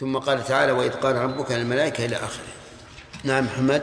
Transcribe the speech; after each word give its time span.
ثم 0.00 0.18
قال 0.18 0.44
تعالى 0.44 0.72
وإذ 0.72 0.90
قال 0.90 1.16
ربك 1.16 1.50
للملائكة 1.50 2.04
إلى 2.04 2.16
آخره 2.16 2.52
نعم 3.24 3.44
محمد. 3.44 3.82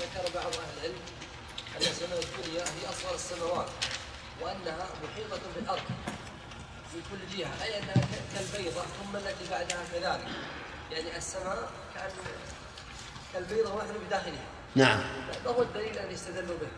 ذكر 0.00 0.34
بعض 0.34 0.46
أهل 0.46 0.78
العلم 0.78 0.98
أن 1.76 1.80
السماء 1.80 2.18
الدنيا 2.18 2.62
هي 2.62 2.88
أصغر 2.90 3.14
السماوات 3.14 3.66
وأنها 4.42 4.86
محيطة 5.04 5.40
بالأرض 5.56 5.82
من 6.94 7.00
كل 7.10 7.38
جهة 7.38 7.64
أي 7.64 7.78
أنها 7.78 7.94
كالبيضة 8.34 8.80
ثم 8.80 9.16
التي 9.16 9.50
بعدها 9.50 9.78
كذلك. 9.92 10.26
يعني 10.92 11.16
السماء 11.16 11.70
كأن 11.94 12.10
كالبيضة 13.32 13.74
ونحن 13.74 13.94
بداخلها. 14.06 14.44
نعم. 14.74 15.00
ما 15.44 15.50
هو 15.50 15.62
الدليل 15.62 15.98
الذي 15.98 16.14
استدلوا 16.14 16.56
به؟ 16.60 16.68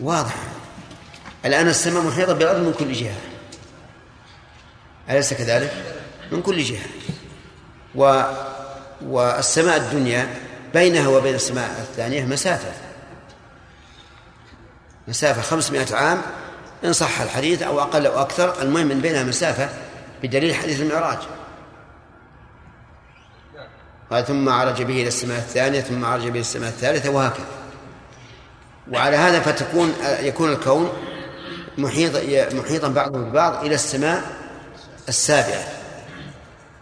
واضح. 0.00 0.34
الآن 1.44 1.68
السماء 1.68 2.02
محيطة 2.02 2.32
بالأرض 2.32 2.60
من 2.60 2.72
كل 2.72 2.92
جهة. 2.92 3.20
أليس 5.10 5.34
كذلك؟ 5.34 5.72
من 6.32 6.42
كل 6.42 6.62
جهة. 6.62 6.86
و 7.96 8.22
والسماء 9.06 9.76
الدنيا 9.76 10.28
بينها 10.74 11.08
وبين 11.08 11.34
السماء 11.34 11.70
الثانية 11.78 12.24
مسافة. 12.24 12.72
مسافة 15.08 15.42
خمسمائة 15.42 15.94
عام 15.94 16.22
إن 16.84 16.92
صح 16.92 17.20
الحديث 17.20 17.62
أو 17.62 17.80
أقل 17.80 18.06
أو 18.06 18.20
أكثر 18.20 18.62
المهم 18.62 18.86
من 18.86 19.00
بينها 19.00 19.24
مسافة 19.24 19.68
بدليل 20.22 20.54
حديث 20.54 20.80
المعراج. 20.80 21.18
ثم 24.26 24.48
عرج 24.48 24.82
به 24.82 24.94
إلى 24.94 25.08
السماء 25.08 25.38
الثانية 25.38 25.80
ثم 25.80 26.04
عرج 26.04 26.22
به 26.22 26.30
إلى 26.30 26.40
السماء 26.40 26.68
الثالثة 26.68 27.10
وهكذا. 27.10 27.46
وعلى 28.92 29.16
هذا 29.16 29.40
فتكون 29.40 29.94
يكون 30.20 30.52
الكون 30.52 30.92
محيط 31.78 32.16
محيطا 32.54 32.88
بعضه 32.88 33.18
ببعض 33.18 33.64
إلى 33.64 33.74
السماء 33.74 34.22
السابعة. 35.08 35.75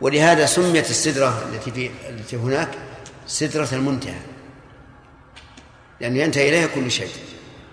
ولهذا 0.00 0.46
سميت 0.46 0.90
السدرة 0.90 1.48
التي 1.48 1.70
في 1.70 1.90
التي 2.08 2.36
هناك 2.36 2.78
سدرة 3.26 3.68
المنتهى 3.72 4.20
لأن 6.00 6.16
ينتهي 6.16 6.48
إليها 6.48 6.66
كل 6.66 6.90
شيء. 6.90 7.12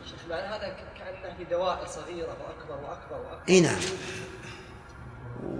شيخ 0.05 0.19
معنى 0.29 0.47
هذا 0.47 0.75
كأنه 0.97 1.37
في 1.37 1.43
دوائر 1.43 1.87
صغيرة 1.87 2.27
وأكبر 2.27 2.89
وأكبر 2.89 3.15
وأكبر. 3.15 3.49
إي 3.49 3.61
نعم. 3.61 3.79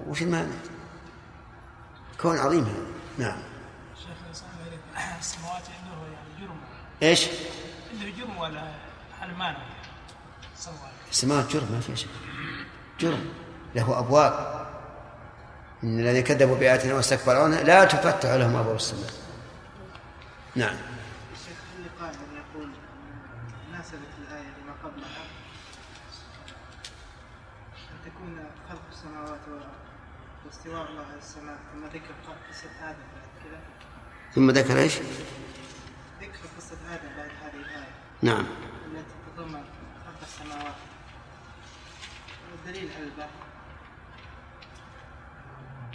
وش 0.08 0.22
المعنى؟ 0.22 0.53
كون 2.22 2.38
عظيم 2.38 2.63
هذا. 2.63 2.85
نعم. 3.17 3.41
شيخ 3.97 4.41
السماوات 5.19 5.63
عنده 5.63 6.13
يعني 6.13 6.41
جرم. 6.41 6.57
إيش؟ 7.03 7.28
عنده 7.94 8.09
جرم 8.17 8.38
ولا 8.38 8.72
حرمان 9.19 9.55
السماوات؟ 10.57 10.91
السماوات 11.11 11.53
جرم 11.53 11.72
ما 11.72 11.80
فيها 11.80 11.95
شيء. 11.95 12.09
جرم. 13.00 13.33
له 13.75 14.00
أبواب. 14.00 14.60
إن 15.83 15.99
الذين 15.99 16.23
كذبوا 16.23 16.55
بآياتنا 16.55 16.93
واستكبروا 16.93 17.43
عنها 17.43 17.63
لا 17.63 17.85
تفتح 17.85 18.29
لهم 18.29 18.55
أبواب 18.55 18.75
السماء. 18.75 19.09
نعم. 20.55 20.75
الشيخ 21.33 21.57
اللي 21.77 21.89
قائل 21.99 22.15
يقول 22.15 22.69
ناسبت 23.71 24.11
الآية 24.21 24.41
لما 24.63 24.73
قبلها 24.83 25.23
أن 27.91 27.97
تكون 28.05 28.45
خلق 28.69 28.81
السماوات 28.91 29.39
واستواء 30.45 30.89
الله 30.89 31.05
على 31.05 31.17
السماء 31.17 31.57
ثم 31.73 31.85
ذكر 31.85 32.13
قصة 32.49 32.89
آدم 32.89 32.97
بعد 33.16 33.43
كذا 33.43 33.59
ثم 34.35 34.51
ذكر 34.51 34.77
إيش؟ 34.79 34.95
ذكر 36.21 36.39
قصة 36.57 36.77
آدم 36.93 37.09
بعد 37.17 37.29
هذه 37.43 37.61
الآية 37.61 37.93
نعم. 38.21 38.45
التي 38.85 39.11
تتضمن 39.35 39.63
خلق 40.05 40.21
السماوات. 40.27 40.75
والدليل 42.51 42.89
على 42.95 43.03
البحث 43.03 43.29
والله 45.49 45.75
ما- 45.75 45.91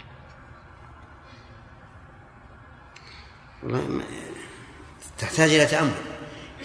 تحتاج 5.17 5.49
إلى 5.53 5.65
تأمل. 5.65 5.91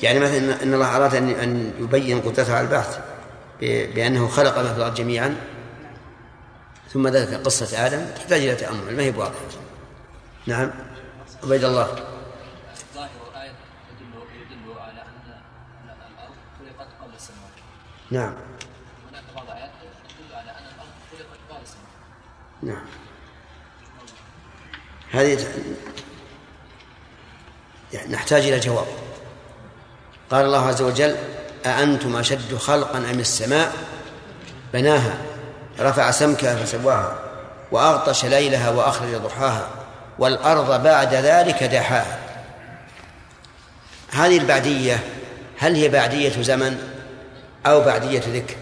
يعني 0.03 0.21
مثلا 0.21 0.63
ان 0.63 0.75
الله 0.75 0.97
أراد 0.97 1.15
ان 1.15 1.29
أن 1.31 1.73
يبين 1.79 2.21
قدرته 2.21 2.55
على 2.57 2.67
البعث 2.67 2.99
ب- 3.61 3.95
بأنه 3.95 4.29
خلق 4.29 4.59
ما 4.59 4.73
في 4.73 4.79
الأرض 4.79 4.95
جميعا 4.95 5.37
ثم 6.93 7.09
ذكر 7.09 7.37
قصة 7.37 7.87
آدم 7.87 8.07
تحتاج 8.17 8.41
إلى 8.41 8.55
تأمل 8.55 8.97
ما 8.97 9.03
هي 9.03 9.11
بواضحه 9.11 9.39
نعم. 10.47 10.71
عبيد 11.45 11.65
الله. 11.65 11.87
ظاهر 12.95 13.09
الآية 13.31 13.51
يدل 14.01 14.53
يدل 14.53 14.81
على 14.81 14.93
أن 14.93 15.33
أن 15.85 15.91
الأرض 15.91 16.35
خلقت 16.59 16.89
قبل 17.03 17.15
السماوات. 17.15 17.53
نعم. 18.11 18.35
هناك 19.11 19.25
بعض 19.35 19.45
الآيات 19.47 19.71
تدل 20.19 20.35
على 20.35 20.51
أن 20.51 20.65
الأرض 20.75 20.91
خلقت 21.13 21.39
بعد 21.51 21.61
السماوات. 21.63 22.63
نعم. 22.63 22.87
هذه 25.13 25.47
يعني 27.93 28.13
نحتاج 28.13 28.47
إلى 28.47 28.59
جواب. 28.59 28.87
قال 30.31 30.45
الله 30.45 30.69
عز 30.69 30.83
وجل 30.83 31.17
أأنتم 31.67 32.17
أشد 32.17 32.57
خلقا 32.57 32.99
أم 32.99 33.21
السماء؟ 33.21 33.73
بناها 34.73 35.19
رفع 35.81 36.11
سمكها 36.11 36.57
فسواها 36.57 37.19
وأغطش 37.73 38.25
ليلها 38.25 38.71
وأخرج 38.71 39.15
ضحاها 39.15 39.69
والأرض 40.19 40.83
بعد 40.83 41.15
ذلك 41.15 41.63
دحاها. 41.63 42.19
هذه 44.11 44.39
البعدية 44.39 44.99
هل 45.59 45.75
هي 45.75 45.89
بعدية 45.89 46.43
زمن 46.43 46.79
أو 47.67 47.81
بعدية 47.81 48.23
ذكر؟ 48.27 48.57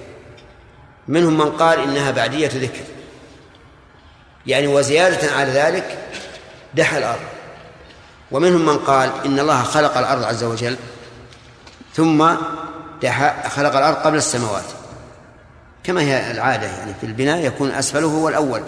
منهم 1.08 1.38
من 1.38 1.50
قال 1.52 1.80
إنها 1.80 2.10
بعدية 2.10 2.50
ذكر. 2.54 2.84
يعني 4.46 4.66
وزيادة 4.66 5.32
على 5.32 5.50
ذلك 5.50 5.98
دحى 6.74 6.98
الأرض. 6.98 7.39
ومنهم 8.32 8.66
من 8.66 8.78
قال 8.78 9.10
إن 9.26 9.38
الله 9.38 9.62
خلق 9.62 9.98
الأرض 9.98 10.24
عز 10.24 10.44
وجل 10.44 10.76
ثم 11.94 12.28
خلق 13.48 13.76
الأرض 13.76 13.96
قبل 13.96 14.16
السماوات. 14.16 14.64
كما 15.84 16.00
هي 16.00 16.30
العادة 16.30 16.66
يعني 16.66 16.94
في 17.00 17.06
البناء 17.06 17.38
يكون 17.46 17.70
أسفله 17.70 18.06
هو 18.08 18.28
الأول. 18.28 18.62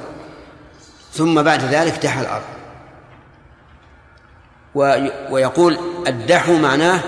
ثم 1.12 1.43
بعد 1.43 1.65
ذلك 1.65 1.99
دحى 2.03 2.21
الأرض. 2.21 2.45
وي- 4.75 5.12
ويقول 5.31 5.79
الدحو 6.06 6.56
معناه 6.56 7.00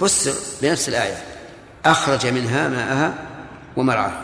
فسر 0.00 0.32
بنفس 0.62 0.88
الآية 0.88 1.16
أخرج 1.84 2.26
منها 2.26 2.68
ماءها 2.68 3.14
ومرعاها. 3.76 4.22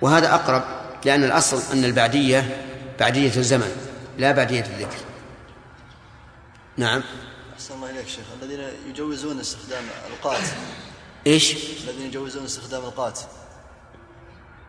وهذا 0.00 0.34
أقرب 0.34 0.62
لأن 1.04 1.24
الأصل 1.24 1.60
أن 1.72 1.84
البعدية 1.84 2.56
بعدية 3.00 3.36
الزمن 3.36 3.70
لا 4.18 4.32
بعدية 4.32 4.60
الذكر. 4.60 4.96
نعم. 6.76 7.02
أحسن 7.54 7.74
الله 7.74 7.90
إليك 7.90 8.08
شيخ. 8.08 8.24
الذين 8.42 8.60
يجوزون 8.88 9.40
استخدام 9.40 9.84
القات. 10.10 10.42
إيش؟ 11.26 11.56
الذين 11.84 12.06
يجوزون 12.06 12.44
استخدام 12.44 12.84
القات. 12.84 13.20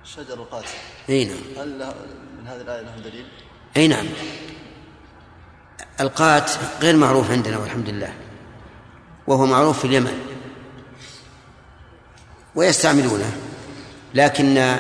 شجر 0.04 0.34
القات. 0.34 0.66
أي 1.10 1.26
نعم. 1.26 1.38
هل 1.58 1.80
له 1.80 1.94
من 2.40 2.48
هذه 2.48 2.62
الآية 2.62 2.82
لهم 2.82 3.02
دليل؟ 3.02 3.26
أي 3.78 3.88
نعم. 3.88 4.06
القات 6.00 6.52
غير 6.82 6.96
معروف 6.96 7.32
عندنا 7.32 7.58
والحمد 7.58 7.90
لله. 7.90 8.14
وهو 9.28 9.46
معروف 9.46 9.80
في 9.80 9.86
اليمن. 9.86 10.22
ويستعملونه. 12.56 13.38
لكن 14.14 14.78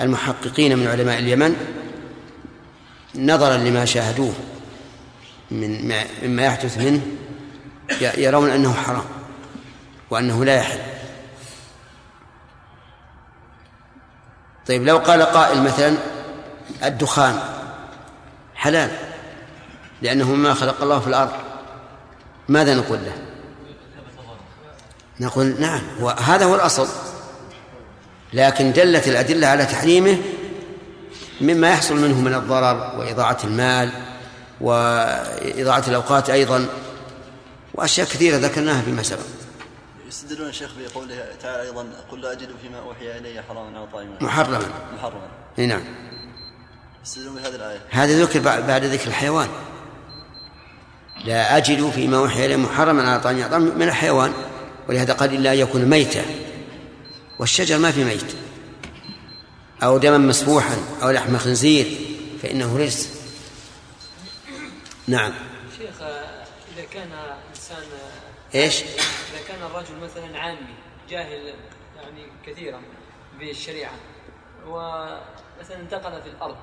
المحققين 0.00 0.78
من 0.78 0.86
علماء 0.86 1.18
اليمن 1.18 1.56
نظرا 3.14 3.56
لما 3.56 3.84
شاهدوه. 3.84 4.34
من 5.50 5.88
ما- 5.88 6.04
مما 6.22 6.42
يحدث 6.42 6.78
منه 6.78 7.00
يرون 8.00 8.50
أنه 8.50 8.72
حرام 8.74 9.04
وأنه 10.10 10.44
لا 10.44 10.54
يحل. 10.56 10.78
طيب 14.66 14.82
لو 14.84 14.98
قال 14.98 15.22
قائل 15.22 15.62
مثلا 15.62 15.94
الدخان 16.84 17.38
حلال 18.54 18.90
لأنه 20.02 20.34
ما 20.34 20.54
خلق 20.54 20.82
الله 20.82 21.00
في 21.00 21.06
الأرض 21.06 21.32
ماذا 22.48 22.74
نقول 22.74 22.98
له؟ 22.98 23.12
نقول 25.20 25.60
نعم 25.60 25.80
وهذا 26.00 26.44
هو 26.44 26.54
الأصل. 26.54 26.88
لكن 28.32 28.72
دلت 28.72 29.08
الأدلة 29.08 29.46
على 29.46 29.66
تحريمه 29.66 30.18
مما 31.40 31.70
يحصل 31.70 31.96
منه 31.96 32.20
من 32.20 32.34
الضرر 32.34 32.98
وإضاعة 32.98 33.38
المال 33.44 33.90
وإضاعة 34.60 35.84
الأوقات 35.88 36.30
أيضا 36.30 36.66
وأشياء 37.74 38.06
كثيرة 38.06 38.36
ذكرناها 38.36 38.82
فيما 38.82 39.02
سبق. 39.02 39.20
يستدلون 40.08 40.48
الشيخ 40.48 40.70
بقوله 40.78 41.26
تعالى 41.42 41.62
أيضا 41.62 41.86
قل 42.10 42.20
لا 42.20 42.32
أجد 42.32 42.48
فيما 42.62 42.78
أوحي 42.78 43.18
إلي 43.18 43.42
حراما 43.42 43.78
أو 43.78 43.86
طعيما 43.86 44.16
محرما. 44.20 44.58
محرما. 44.96 45.28
نعم. 45.58 45.84
يستدلون 47.04 47.34
بهذه 47.34 47.54
الآية. 47.54 47.80
هذا 47.90 48.22
ذكر 48.22 48.40
بعد 48.40 48.84
ذكر 48.84 49.06
الحيوان. 49.06 49.48
لا 51.24 51.56
أجد 51.56 51.90
فيما 51.90 52.16
أوحي 52.16 52.46
إلي 52.46 52.56
محرما 52.56 53.10
على 53.10 53.20
طعام 53.20 53.38
يطعم 53.38 53.62
من 53.62 53.82
الحيوان 53.82 54.32
ولهذا 54.88 55.12
قال 55.12 55.34
إلا 55.34 55.52
أن 55.52 55.58
يكون 55.58 55.84
ميتا. 55.84 56.24
والشجر 57.38 57.78
ما 57.78 57.90
في 57.90 58.04
ميت. 58.04 58.34
أو 59.82 59.98
دما 59.98 60.18
مسفوحا 60.18 60.76
أو 61.02 61.10
لحم 61.10 61.38
خنزير 61.38 61.86
فإنه 62.42 62.76
رجس 62.76 63.17
نعم. 65.08 65.32
شيخ 65.78 66.02
إذا 66.02 66.84
كان 66.92 67.08
إنسان 67.50 67.82
إيش؟ 68.54 68.82
إذا 68.82 69.42
كان 69.48 69.62
الرجل 69.62 69.96
مثلا 70.02 70.38
عامي 70.38 70.74
جاهل 71.10 71.54
يعني 71.96 72.26
كثيرا 72.46 72.82
بالشريعة 73.38 73.92
ومثلا 74.66 75.76
انتقل 75.80 76.22
في 76.22 76.28
الأرض 76.28 76.56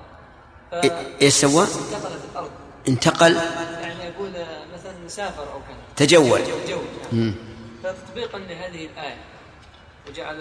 ف- 0.70 0.74
إيه- 0.74 1.22
إيش 1.22 1.34
سوى؟ 1.34 1.62
انتقل 1.64 2.18
في 2.18 2.24
الأرض. 2.32 2.50
انتقل؟ 2.88 3.34
يعني 3.36 4.04
يقول 4.04 4.36
آه، 4.36 4.64
مثلا 4.74 5.08
سافر 5.08 5.52
أو 5.52 5.58
كذا. 5.60 6.06
تجول. 6.06 6.40
جو 6.68 6.78
مم. 7.12 7.34
فتطبيقا 7.84 8.38
لهذه 8.38 8.86
الآية 8.86 9.16
وجعل 10.08 10.40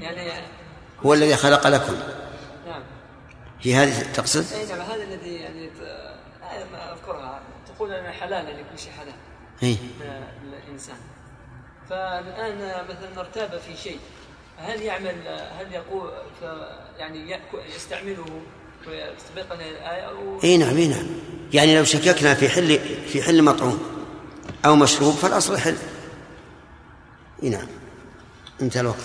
يعني 0.00 0.32
هو 1.06 1.14
الذي 1.14 1.36
خلق 1.36 1.66
لكم. 1.66 1.96
هي 3.60 3.74
هذه 3.74 4.12
تقصد؟ 4.12 4.52
إي 4.52 4.66
نعم 4.66 4.80
هذا 4.80 5.02
الذي 5.02 5.34
يعني 5.34 5.70
أذكرها. 6.92 7.40
تقول 7.66 7.92
ان 7.92 8.12
حلال 8.12 8.46
ان 8.46 8.58
يكون 8.58 8.76
شيء 8.76 8.92
حلال. 8.92 9.14
إيه. 9.62 9.76
للانسان 10.44 10.96
فالآن 11.90 12.84
مثلا 12.88 13.20
ارتاب 13.20 13.60
في 13.60 13.76
شيء 13.76 13.98
هل 14.58 14.82
يعمل 14.82 15.28
هل 15.58 15.72
يقول 15.72 16.10
يعني 16.98 17.30
يأكل 17.30 17.58
يستعمله 17.76 18.24
تطبيقا 19.28 19.54
للايه 19.54 20.00
أو؟ 20.00 20.40
إي 20.44 20.56
نعم 20.56 20.76
إي 20.76 20.88
نعم. 20.88 21.06
يعني 21.52 21.76
لو 21.78 21.84
شككنا 21.84 22.34
في 22.34 22.48
حل 22.48 22.78
في 23.08 23.22
حل 23.22 23.42
مطعوم 23.42 23.78
أو 24.64 24.76
مشروب 24.76 25.14
فالأصل 25.14 25.58
حل. 25.58 25.76
إي 27.42 27.48
نعم. 27.48 27.66
انتهى 28.62 28.80
الوقت. 28.80 29.04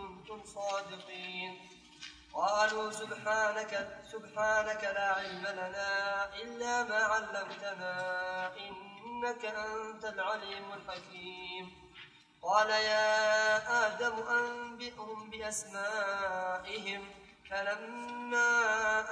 صادقين. 0.39 1.67
قالوا 2.33 2.91
سبحانك 2.91 4.01
سبحانك 4.11 4.83
لا 4.83 5.13
علم 5.13 5.45
لنا 5.47 6.25
إلا 6.35 6.83
ما 6.83 7.03
علمتنا 7.03 7.95
إنك 8.57 9.45
أنت 9.45 10.05
العليم 10.05 10.73
الحكيم. 10.73 11.91
قال 12.43 12.69
يا 12.69 13.87
آدم 13.87 14.27
أنبئهم 14.27 15.29
بأسمائهم. 15.29 17.09
فلما 17.51 18.51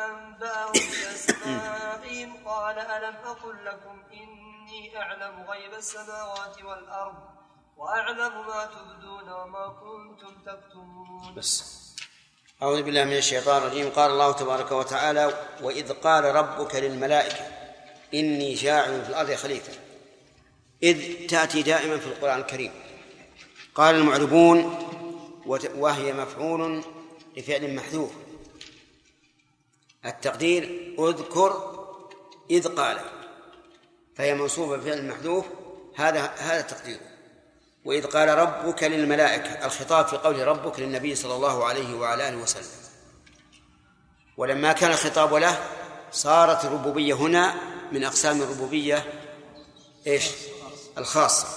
أنبأهم 0.06 0.72
بأسمائهم 0.72 2.48
قال 2.48 2.80
ألم 2.80 3.16
أقل 3.16 3.66
لكم 3.66 4.04
إني 4.14 4.98
أعلم 4.98 5.46
غيب 5.50 5.74
السماوات 5.74 6.64
والأرض؟ 6.64 7.29
وأعلم 7.80 8.48
ما 8.48 8.70
تبدون 8.76 9.30
وما 9.30 9.66
كنتم 9.68 10.34
تكتمون. 10.46 11.36
بس. 11.36 11.64
أعوذ 12.62 12.84
بالله 12.84 13.04
من 13.04 13.18
الشيطان 13.18 13.58
الرجيم. 13.58 13.90
قال 13.90 14.12
الله 14.12 14.32
تبارك 14.32 14.72
وتعالى 14.72 15.48
وإذ 15.62 15.94
قال 15.94 16.24
ربك 16.24 16.76
للملائكة 16.76 17.48
إني 18.14 18.54
جاعل 18.54 19.04
في 19.04 19.10
الأرض 19.10 19.34
خليفة 19.34 19.74
إذ 20.84 21.28
تأتي 21.28 21.62
دائما 21.62 21.98
في 21.98 22.08
القرآن 22.08 22.40
الكريم. 22.40 22.72
قال 23.76 23.96
المعربون 23.96 24.58
وهي 25.76 26.14
مفعول 26.14 26.84
لفعل 27.38 27.76
محذوف 27.76 28.12
التقدير 30.06 30.64
أذكر 31.00 31.52
إذ 32.52 32.68
قال 32.68 33.00
فهي 34.16 34.34
منصوبة 34.36 34.78
بفعل 34.78 35.08
محذوف. 35.08 35.46
هذا 35.96 36.26
هذا 36.26 36.62
تقديره 36.62 37.09
وإذ 37.86 38.06
قال 38.06 38.30
ربك 38.30 38.84
للملائكة 38.84 39.66
الخطاب 39.66 40.08
في 40.08 40.18
قول 40.18 40.48
ربك 40.48 40.80
للنبي 40.80 41.16
صلى 41.16 41.36
الله 41.36 41.66
عليه 41.66 41.96
وعلى 41.96 42.30
آله 42.30 42.38
وسلم. 42.38 42.80
ولما 44.38 44.74
كان 44.74 44.92
الخطاب 44.92 45.34
له 45.34 45.60
صارت 46.12 46.66
الربوبية 46.66 47.14
هنا 47.14 47.56
من 47.92 48.04
أقسام 48.04 48.42
الربوبية 48.42 49.04
إيش؟ 50.08 50.30
الخاصة. 50.98 51.48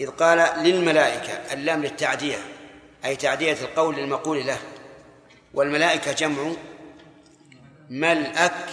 إذ 0.00 0.10
قال 0.10 0.64
للملائكة 0.64 1.32
اللام 1.32 1.82
للتعدية 1.82 2.38
أي 3.04 3.16
تعدية 3.16 3.52
القول 3.52 3.96
للمقول 3.96 4.46
له. 4.46 4.58
والملائكة 5.54 6.12
جمع 6.12 6.52
ملأك 7.90 8.66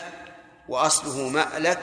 وأصله 0.70 1.30
مألك 1.30 1.82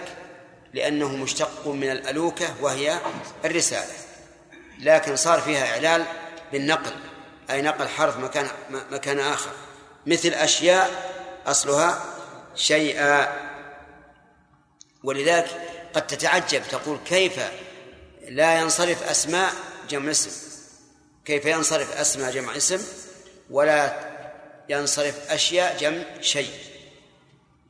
لأنه 0.75 1.17
مشتق 1.17 1.67
من 1.69 1.91
الألوكة 1.91 2.55
وهي 2.63 2.99
الرسالة. 3.45 4.06
لكن 4.79 5.17
صار 5.17 5.41
فيها 5.41 5.73
إعلال 5.73 6.05
بالنقل 6.53 6.93
أي 7.51 7.63
نقل 7.63 7.89
حرف 7.89 8.17
مكان 8.17 8.49
مكان 8.91 9.19
آخر. 9.19 9.51
مثل 10.07 10.29
أشياء 10.29 11.13
أصلها 11.47 12.05
شيئا. 12.55 13.47
ولذلك 15.05 15.49
قد 15.95 16.07
تتعجب 16.07 16.63
تقول 16.71 16.99
كيف 17.07 17.41
لا 18.29 18.61
ينصرف 18.61 19.11
أسماء 19.11 19.53
جمع 19.89 20.11
اسم؟ 20.11 20.31
كيف 21.25 21.45
ينصرف 21.45 21.97
أسماء 21.97 22.31
جمع 22.31 22.57
اسم 22.57 22.83
ولا 23.51 24.07
ينصرف 24.69 25.31
أشياء 25.31 25.77
جمع 25.77 26.03
شيء؟ 26.21 26.51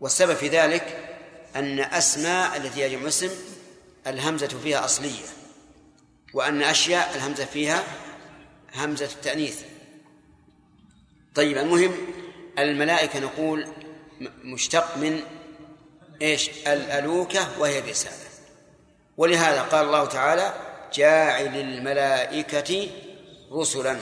والسبب 0.01 0.35
في 0.35 0.49
ذلك 0.49 1.17
أن 1.57 1.81
أسماء 1.81 2.57
التي 2.57 2.85
هي 2.85 2.91
جمع 2.91 3.09
اسم 3.09 3.31
الهمزة 4.07 4.49
فيها 4.63 4.85
أصلية. 4.85 5.27
وأن 6.35 6.63
أشياء 6.63 7.17
الهمزة 7.17 7.45
فيها 7.45 7.85
همزة 8.75 9.07
التأنيث. 9.07 9.63
طيب 11.35 11.59
المهم 11.59 11.93
الملائكة 12.59 13.21
نقول 13.21 13.67
مشتق 14.45 14.97
من 14.97 15.21
إيش؟ 16.23 16.51
الألوكة 16.67 17.61
وهي 17.61 17.79
الرسالة. 17.79 18.17
ولهذا 19.17 19.63
قال 19.63 19.87
الله 19.87 20.05
تعالى 20.05 20.55
جاعل 20.95 21.57
الملائكة 21.57 22.91
رسلا. 23.53 23.99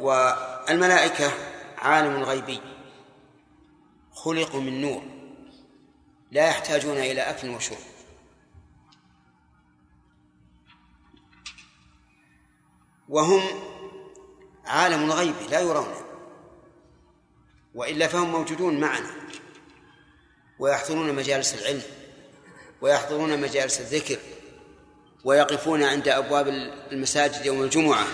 والملائكة 0.00 1.32
عالم 1.78 2.22
غيبي 2.22 2.60
خلقوا 4.12 4.60
من 4.60 4.80
نور 4.80 5.02
لا 6.30 6.48
يحتاجون 6.48 6.96
إلى 6.98 7.20
أكل 7.20 7.48
وشرب. 7.48 7.97
وهم 13.08 13.42
عالم 14.66 15.04
الغيب 15.04 15.34
لا 15.50 15.60
يرون 15.60 15.94
وإلا 17.74 18.08
فهم 18.08 18.32
موجودون 18.32 18.80
معنا 18.80 19.10
ويحضرون 20.58 21.14
مجالس 21.14 21.54
العلم 21.54 21.82
ويحضرون 22.80 23.40
مجالس 23.40 23.80
الذكر 23.80 24.18
ويقفون 25.24 25.82
عند 25.82 26.08
أبواب 26.08 26.48
المساجد 26.92 27.46
يوم 27.46 27.62
الجمعة 27.62 28.06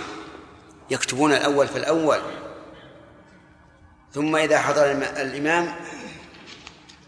يكتبون 0.91 1.33
الأول 1.33 1.69
فالأول 1.69 2.21
ثم 4.13 4.37
إذا 4.37 4.59
حضر 4.59 4.91
الإمام 4.93 5.75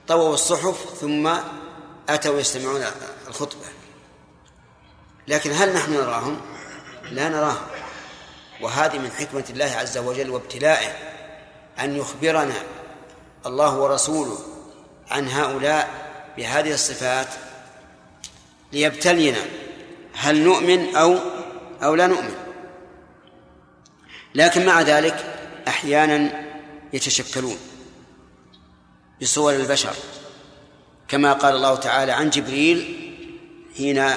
طووا 0.09 0.35
الصحف 0.35 0.95
ثم 1.00 1.37
أتوا 2.09 2.40
يستمعون 2.40 2.85
الخطبة. 3.28 3.66
لكن 5.28 5.52
هل 5.52 5.75
نحن 5.75 5.93
نراهم؟ 5.93 6.40
لا 7.11 7.28
نراهم. 7.28 7.75
وهذه 8.60 8.98
من 8.98 9.10
حكمة 9.10 9.44
الله 9.50 9.64
عز 9.64 9.98
وجل 9.98 10.30
وابتلائه 10.30 10.92
أن 11.80 11.96
يخبرنا 11.96 12.54
الله 13.46 13.78
ورسوله 13.78 14.38
عن 15.10 15.28
هؤلاء 15.28 15.88
بهذه 16.36 16.72
الصفات 16.72 17.26
ليبتلينا 18.72 19.40
هل 20.14 20.40
نؤمن 20.40 20.96
أو 20.96 21.18
أو 21.82 21.94
لا 21.94 22.06
نؤمن. 22.06 22.34
لكن 24.34 24.66
مع 24.66 24.82
ذلك 24.82 25.34
أحيانا 25.68 26.46
يتشكلون 26.92 27.56
بصور 29.22 29.54
البشر 29.54 29.94
كما 31.08 31.32
قال 31.32 31.54
الله 31.56 31.76
تعالى 31.76 32.12
عن 32.12 32.30
جبريل 32.30 32.96
حين 33.76 34.10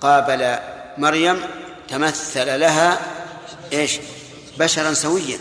قابل 0.00 0.58
مريم 0.98 1.40
تمثل 1.88 2.60
لها 2.60 3.19
إيش؟ 3.72 3.98
بشرا 4.58 4.94
سويا. 4.94 5.38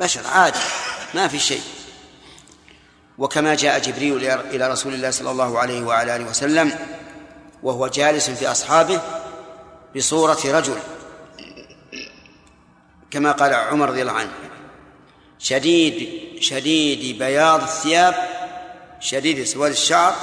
بشر 0.00 0.26
عادي 0.26 0.58
ما 1.14 1.28
في 1.28 1.38
شيء. 1.38 1.62
وكما 3.18 3.54
جاء 3.54 3.78
جبريل 3.78 4.30
إلى 4.30 4.68
رسول 4.68 4.94
الله 4.94 5.10
صلى 5.10 5.30
الله 5.30 5.58
عليه 5.58 5.82
وعلى 5.82 6.16
آله 6.16 6.24
وسلم 6.24 6.78
وهو 7.62 7.88
جالس 7.88 8.30
في 8.30 8.50
أصحابه 8.50 9.00
بصورة 9.96 10.38
رجل. 10.44 10.78
كما 13.10 13.32
قال 13.32 13.54
عمر 13.54 13.88
رضي 13.88 14.02
الله 14.02 14.12
عنه 14.12 14.32
شديد 15.38 16.08
شديد 16.40 17.18
بياض 17.18 17.62
الثياب 17.62 18.14
شديد 19.00 19.44
سواد 19.44 19.70
الشعر 19.70 20.14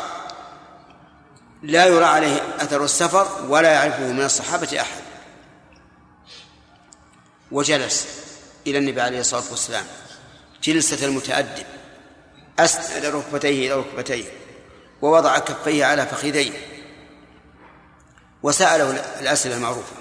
لا 1.63 1.85
يرى 1.85 2.05
عليه 2.05 2.41
أثر 2.59 2.83
السفر 2.83 3.27
ولا 3.49 3.71
يعرفه 3.71 4.11
من 4.11 4.25
الصحابة 4.25 4.81
أحد. 4.81 5.04
وجلس 7.55 8.07
إلى 8.67 8.77
النبي 8.77 9.01
عليه 9.01 9.19
الصلاة 9.19 9.43
والسلام 9.49 9.85
جلسة 10.63 11.05
المتأدب 11.05 11.65
أسند 12.59 13.05
ركبتيه 13.05 13.67
إلى 13.67 13.79
ركبتيه 13.79 14.25
ووضع 15.01 15.39
كفيه 15.39 15.85
على 15.85 16.05
فخذيه 16.05 16.51
وسأله 18.43 18.91
الأسئلة 19.19 19.55
المعروفة. 19.57 19.95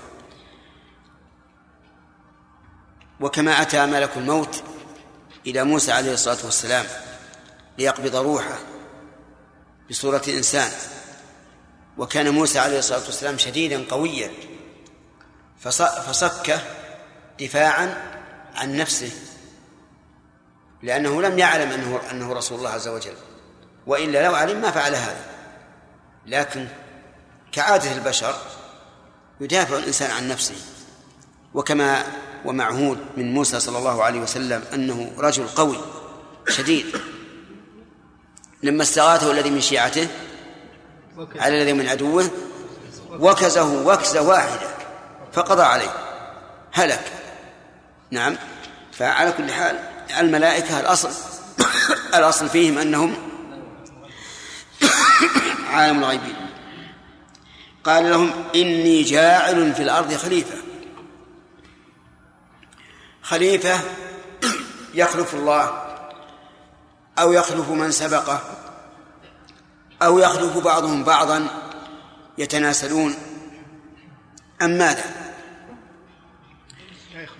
وكما 3.20 3.62
أتى 3.62 3.86
ملك 3.86 4.10
الموت 4.16 4.62
إلى 5.46 5.64
موسى 5.64 5.92
عليه 5.92 6.14
الصلاة 6.14 6.44
والسلام 6.44 6.86
ليقبض 7.78 8.16
روحه 8.16 8.58
بصورة 9.90 10.22
إنسان. 10.28 10.70
وكان 11.98 12.30
موسى 12.30 12.58
عليه 12.58 12.78
الصلاة 12.78 13.04
والسلام 13.04 13.38
شديدا 13.38 13.84
قويا 13.90 14.30
فصكه 15.60 16.60
دفاعا 17.40 17.94
عن 18.54 18.76
نفسه 18.76 19.10
لأنه 20.82 21.22
لم 21.22 21.38
يعلم 21.38 21.70
أنه 21.70 22.00
أنه 22.10 22.32
رسول 22.32 22.58
الله 22.58 22.70
عز 22.70 22.88
وجل 22.88 23.14
وإلا 23.86 24.24
لو 24.26 24.34
علم 24.34 24.60
ما 24.60 24.70
فعل 24.70 24.94
هذا. 24.94 25.24
لكن 26.26 26.66
كعادة 27.52 27.92
البشر 27.92 28.34
يدافع 29.40 29.76
الإنسان 29.76 30.10
عن 30.10 30.28
نفسه. 30.28 30.54
وكما 31.54 32.04
ومعهود 32.44 32.98
من 33.16 33.34
موسى 33.34 33.60
صلى 33.60 33.78
الله 33.78 34.04
عليه 34.04 34.20
وسلم 34.20 34.64
أنه 34.74 35.12
رجل 35.18 35.48
قوي 35.48 35.78
شديد. 36.48 36.86
لما 38.62 38.82
استغاثه 38.82 39.30
الذي 39.30 39.50
من 39.50 39.60
شيعته 39.60 40.08
على 41.36 41.62
الذي 41.62 41.72
من 41.72 41.88
عدوه 41.88 42.30
وكزه 43.10 43.86
وكزة 43.86 44.22
واحدة 44.22 44.68
فقضى 45.32 45.62
عليه 45.62 45.90
هلك. 46.72 47.23
نعم. 48.14 48.36
فعلى 48.92 49.32
كل 49.32 49.50
حال 49.50 49.78
الملائكة 50.18 50.80
الأصل 50.80 51.10
الأصل 52.14 52.48
فيهم 52.48 52.78
أنهم 52.78 53.16
عالم 55.70 55.98
الغيبين 55.98 56.36
قال 57.84 58.10
لهم 58.10 58.30
إني 58.54 59.02
جاعل 59.02 59.74
في 59.74 59.82
الأرض 59.82 60.14
خليفة. 60.14 60.56
خليفة 63.22 63.80
يخلف 64.94 65.34
الله 65.34 65.84
أو 67.18 67.32
يخلف 67.32 67.68
من 67.70 67.90
سبقه 67.90 68.40
أو 70.02 70.18
يخلف 70.18 70.56
بعضهم 70.58 71.04
بعضا 71.04 71.46
يتناسلون. 72.38 73.14
أم 74.62 74.70
ماذا؟ 74.70 75.23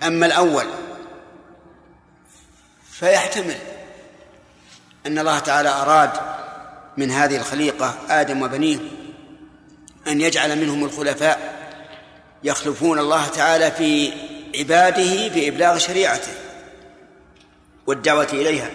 أما 0.03 0.25
الأول 0.25 0.65
فيحتمل 2.91 3.57
أن 5.05 5.19
الله 5.19 5.39
تعالى 5.39 5.69
أراد 5.69 6.11
من 6.97 7.11
هذه 7.11 7.37
الخليقة 7.37 7.95
آدم 8.09 8.41
وبنيه 8.41 8.79
أن 10.07 10.21
يجعل 10.21 10.59
منهم 10.59 10.85
الخلفاء 10.85 11.55
يخلفون 12.43 12.99
الله 12.99 13.27
تعالى 13.27 13.71
في 13.71 14.13
عباده 14.59 15.27
بإبلاغ 15.27 15.77
شريعته 15.77 16.33
والدعوة 17.87 18.27
إليها. 18.33 18.69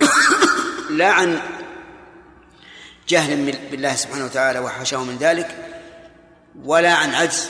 لا 0.90 1.10
عن 1.10 1.40
جهل 3.08 3.52
بالله 3.70 3.94
سبحانه 3.94 4.24
وتعالى 4.24 4.58
وحاشاه 4.58 5.04
من 5.04 5.16
ذلك 5.18 5.56
ولا 6.64 6.94
عن 6.94 7.14
عجز 7.14 7.48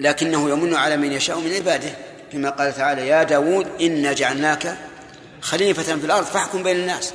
لكنه 0.00 0.50
يمن 0.50 0.74
على 0.74 0.96
من 0.96 1.12
يشاء 1.12 1.40
من 1.40 1.52
عباده 1.52 1.90
كما 2.32 2.50
قال 2.50 2.74
تعالى 2.74 3.08
يا 3.08 3.22
داود 3.22 3.66
إنا 3.80 4.12
جعلناك 4.12 4.78
خليفة 5.40 5.82
في 5.82 6.06
الأرض 6.06 6.24
فاحكم 6.24 6.62
بين 6.62 6.76
الناس. 6.76 7.14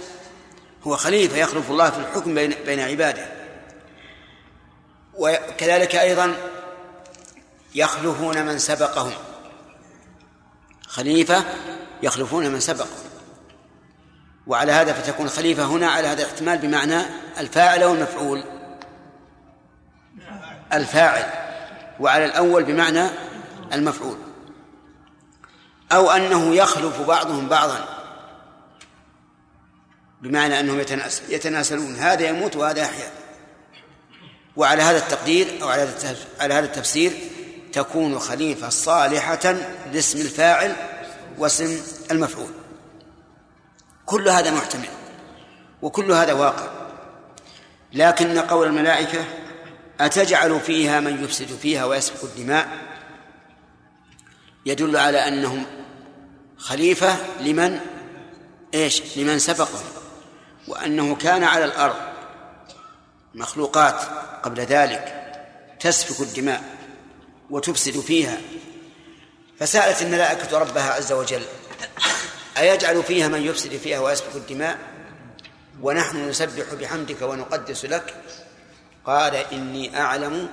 هو 0.83 0.97
خليفة 0.97 1.37
يخلف 1.37 1.71
الله 1.71 1.89
في 1.89 1.97
الحكم 1.97 2.35
بين, 2.35 2.53
بين 2.65 2.79
عباده. 2.79 3.25
وكذلك 5.13 5.95
أيضا 5.95 6.35
يخلفون 7.75 8.45
من 8.45 8.59
سبقهم. 8.59 9.13
خليفة 10.87 11.43
يخلفون 12.03 12.47
من 12.47 12.59
سبقهم. 12.59 13.03
وعلى 14.47 14.71
هذا 14.71 14.93
فتكون 14.93 15.29
خليفة 15.29 15.63
هنا 15.63 15.87
على 15.87 16.07
هذا 16.07 16.21
الاحتمال 16.21 16.57
بمعنى 16.57 17.01
الفاعل 17.39 17.83
أو 17.83 17.93
المفعول 17.93 18.43
الفاعل. 20.73 21.42
وعلى 21.99 22.25
الأول 22.25 22.63
بمعنى 22.63 23.09
المفعول. 23.73 24.17
أو 25.91 26.11
أنه 26.11 26.55
يخلف 26.55 27.01
بعضهم 27.01 27.49
بعضا. 27.49 27.85
بمعنى 30.21 30.59
أنهم 30.59 30.79
يتناسلون. 31.29 31.95
هذا 31.95 32.29
يموت 32.29 32.55
وهذا 32.55 32.81
يحيا. 32.81 33.11
وعلى 34.55 34.83
هذا 34.83 34.97
التقدير 34.97 35.47
أو 35.61 35.69
على 35.69 35.89
على 36.39 36.53
هذا 36.53 36.65
التفسير 36.65 37.13
تكون 37.73 38.19
خليفة 38.19 38.69
صالحة 38.69 39.55
لاسم 39.93 40.21
الفاعل 40.21 40.75
واسم 41.37 41.81
المفعول. 42.11 42.51
كل 44.05 44.29
هذا 44.29 44.51
محتمل 44.51 44.89
وكل 45.81 46.11
هذا 46.11 46.33
واقع. 46.33 46.67
لكن 47.93 48.39
قول 48.39 48.67
الملائكة 48.67 49.25
أتجعل 49.99 50.59
فيها 50.59 50.99
من 50.99 51.23
يفسد 51.23 51.57
فيها 51.61 51.85
ويسفك 51.85 52.23
الدماء؟ 52.23 52.69
يدل 54.65 54.97
على 54.97 55.27
أنهم 55.27 55.65
خليفة 56.57 57.15
لمن؟ 57.41 57.79
إيش؟ 58.73 59.17
لمن 59.17 59.39
سبقهم 59.39 59.85
وأنه 60.67 61.15
كان 61.15 61.43
على 61.43 61.65
الأرض. 61.65 61.95
مخلوقات 63.35 64.01
قبل 64.43 64.61
ذلك 64.61 65.33
تسفك 65.79 66.21
الدماء 66.21 66.63
وتفسد 67.49 67.99
فيها. 67.99 68.37
فسألت 69.59 70.01
الملائكة 70.01 70.57
ربها 70.57 70.93
عز 70.93 71.11
وجل 71.11 71.41
أيجعل 72.57 73.03
فيها 73.03 73.27
من 73.27 73.41
يفسد 73.41 73.77
فيها 73.77 73.99
ويسفك 73.99 74.35
الدماء؟ 74.35 74.77
ونحن 75.81 76.29
نسبح 76.29 76.73
بحمدك 76.73 77.21
ونقدس 77.21 77.85
لك. 77.85 78.15
قال 79.05 79.35
إني 79.35 80.01
أعلم 80.01 80.49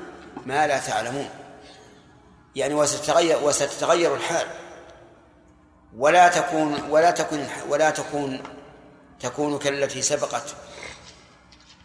ما 0.47 0.66
لا 0.66 0.78
تعلمون. 0.78 1.28
يعني 2.57 2.75
وستتغير 2.75 3.45
وستتغير 3.45 4.14
الحال. 4.14 4.47
ولا 5.97 6.28
تكون 6.28 6.80
ولا 6.90 7.11
تكون 7.11 7.49
ولا 7.69 7.90
تكون 7.90 8.42
تكون 9.21 9.59
كالتي 9.59 10.02
سبقت. 10.02 10.54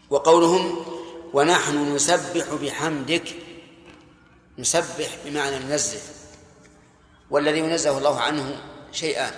وقولهم 0.10 0.86
ونحن 1.34 1.96
نسبح 1.96 2.54
بحمدك. 2.54 3.36
نسبح 4.58 5.10
بمعنى 5.26 5.60
ننزه. 5.60 6.02
والذي 7.30 7.60
ينزه 7.60 7.98
الله 7.98 8.22
عنه 8.22 8.62
شيئان. 8.92 9.34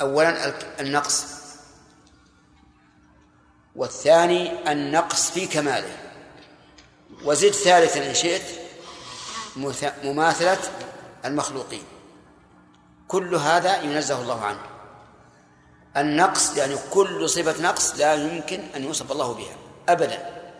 أولا 0.00 0.54
النقص. 0.80 1.37
والثاني 3.78 4.72
النقص 4.72 5.30
في 5.30 5.46
كماله. 5.46 5.96
وزد 7.24 7.50
ثالثا 7.50 8.10
إن 8.10 8.14
شئت 8.14 8.42
مماثلة 10.04 10.58
المخلوقين. 11.24 11.84
كل 13.08 13.34
هذا 13.34 13.82
ينزه 13.82 14.22
الله 14.22 14.44
عنه. 14.44 14.60
النقص 15.96 16.56
يعني 16.56 16.74
كل 16.90 17.28
صفة 17.30 17.62
نقص 17.62 17.94
لا 17.94 18.14
يمكن 18.14 18.60
أن 18.76 18.84
يوصف 18.84 19.12
الله 19.12 19.34
بها 19.34 19.56
أبدا. 19.88 20.50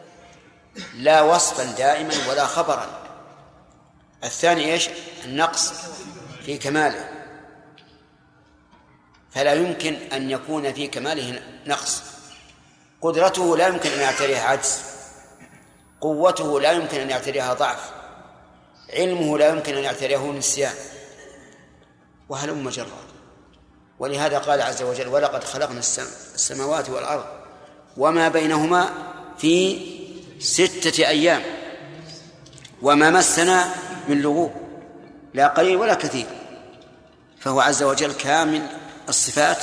لا 0.94 1.22
وصفا 1.22 1.64
دائما 1.64 2.14
ولا 2.28 2.46
خبرا. 2.46 2.86
الثاني 4.24 4.72
إيش؟ 4.72 4.88
النقص 5.24 5.72
في 6.44 6.58
كماله. 6.58 7.08
فلا 9.30 9.52
يمكن 9.54 9.94
أن 9.94 10.30
يكون 10.30 10.72
في 10.72 10.86
كماله 10.86 11.42
نقص. 11.66 12.02
قدرته 13.02 13.56
لا 13.56 13.66
يمكن 13.66 13.90
أن 13.90 14.00
يعتريه 14.00 14.38
عجز. 14.40 14.80
قوته 16.00 16.60
لا 16.60 16.72
يمكن 16.72 17.00
أن 17.00 17.10
يعتريها 17.10 17.54
ضعف. 17.54 17.90
علمه 18.92 19.38
لا 19.38 19.48
يمكن 19.48 19.74
أن 19.74 19.84
يعتريه 19.84 20.32
نسيان. 20.32 20.74
وهلم 22.28 22.68
جرا 22.68 22.86
ولهذا 23.98 24.38
قال 24.38 24.62
عز 24.62 24.82
وجل 24.82 25.08
ولقد 25.08 25.44
خلقنا 25.44 25.78
السماوات 26.34 26.90
والأرض 26.90 27.24
وما 27.96 28.28
بينهما 28.28 28.90
في 29.38 29.80
ستة 30.40 31.08
أيام 31.08 31.42
وما 32.82 33.10
مسنا 33.10 33.74
من 34.08 34.22
لغوب 34.22 34.52
لا 35.34 35.46
قليل 35.46 35.76
ولا 35.76 35.94
كثير. 35.94 36.26
فهو 37.40 37.60
عز 37.60 37.82
وجل 37.82 38.12
كامل 38.12 38.66
الصفات 39.08 39.58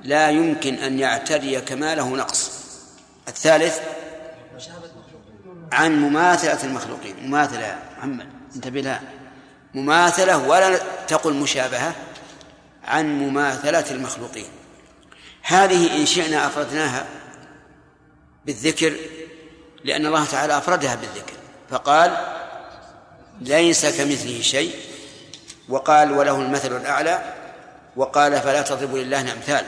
لا 0.00 0.30
يمكن 0.30 0.74
أن 0.74 0.98
يعتري 0.98 1.60
كماله 1.60 2.08
نقص. 2.08 2.50
الثالث 3.28 3.80
عن 5.72 6.00
مماثلة 6.00 6.64
المخلوقين. 6.64 7.16
مماثلة 7.26 7.60
يا 7.60 7.78
محمد 7.98 8.26
انتبه 8.54 8.80
لها. 8.80 9.02
مماثلة 9.74 10.38
ولا 10.38 10.78
تقل 11.08 11.32
مشابهة 11.32 11.94
عن 12.84 13.18
مماثلة 13.18 13.90
المخلوقين. 13.90 14.46
هذه 15.42 15.96
إن 15.96 16.06
شئنا 16.06 16.46
أفردناها 16.46 17.06
بالذكر 18.46 18.96
لأن 19.84 20.06
الله 20.06 20.24
تعالى 20.24 20.58
أفردها 20.58 20.94
بالذكر. 20.94 21.34
فقال 21.70 22.16
ليس 23.40 23.86
كمثله 23.86 24.42
شيء. 24.42 24.74
وقال 25.68 26.12
وله 26.12 26.36
المثل 26.36 26.76
الأعلى. 26.76 27.34
وقال 27.96 28.40
فلا 28.40 28.62
تضربوا 28.62 28.98
لله 28.98 29.20
الأمثال. 29.20 29.64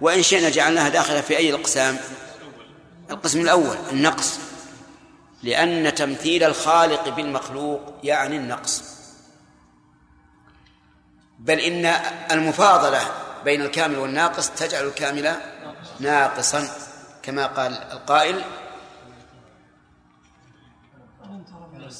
وإن 0.00 0.22
شئنا 0.22 0.48
جعلناها 0.48 0.88
داخلة 0.88 1.20
في 1.20 1.36
أي 1.36 1.50
الأقسام 1.50 1.98
القسم 3.10 3.40
الأول 3.40 3.76
النقص. 3.92 4.38
لأن 5.42 5.94
تمثيل 5.94 6.44
الخالق 6.44 7.08
بالمخلوق 7.08 7.94
يعني 8.02 8.36
النقص. 8.36 8.82
بل 11.38 11.60
إن 11.60 11.86
المفاضلة 12.30 13.00
بين 13.44 13.62
الكامل 13.62 13.98
والناقص 13.98 14.50
تجعل 14.50 14.86
الكامل 14.86 15.36
ناقصا 16.00 16.68
كما 17.22 17.46
قال 17.46 17.72
القائل 17.72 18.42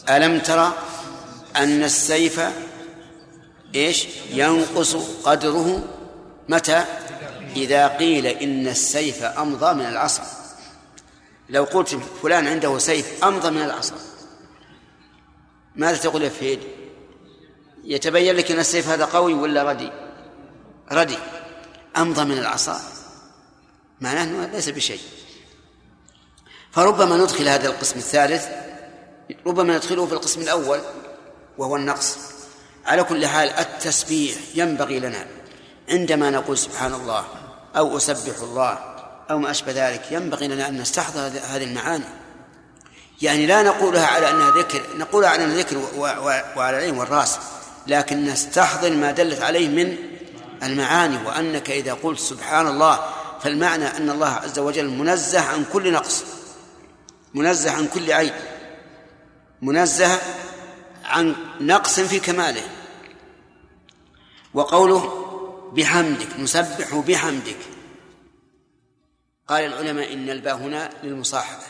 ألم 0.09 0.41
ترى 0.41 0.73
أن 1.57 1.85
السيف 1.85 2.41
إيش؟ 3.75 4.07
ينقص 4.31 4.97
قدره؟ 5.25 5.85
متى؟ 6.49 6.85
إذا 7.57 7.89
قيل 7.89 8.27
إن 8.27 8.67
السيف 8.69 9.23
أمضى 9.23 9.75
من 9.75 9.87
العصا 9.87 10.38
لو 11.49 11.65
قلت 11.65 12.01
فلان 12.23 12.47
عنده 12.47 12.79
سيف 12.79 13.25
أمضى 13.25 13.51
من 13.51 13.63
العصا 13.63 13.95
ماذا 15.77 15.97
تقول 15.97 16.23
يا 16.23 16.29
فهيد؟ 16.29 16.61
يتبين 17.85 18.37
لك 18.37 18.51
أن 18.51 18.59
السيف 18.59 18.89
هذا 18.89 19.05
قوي 19.05 19.35
ولا 19.35 19.63
ردي؟ 19.63 19.91
ردي. 20.93 21.19
أمضى 21.97 22.25
من 22.25 22.39
العصا 22.39 22.81
معناه 24.01 24.25
أنه 24.25 24.47
ليس 24.47 24.69
بشيء. 24.69 25.01
فربما 26.73 27.17
ندخل 27.17 27.49
هذا 27.49 27.69
القسم 27.69 27.99
الثالث 27.99 28.49
ربما 29.47 29.77
ندخله 29.77 30.07
في 30.07 30.13
القسم 30.13 30.41
الأول 30.41 30.81
وهو 31.59 31.77
النقص. 31.77 32.19
على 32.87 33.05
كل 33.05 33.27
حال 33.27 33.49
التسبيح 33.49 34.37
ينبغي 34.55 35.01
لنا. 35.01 35.27
عندما 35.89 36.31
نقول 36.31 36.59
سبحان 36.59 36.95
الله 36.95 37.25
أو 37.77 37.97
أسبح 37.97 38.39
الله 38.43 38.98
أو 39.31 39.39
ما 39.39 39.51
أشبه 39.51 39.73
ذلك. 39.73 40.03
ينبغي 40.11 40.49
لنا 40.49 40.69
أن 40.69 40.81
نستحضر 40.81 41.21
هذه 41.21 41.65
المعاني. 41.65 42.05
يعني 43.23 43.47
لا 43.47 43.63
نقولها 43.63 44.07
على 44.07 44.31
أنها 44.31 44.51
ذكر 44.51 44.83
نقولها 44.97 45.29
على 45.29 45.45
أنها 45.45 45.57
ذكر 45.57 45.79
وعلى 46.57 46.77
العين 46.79 46.99
والرأس 46.99 47.39
لكن 47.87 48.25
نستحضر 48.25 48.91
ما 48.91 49.11
دلت 49.11 49.43
عليه 49.43 49.69
من 49.69 49.97
المعاني 50.63 51.27
وأنك 51.27 51.71
إذا 51.71 51.93
قلت 51.93 52.19
سبحان 52.19 52.67
الله 52.67 53.01
فالمعنى 53.43 53.87
أن 53.87 54.11
الله 54.11 54.29
عز 54.29 54.59
وجل 54.59 54.89
منزه 54.89 55.41
عن 55.41 55.65
كل 55.73 55.93
نقص 55.93 56.25
منزه 57.35 57.71
عن 57.71 57.87
كل 57.87 58.13
عيب 58.13 58.33
منزه 59.63 60.19
عن 61.05 61.37
نقص 61.61 62.01
في 62.01 62.21
كماله. 62.21 62.63
وقوله 64.55 65.25
بحمدك 65.73 66.29
نسبح 66.39 66.95
بحمدك. 66.95 67.57
قال 69.49 69.65
العلماء 69.65 70.13
إن 70.13 70.31
الباء 70.31 70.57
هنا 70.57 70.91
للمصاحبة 71.03 71.65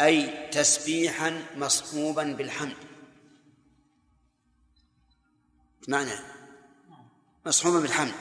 أي 0.00 0.48
تسبيحا 0.48 1.44
مصحوبا 1.56 2.22
بالحمد. 2.22 2.76
معنى؟ 5.88 6.14
مصحوبا 7.46 7.80
بالحمد. 7.80 8.14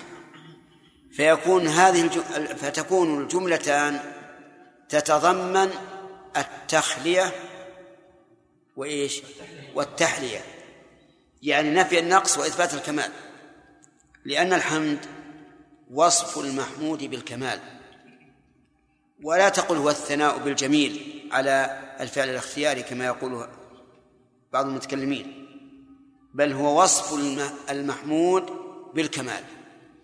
فيكون 1.11 1.67
هذه 1.67 2.07
فتكون 2.55 3.23
الجملتان 3.23 4.13
تتضمن 4.89 5.69
التخلية 6.37 7.33
وإيش؟ 8.75 9.21
والتحلية. 9.75 10.41
يعني 11.41 11.69
نفي 11.69 11.99
النقص 11.99 12.37
وإثبات 12.37 12.73
الكمال 12.73 13.11
لأن 14.25 14.53
الحمد 14.53 15.05
وصف 15.91 16.37
المحمود 16.37 17.03
بالكمال. 17.03 17.76
ولا 19.23 19.49
تقل 19.49 19.75
هو 19.75 19.89
الثناء 19.89 20.37
بالجميل 20.37 21.23
على 21.31 21.79
الفعل 21.99 22.29
الاختياري 22.29 22.83
كما 22.83 23.05
يقول 23.05 23.47
بعض 24.53 24.65
المتكلمين 24.65 25.47
بل 26.33 26.53
هو 26.53 26.83
وصف 26.83 27.13
المحمود 27.69 28.45
بالكمال. 28.93 29.43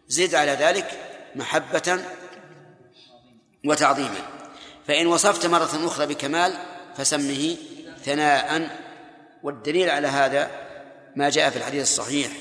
زد 0.08 0.36
على 0.36 0.52
ذلك 0.52 1.00
محبة 1.36 2.04
وتعظيما. 3.66 4.30
فإن 4.88 5.08
وصفت 5.08 5.46
مرة 5.46 5.88
أخرى 5.88 6.06
بكمال 6.06 6.58
فسمه 6.98 7.58
ثناء. 8.06 8.80
والدليل 9.44 9.90
على 9.90 10.08
هذا 10.08 10.52
ما 11.16 11.30
جاء 11.30 11.50
في 11.50 11.58
الحديث 11.58 11.82
الصحيح 11.82 12.32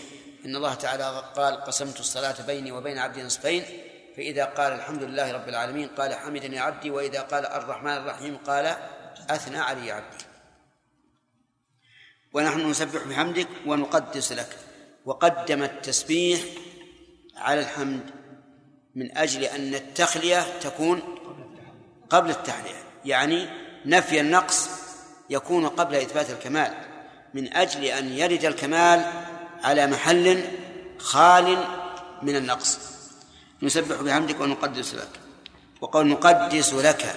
إن 0.45 0.57
الله 0.57 0.75
تعالى 0.75 1.25
قال 1.37 1.65
قسمت 1.65 2.01
الصلاة 2.01 2.35
بيني 2.47 2.73
وبين 2.73 2.99
عبدي 2.99 3.23
نصفين 3.23 3.65
فإذا 4.17 4.45
قال 4.45 4.73
الحمد 4.73 5.03
لله 5.03 5.33
رب 5.33 5.49
العالمين 5.49 5.89
قال 5.89 6.15
حمدني 6.15 6.59
عبدي 6.59 6.91
وإذا 6.91 7.21
قال 7.21 7.47
الرحمن 7.47 7.97
الرحيم 7.97 8.37
قال 8.37 8.77
أثنى 9.31 9.59
علي 9.59 9.93
عبدي. 9.93 10.25
ونحن 12.33 12.71
نسبح 12.71 13.05
بحمدك 13.05 13.49
ونقدس 13.67 14.33
لك. 14.33 14.57
وقدم 15.05 15.63
التسبيح 15.63 16.41
على 17.37 17.61
الحمد 17.61 18.11
من 18.95 19.19
أجل 19.19 19.45
أن 19.45 19.75
التخلية 19.75 20.59
تكون 20.61 21.03
قبل 22.11 22.31
التحلية. 22.31 22.83
يعني 23.05 23.49
نفي 23.87 24.21
النقص 24.21 24.71
يكون 25.31 25.69
قبل 25.69 25.95
إثبات 25.95 26.31
الكمال. 26.31 26.75
من 27.35 27.57
أجل 27.57 27.85
أن 27.85 28.13
يرد 28.13 28.45
الكمال 28.45 29.05
على 29.65 29.87
محل 29.87 30.45
خال 30.99 31.59
من 32.23 32.37
النقص. 32.37 32.92
نسبح 33.63 34.03
بحمدك 34.03 34.41
ونقدس 34.41 34.95
لك. 34.95 35.09
وقول 35.81 36.07
نقدس 36.07 36.75
لك. 36.75 37.17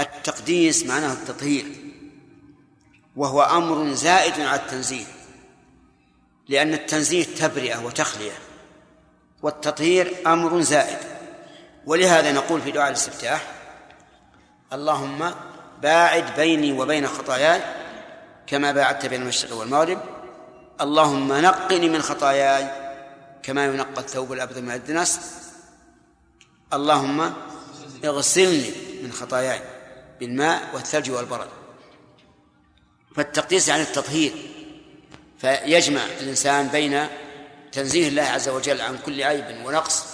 التقديس 0.00 0.86
معناه 0.86 1.12
التطهير. 1.12 1.66
وهو 3.16 3.42
أمر 3.42 3.94
زائد 3.94 4.40
على 4.40 4.60
التنزيه. 4.60 5.04
لأن 6.48 6.74
التنزيه 6.74 7.24
تبرئة 7.24 7.84
وتخلية. 7.84 8.38
والتطهير 9.42 10.14
أمر 10.26 10.60
زائد. 10.60 10.98
ولهذا 11.86 12.32
نقول 12.32 12.62
في 12.62 12.70
دعاء 12.70 12.88
الاستفتاح 12.88 13.52
اللهم 14.72 15.34
باعد 15.82 16.36
بيني 16.36 16.72
وبين 16.72 17.06
خطاياي 17.06 17.62
كما 18.46 18.72
باعدت 18.72 19.06
بين 19.06 19.22
المشرق 19.22 19.56
والمغرب. 19.56 19.98
اللهم 20.80 21.32
نقني 21.32 21.88
من 21.88 22.02
خطاياي 22.02 22.89
كما 23.42 23.64
ينقى 23.66 24.00
الثوب 24.00 24.32
الأبيض 24.32 24.58
من 24.58 24.70
الدنس 24.70 25.20
اللهم 26.72 27.32
اغسلني 28.04 28.70
من 29.02 29.12
خطاياي 29.12 29.60
بالماء 30.20 30.74
والثلج 30.74 31.10
والبرد. 31.10 31.48
فالتقديس 33.16 33.68
يعني 33.68 33.82
التطهير. 33.82 34.32
فيجمع 35.38 36.00
الإنسان 36.20 36.68
بين 36.68 37.06
تنزيه 37.72 38.08
الله 38.08 38.22
عز 38.22 38.48
وجل 38.48 38.80
عن 38.80 38.98
كل 38.98 39.22
عيب 39.22 39.66
ونقص 39.66 40.04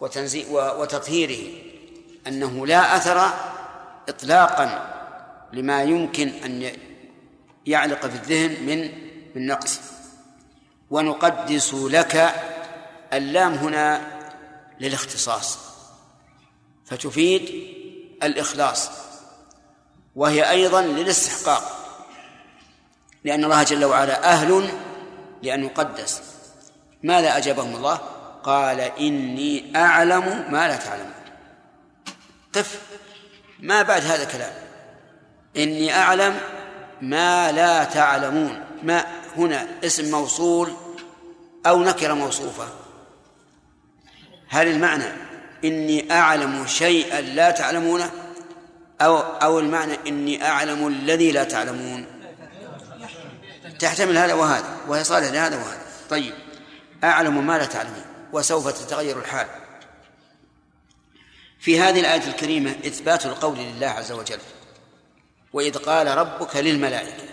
وتنزيه 0.00 0.46
وتطهيره. 0.50 1.52
أنه 2.26 2.66
لا 2.66 2.96
أثر 2.96 3.34
إطلاقا 4.08 4.92
لما 5.52 5.82
يمكن 5.82 6.28
أن 6.28 6.72
يعلق 7.66 8.06
في 8.06 8.14
الذهن 8.14 8.66
من 8.66 8.90
من 9.34 9.46
نقص. 9.46 9.80
ونقدس 10.90 11.74
لك 11.74 12.34
اللام 13.12 13.54
هنا 13.54 14.00
للاختصاص 14.80 15.58
فتفيد 16.84 17.72
الإخلاص 18.22 18.90
وهي 20.16 20.50
أيضا 20.50 20.82
للاستحقاق 20.82 21.82
لأن 23.24 23.44
الله 23.44 23.62
جل 23.62 23.84
وعلا 23.84 24.32
أهل 24.32 24.68
لأن 25.42 25.64
يقدس. 25.64 26.22
ماذا 27.02 27.36
أجابهم 27.36 27.76
الله؟ 27.76 27.96
قال 28.42 28.80
إني 28.80 29.76
أعلم 29.76 30.46
ما 30.50 30.68
لا 30.68 30.76
تعلمون. 30.76 31.12
قف 32.54 32.80
ما 33.60 33.82
بعد 33.82 34.02
هذا 34.02 34.22
الكلام؟ 34.22 34.52
إني 35.56 35.94
أعلم 35.94 36.40
ما 37.00 37.52
لا 37.52 37.84
تعلمون. 37.84 38.64
ما 38.82 39.04
هنا 39.36 39.68
اسم 39.84 40.10
موصول 40.10 40.72
أو 41.66 41.82
نكرة 41.82 42.14
موصوفة. 42.14 42.68
هل 44.52 44.68
المعنى 44.68 45.04
إني 45.64 46.12
أعلم 46.12 46.66
شيئا 46.66 47.20
لا 47.20 47.50
تعلمونه؟ 47.50 48.10
أو 49.00 49.18
أو 49.18 49.58
المعنى 49.58 49.94
إني 50.06 50.44
أعلم 50.44 50.86
الذي 50.86 51.32
لا 51.32 51.44
تعلمون؟ 51.44 52.06
تحتمل 53.78 54.16
هذا 54.16 54.34
وهذا 54.34 54.76
وهي 54.88 55.04
صالح 55.04 55.30
لهذا 55.30 55.56
وهذا. 55.56 55.82
طيب 56.10 56.34
أعلم 57.04 57.46
ما 57.46 57.58
لا 57.58 57.64
تعلمون 57.64 58.04
وسوف 58.32 58.68
تتغير 58.68 59.18
الحال. 59.18 59.46
في 61.60 61.80
هذه 61.80 62.00
الآية 62.00 62.26
الكريمة 62.26 62.70
إثبات 62.70 63.26
القول 63.26 63.58
لله 63.58 63.86
عز 63.86 64.12
وجل 64.12 64.40
وإذ 65.52 65.78
قال 65.78 66.06
ربك 66.06 66.56
للملائكة 66.56 67.24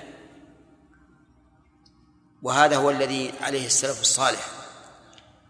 وهذا 2.44 2.76
هو 2.76 2.90
الذي 2.90 3.34
عليه 3.42 3.66
السلف 3.66 4.02
الصالح. 4.02 4.59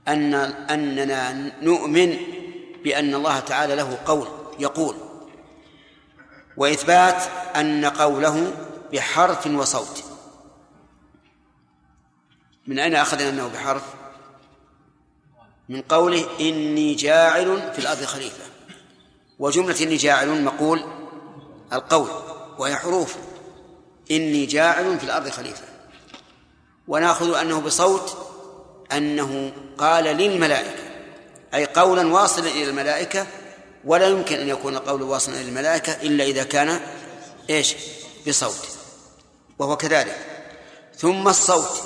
أن 0.09 0.33
أننا 0.33 1.51
نؤمن 1.61 2.17
بأن 2.83 3.15
الله 3.15 3.39
تعالى 3.39 3.75
له 3.75 3.97
قول 4.05 4.27
يقول. 4.59 4.95
وإثبات 6.57 7.23
أن 7.55 7.85
قوله 7.85 8.53
بحرف 8.93 9.47
وصوت. 9.47 10.03
من 12.67 12.79
أين 12.79 12.95
أخذنا 12.95 13.29
أنه 13.29 13.47
بحرف؟ 13.47 13.83
من 15.69 15.81
قوله 15.81 16.25
إني 16.39 16.93
جاعل 16.93 17.73
في 17.73 17.79
الأرض 17.79 18.03
خليفة. 18.03 18.43
وجملة 19.39 19.81
إني 19.81 19.95
جاعل 19.95 20.43
مقول 20.43 20.83
القول 21.73 22.09
وهي 22.57 22.75
حروف. 22.75 23.15
إني 24.11 24.45
جاعل 24.45 24.99
في 24.99 25.03
الأرض 25.03 25.29
خليفة. 25.29 25.63
ونأخذ 26.87 27.33
أنه 27.33 27.59
بصوت 27.61 28.17
أنه 28.91 29.51
قال 29.79 30.03
للملائكة 30.03 30.83
أي 31.53 31.65
قولا 31.65 32.13
واصلا 32.13 32.47
إلى 32.47 32.63
الملائكة 32.63 33.27
ولا 33.85 34.07
يمكن 34.07 34.39
أن 34.39 34.47
يكون 34.47 34.77
قول 34.77 35.01
واصلا 35.01 35.35
إلى 35.35 35.49
الملائكة 35.49 35.93
إلا 35.93 36.23
إذا 36.23 36.43
كان 36.43 36.79
إيش؟ 37.49 37.75
بصوت 38.27 38.67
وهو 39.59 39.77
كذلك. 39.77 40.17
ثم 40.95 41.27
الصوت 41.27 41.81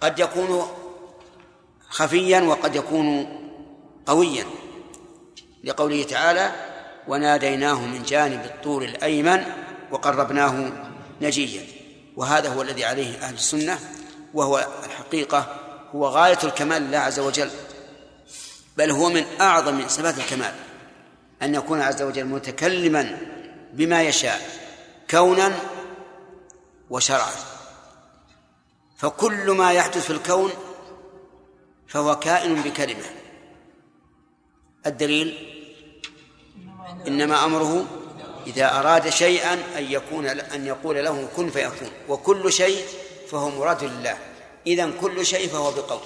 قد 0.00 0.18
يكون 0.18 0.68
خفيا 1.88 2.40
وقد 2.40 2.76
يكون 2.76 3.38
قويا 4.06 4.44
لقوله 5.64 6.02
تعالى 6.02 6.52
وناديناه 7.08 7.80
من 7.80 8.02
جانب 8.02 8.44
الطور 8.44 8.84
الأيمن 8.84 9.44
وقربناه 9.90 10.72
نجيا. 11.20 11.66
وهذا 12.16 12.48
هو 12.48 12.62
الذي 12.62 12.84
عليه 12.84 13.16
أهل 13.16 13.34
السنة 13.34 13.78
وهو 14.34 14.68
الحقيقة 14.84 15.67
هو 15.94 16.06
غاية 16.06 16.38
الكمال 16.44 16.82
لله 16.82 16.98
عز 16.98 17.18
وجل 17.18 17.50
بل 18.76 18.90
هو 18.90 19.08
من 19.08 19.24
أعظم 19.40 19.88
صفات 19.88 20.18
الكمال 20.18 20.54
أن 21.42 21.54
يكون 21.54 21.80
عز 21.80 22.02
وجل 22.02 22.24
متكلما 22.24 23.18
بما 23.72 24.02
يشاء 24.02 24.40
كونا 25.10 25.56
وشرعا. 26.90 27.32
فكل 28.96 29.50
ما 29.50 29.72
يحدث 29.72 30.04
في 30.04 30.10
الكون 30.10 30.50
فهو 31.88 32.18
كائن 32.18 32.62
بكلمة. 32.62 33.04
الدليل؟ 34.86 35.54
إنما 37.06 37.44
أمره 37.44 37.86
إذا 38.46 38.78
أراد 38.78 39.08
شيئا 39.08 39.54
أن 39.54 39.84
يكون 39.84 40.26
أن 40.26 40.66
يقول 40.66 41.04
له 41.04 41.28
كن 41.36 41.50
فيكون 41.50 41.90
وكل 42.08 42.52
شيء 42.52 42.84
فهو 43.30 43.50
مراد 43.50 43.84
لله. 43.84 44.18
إذا 44.68 44.90
كل 45.00 45.26
شيء 45.26 45.48
فهو 45.48 45.70
بقول. 45.70 46.00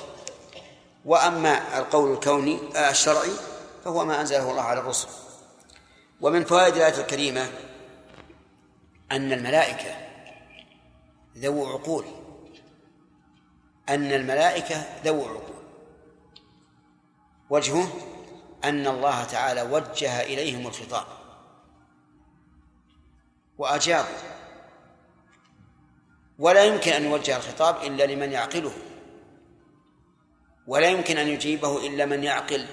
وأما 1.05 1.79
القول 1.79 2.13
الكوني 2.13 2.59
آه، 2.77 2.91
الشرعي 2.91 3.31
فهو 3.85 4.05
ما 4.05 4.21
أنزله 4.21 4.51
الله 4.51 4.63
على 4.63 4.81
الرسل. 4.81 5.09
ومن 6.21 6.45
فوائد 6.45 6.77
الآية 6.77 7.01
الكريمة 7.01 7.51
أن 9.13 9.33
الملائكة 9.33 9.97
ذو 11.39 11.67
عقول. 11.67 12.05
أن 13.89 14.13
الملائكة 14.13 14.85
ذو 15.05 15.25
عقول. 15.25 15.63
وجهه 17.51 17.89
أن 18.65 18.87
الله 18.87 19.25
تعالى 19.25 19.63
وجه 19.63 20.23
إليهم 20.23 20.67
الخطاب. 20.67 21.07
وأجابوا. 23.59 24.32
ولا 26.43 26.65
يمكن 26.65 26.93
أن 26.93 27.05
يوجه 27.05 27.37
الخطاب 27.37 27.83
إلا 27.83 28.05
لمن 28.05 28.33
يعقله 28.33 28.73
ولا 30.67 30.87
يمكن 30.87 31.19
أن 31.19 31.29
يجيبه 31.29 31.87
إلا 31.87 32.07
من 32.07 32.25
يعقل. 32.25 32.67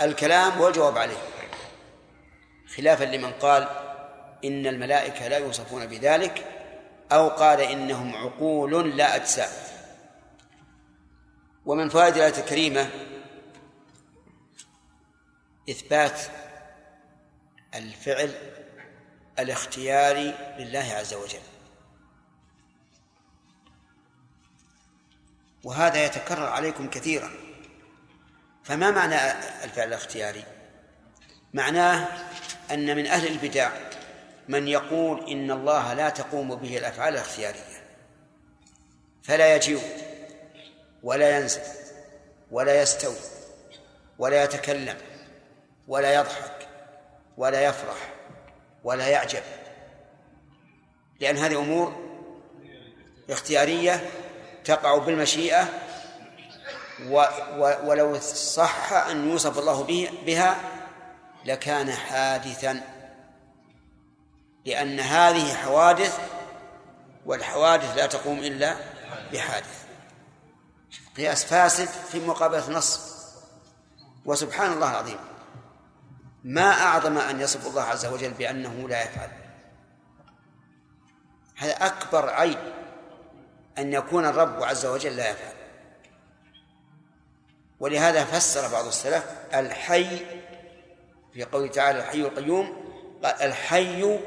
الكلام 0.00 0.60
والجواب 0.60 0.98
عليه. 0.98 1.16
خلافا 2.76 3.04
لمن 3.04 3.32
قال 3.32 3.68
إن 4.44 4.66
الملائكة 4.66 5.28
لا 5.28 5.38
يوصفون 5.38 5.86
بذلك 5.86 6.46
أو 7.12 7.28
قال 7.28 7.60
إنهم 7.60 8.16
عقول 8.16 8.96
لا 8.96 9.16
أجسام 9.16 9.50
ومن 11.66 11.88
فوائد 11.88 12.16
الآية 12.16 12.38
الكريمة 12.38 12.90
إثبات 15.70 16.20
الفعل 17.74 18.32
الاختياري 19.38 20.34
لله 20.58 20.94
عز 20.94 21.14
وجل. 21.14 21.51
وهذا 25.64 26.04
يتكرر 26.04 26.46
عليكم 26.46 26.90
كثيرا. 26.90 27.30
فما 28.64 28.90
معنى 28.90 29.14
الفعل 29.64 29.88
الاختياري؟ 29.88 30.44
معناه 31.54 32.08
أن 32.70 32.96
من 32.96 33.06
أهل 33.06 33.26
البدع 33.26 33.70
من 34.48 34.68
يقول 34.68 35.30
إن 35.30 35.50
الله 35.50 35.94
لا 35.94 36.08
تقوم 36.08 36.54
به 36.54 36.78
الأفعال 36.78 37.14
الاختيارية. 37.14 37.82
فلا 39.22 39.56
يجيء 39.56 39.82
ولا 41.02 41.38
ينزل 41.38 41.62
ولا 42.50 42.82
يستوي 42.82 43.16
ولا 44.18 44.44
يتكلم 44.44 44.96
ولا 45.88 46.14
يضحك 46.14 46.68
ولا 47.36 47.64
يفرح 47.64 48.12
ولا 48.84 49.08
يعجب. 49.08 49.42
لأن 51.20 51.36
هذه 51.36 51.58
أمور 51.58 52.12
اختيارية 53.30 54.10
تقع 54.64 54.98
بالمشيئة 54.98 55.68
و 57.08 57.24
و 57.58 57.74
ولو 57.84 58.20
صح 58.34 58.92
أن 58.92 59.30
يوصف 59.30 59.58
الله 59.58 59.82
به 59.82 60.10
بها 60.26 60.56
لكان 61.44 61.92
حادثا. 61.92 62.80
لأن 64.66 65.00
هذه 65.00 65.54
حوادث 65.54 66.18
والحوادث 67.26 67.96
لا 67.96 68.06
تقوم 68.06 68.38
إلا 68.38 68.76
بحادث. 69.32 69.84
قياس 71.16 71.44
فاسد 71.44 71.88
في 71.88 72.20
مقابلة 72.20 72.70
نص 72.70 73.00
وسبحان 74.24 74.72
الله 74.72 74.90
العظيم 74.90 75.18
ما 76.44 76.70
أعظم 76.82 77.18
أن 77.18 77.40
يصف 77.40 77.66
الله 77.66 77.82
عز 77.82 78.06
وجل 78.06 78.30
بأنه 78.30 78.88
لا 78.88 79.02
يفعل. 79.02 79.30
هذا 81.56 81.86
أكبر 81.86 82.30
عيب. 82.30 82.81
أن 83.78 83.92
يكون 83.92 84.26
الرب 84.26 84.62
عز 84.62 84.86
وجل 84.86 85.16
لا 85.16 85.30
يفعل. 85.30 85.52
ولهذا 87.80 88.24
فسر 88.24 88.72
بعض 88.72 88.86
السلف 88.86 89.24
الحي 89.54 90.18
في 91.32 91.44
قوله 91.44 91.66
تعالى 91.68 91.98
الحي 91.98 92.20
القيوم 92.20 92.92
قال 93.24 93.42
الحي 93.42 94.20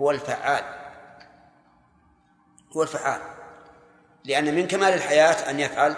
هو 0.00 0.10
الفعال. 0.10 0.64
هو 2.76 2.82
الفعال. 2.82 3.20
لأن 4.24 4.54
من 4.54 4.66
كمال 4.66 4.94
الحياة 4.94 5.50
أن 5.50 5.60
يفعل 5.60 5.94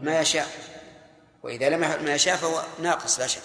ما 0.00 0.20
يشاء. 0.20 0.46
وإذا 1.42 1.68
لم 1.68 1.84
يفعل 1.84 2.04
ما 2.04 2.14
يشاء 2.14 2.36
فهو 2.36 2.62
ناقص 2.82 3.20
لا 3.20 3.26
شك. 3.26 3.42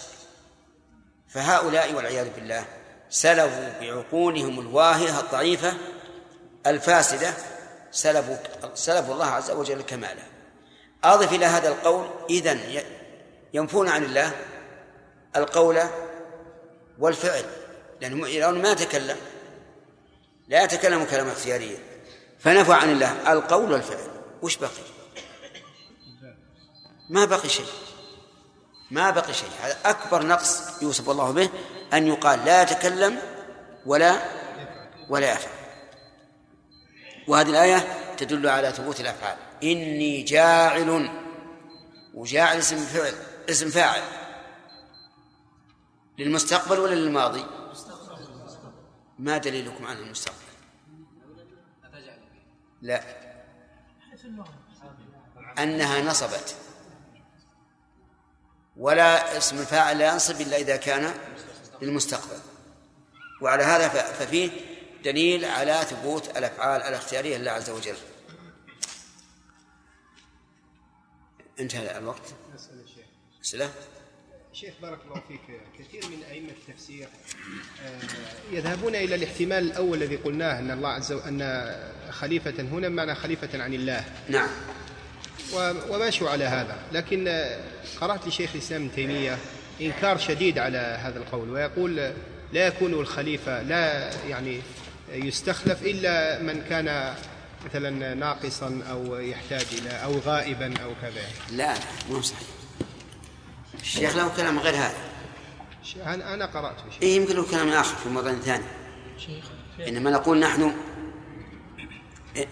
فهؤلاء 1.27 1.93
والعياذ 1.93 2.29
بالله 2.35 2.65
سلبوا 3.09 3.79
بعقولهم 3.81 4.59
الواهية 4.59 5.19
الضعيفة 5.19 5.73
الفاسدة 6.67 7.33
سلبوا 7.91 8.37
سلبوا 8.73 9.13
الله 9.13 9.25
عز 9.25 9.51
وجل 9.51 9.81
كماله. 9.81 10.23
أضف 11.03 11.33
إلى 11.33 11.45
هذا 11.45 11.67
القول 11.67 12.09
إذن 12.29 12.83
ينفون 13.53 13.89
عن 13.89 14.03
الله 14.03 14.31
القول 15.35 15.79
والفعل. 16.99 17.45
لأنه 18.01 18.27
لأنه 18.27 18.61
ما 18.61 18.71
يتكلم 18.71 19.17
لا 20.47 20.63
يتكلم 20.63 21.03
كلاما 21.03 21.31
اختياريا 21.31 21.79
فنفى 22.39 22.73
عن 22.73 22.89
الله 22.89 23.31
القول 23.33 23.71
والفعل. 23.71 24.07
وش 24.41 24.57
بقي؟ 24.57 24.69
ما 27.09 27.25
بقي 27.25 27.49
شيء. 27.49 27.65
ما 28.91 29.09
بقي 29.09 29.33
شيء. 29.33 29.49
هذا 29.61 29.77
أكبر 29.85 30.25
نقص 30.25 30.81
يوصف 30.81 31.09
الله 31.09 31.31
به 31.31 31.49
أن 31.93 32.07
يقال 32.07 32.45
لا 32.45 32.61
يتكلم 32.61 33.19
ولا 33.85 34.15
ولا 35.09 35.31
يفعل. 35.33 35.58
وهذه 37.29 37.49
الآية 37.49 37.87
تدل 38.17 38.47
على 38.47 38.71
ثبوت 38.71 38.99
الأفعال. 38.99 39.37
إني 39.63 40.21
جاعل 40.21 41.09
وجاعل 42.13 42.57
اسم 42.57 42.77
فعل 42.77 43.13
اسم 43.49 43.69
فاعل. 43.69 44.01
للمستقبل 46.17 46.79
ولا 46.79 46.95
للماضي؟ 46.95 47.45
ما 49.19 49.37
دليلكم 49.37 49.85
عن 49.85 49.97
المستقبل؟ 49.97 50.37
لا. 52.81 53.03
أنها 55.59 56.01
نصبت. 56.01 56.55
ولا 58.77 59.37
اسم 59.37 59.57
الفاعل 59.57 59.97
لا 59.97 60.13
ينصب 60.13 60.41
إلا 60.41 60.57
إذا 60.57 60.75
كان 60.75 61.13
للمستقبل. 61.81 62.39
وعلى 63.41 63.63
هذا 63.63 63.89
ففيه 63.89 64.68
دليل 65.03 65.45
على 65.45 65.73
ثبوت 65.73 66.37
الأفعال 66.37 66.81
الاختيارية 66.81 67.37
لله 67.37 67.51
عز 67.51 67.69
وجل. 67.69 67.95
انتهى 71.59 71.97
الوقت. 71.97 72.33
الشيخ. 72.55 73.05
أسئلة؟ 73.41 73.71
شيخ 74.53 74.73
بارك 74.81 74.99
الله 75.05 75.23
فيك. 75.27 75.61
كثير 75.79 76.09
من 76.09 76.23
أئمة 76.31 76.49
التفسير 76.49 77.07
آه، 77.85 77.99
يذهبون 78.51 78.95
إلى 78.95 79.15
الاحتمال 79.15 79.63
الأول 79.63 79.97
الذي 79.97 80.15
قلناه 80.15 80.59
أن 80.59 80.71
الله 80.71 80.89
عز 80.89 81.11
وجل 81.11 81.27
أن 81.27 81.75
خليفة 82.11 82.61
هنا 82.61 82.89
بمعنى 82.89 83.15
خليفة 83.15 83.63
عن 83.63 83.73
الله. 83.73 84.05
نعم. 84.29 84.49
وماشوا 85.89 86.29
على 86.29 86.43
هذا. 86.43 86.77
لكن 86.91 87.27
آه، 87.27 87.61
قرأت 88.01 88.27
لشيخ 88.27 88.51
الإسلام 88.55 88.85
ابن 88.85 88.95
تيمية 88.95 89.37
إنكار 89.81 90.17
شديد 90.17 90.57
على 90.59 90.77
هذا 90.77 91.19
القول 91.19 91.49
ويقول 91.49 91.95
لا 92.53 92.67
يكون 92.67 92.93
الخليفة 92.93 93.61
لا 93.61 94.13
يعني 94.25 94.61
يستخلف 95.11 95.83
إلا 95.83 96.41
من 96.41 96.61
كان 96.69 97.13
مثلا 97.65 98.13
ناقصا 98.15 98.81
أو 98.91 99.15
يحتاج 99.15 99.65
إلى 99.71 99.89
أو 99.89 100.19
غائبا 100.19 100.73
أو 100.83 100.89
كذا. 101.01 101.21
لا 101.51 101.73
لا 101.73 101.79
مو 102.09 102.21
صحيح. 102.21 102.47
الشيخ 103.81 104.15
له 104.15 104.31
كلام 104.37 104.59
غير 104.59 104.75
هذا. 104.75 104.97
ش- 105.83 105.95
أنا 105.97 106.33
أنا 106.33 106.45
قرأت 106.45 106.75
شيء 106.91 107.01
إيه 107.01 107.15
يمكن 107.15 107.35
له 107.35 107.45
كلام 107.51 107.69
آخر 107.69 107.95
في 107.95 108.09
موضوع 108.09 108.33
ثاني. 108.33 108.63
إنما 109.87 110.11
نقول 110.11 110.39
نحن 110.39 110.75
إيه، 112.35 112.47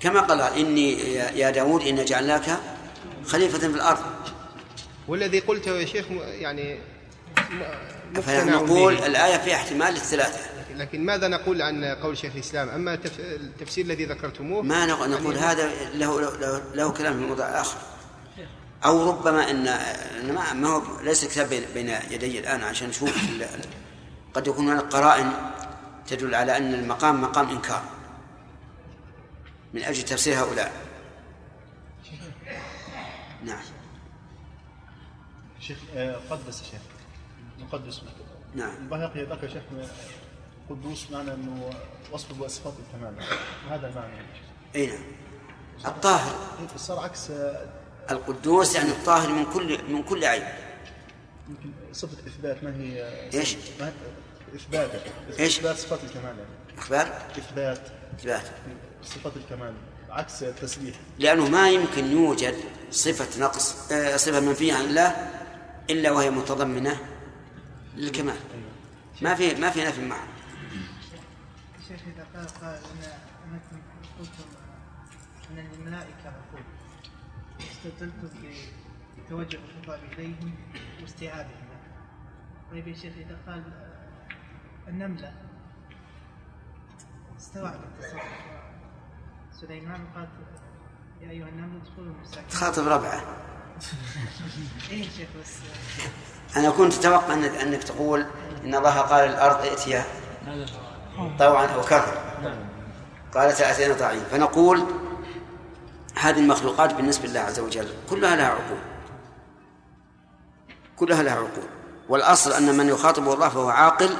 كما 0.00 0.20
قال 0.20 0.40
إني 0.40 0.92
يا 1.14 1.50
داود 1.50 1.82
إن 1.82 2.04
جعلناك 2.04 2.58
خليفة 3.26 3.58
في 3.58 3.66
الأرض. 3.66 4.04
والذي 5.08 5.38
قلته 5.40 5.70
يا 5.80 5.86
شيخ 5.86 6.06
يعني 6.26 6.78
فنقول. 8.22 8.94
الآية 8.98 9.38
فيها 9.38 9.54
احتمال 9.56 9.94
للثلاثة؟ 9.94 10.53
لكن 10.76 11.04
ماذا 11.04 11.28
نقول 11.28 11.62
عن 11.62 11.84
قول 11.84 12.18
شيخ 12.18 12.32
الإسلام؟ 12.34 12.68
أما 12.68 12.94
التف- 12.94 13.20
التفسير 13.20 13.84
الذي 13.84 14.04
ذكرتموه 14.04 14.62
ما 14.62 14.86
نق- 14.86 15.06
نقول 15.06 15.34
هذا 15.38 15.68
له, 15.94 16.20
له, 16.20 16.62
له 16.74 16.90
كلام 16.92 17.12
في 17.20 17.26
موضوع 17.26 17.46
آخر. 17.60 17.78
أو 18.84 19.10
ربما 19.10 19.50
أن 19.50 19.64
ما 20.34 20.52
ما 20.52 20.68
هو 20.68 21.00
ليس 21.00 21.24
الكتاب 21.24 21.48
بين, 21.74 21.88
يدي 21.88 22.38
الآن 22.38 22.62
عشان 22.62 22.88
نشوف 22.88 23.18
قد 24.34 24.46
يكون 24.46 24.68
هناك 24.68 24.84
قرائن 24.84 25.32
تدل 26.06 26.34
على 26.34 26.56
أن 26.56 26.74
المقام 26.74 27.22
مقام 27.22 27.48
إنكار. 27.50 27.82
من 29.74 29.82
أجل 29.82 30.02
تفسير 30.02 30.38
هؤلاء. 30.40 30.72
نعم. 33.44 33.62
شيخ 35.60 35.78
آه، 35.96 36.16
قدس 36.30 36.60
يا 36.60 36.64
شيخ. 36.70 36.80
مقدس. 37.60 38.02
نعم. 38.54 38.74
البيهقي 38.76 39.24
ذكر 39.24 39.48
شيخ. 39.48 39.62
قدوس 40.70 41.10
معنى 41.10 41.34
إنه 41.34 41.70
وصف 42.12 42.38
بصفات 42.38 42.72
الكمال 42.86 43.14
هذا 43.70 43.88
المعنى. 43.88 44.12
أي 44.76 44.86
نعم. 44.86 44.98
الطاهر. 45.86 46.34
صار 46.76 46.98
عكس 46.98 47.30
القدوس 48.10 48.74
يعني 48.74 48.88
الطاهر 48.90 49.28
من 49.32 49.44
كل 49.44 49.92
من 49.92 50.02
كل 50.02 50.24
عيب 50.24 50.42
يمكن 51.48 51.70
صفة 51.92 52.26
إثبات 52.26 52.64
ما 52.64 52.76
هي 52.76 53.04
إيش؟ 53.34 53.56
ما 53.80 53.86
هي- 53.88 53.92
إثبات. 54.56 54.90
إيش؟ 55.40 55.58
إثبات 55.58 55.76
صفات 55.76 56.04
الكمال 56.04 56.24
يعني. 56.24 56.78
أخبار؟ 56.78 57.22
إثبات. 57.38 57.80
إثبات. 58.18 58.42
صفات 59.04 59.32
الكمال. 59.36 59.74
عكس 60.10 60.42
التسبيح. 60.42 60.94
لأنه 61.18 61.48
ما 61.48 61.70
يمكن 61.70 62.06
يوجد 62.12 62.54
صفة 62.90 63.40
نقص 63.40 63.92
آه، 63.92 64.16
صفة 64.16 64.40
منفية 64.40 64.74
عن 64.74 64.84
الله 64.84 65.30
إلا 65.90 66.10
وهي 66.10 66.30
متضمنة 66.30 66.98
للكمال. 67.96 68.36
ما 69.22 69.34
في 69.34 69.54
ما 69.54 69.70
في 69.70 69.84
نفي 69.84 70.00
إذا 70.00 70.16
قال 72.34 72.46
قلتم 74.18 74.44
أن 75.50 75.58
الملائكة 75.58 76.26
عقول 76.26 76.64
استدلتم 77.60 78.28
بتوجه 79.18 79.58
الخطاب 79.58 80.00
إليهم 80.12 80.54
واستيعابهم 81.02 81.68
طيب 82.70 82.88
يا 82.88 82.94
شيخ 82.94 83.14
إذا 83.16 83.38
قال 83.46 83.62
النملة 84.88 85.32
استوعبت 87.38 87.80
التصرف 87.84 88.22
سليمان 89.60 90.06
قال 90.14 90.28
يا 91.20 91.30
أيها 91.30 91.48
النمل 91.48 91.80
ادخلوا 91.80 92.14
مساكن 92.22 92.48
تخاطب 92.48 92.88
ربعة. 92.88 93.20
إيه 94.90 95.04
يا 95.04 95.10
شيخ 95.10 95.28
بس 95.40 95.58
أنا 96.56 96.70
كنت 96.70 96.94
أتوقع 96.94 97.34
أنك, 97.34 97.50
أنك 97.50 97.82
تقول 97.82 98.26
إن 98.64 98.74
الله 98.74 99.00
قال 99.00 99.28
الأرض 99.30 99.56
ائتيا. 99.56 100.04
طوعا 101.38 101.66
أو 101.66 101.82
كرها 101.82 102.24
قالت 103.34 103.60
أتينا 103.60 103.94
طاعين 103.94 104.22
فنقول 104.30 104.84
هذه 106.14 106.38
المخلوقات 106.38 106.94
بالنسبة 106.94 107.28
لله 107.28 107.40
عز 107.40 107.60
وجل 107.60 107.88
كلها 108.10 108.36
لها 108.36 108.46
عقول. 108.46 108.78
كلها 110.96 111.22
لها 111.22 111.34
عقول. 111.34 111.68
والأصل 112.08 112.52
أن 112.52 112.76
من 112.76 112.88
يخاطب 112.88 113.32
الله 113.32 113.48
فهو 113.48 113.68
عاقل 113.68 114.16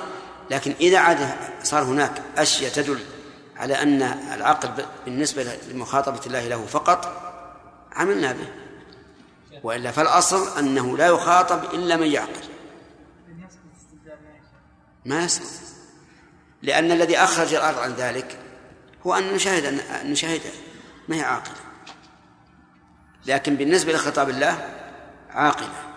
لكن 0.51 0.75
إذا 0.81 0.99
عاد 0.99 1.35
صار 1.63 1.83
هناك 1.83 2.23
أشياء 2.37 2.73
تدل 2.73 2.99
على 3.57 3.83
أن 3.83 4.03
العقل 4.35 4.85
بالنسبة 5.05 5.59
لمخاطبة 5.69 6.21
الله 6.27 6.49
له 6.49 6.67
فقط 6.67 7.23
عملنا 7.93 8.33
به. 8.33 8.49
وإلا 9.63 9.91
فالأصل 9.91 10.59
أنه 10.59 10.97
لا 10.97 11.07
يخاطب 11.07 11.65
إلا 11.75 11.97
من 11.97 12.07
يعقل. 12.07 12.45
ما 15.05 15.25
يسقط 15.25 15.64
لأن 16.65 16.93
الذي 16.93 17.19
أخرج 17.19 17.55
الأرض 17.55 17.79
عن 17.79 17.93
ذلك 17.93 18.39
هو 19.07 19.15
أن 19.15 19.35
نشاهد 19.35 19.65
أن 19.65 20.11
نشاهدها 20.11 20.53
ما 21.09 21.17
هي 21.17 21.23
عاقلة؟ 21.23 21.57
لكن 23.27 23.57
بالنسبة 23.57 23.93
لخطاب 23.93 24.29
الله 24.29 24.81
عاقلة. 25.31 25.95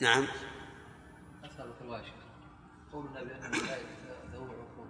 نعم. 0.00 0.26
أسألك 1.44 1.74
الله 1.82 2.02
شيخ. 2.02 2.14
قولنا 2.92 3.22
بأن 3.22 3.44
الملائكة 3.44 3.86
ذوي 4.32 4.48
عقول. 4.48 4.88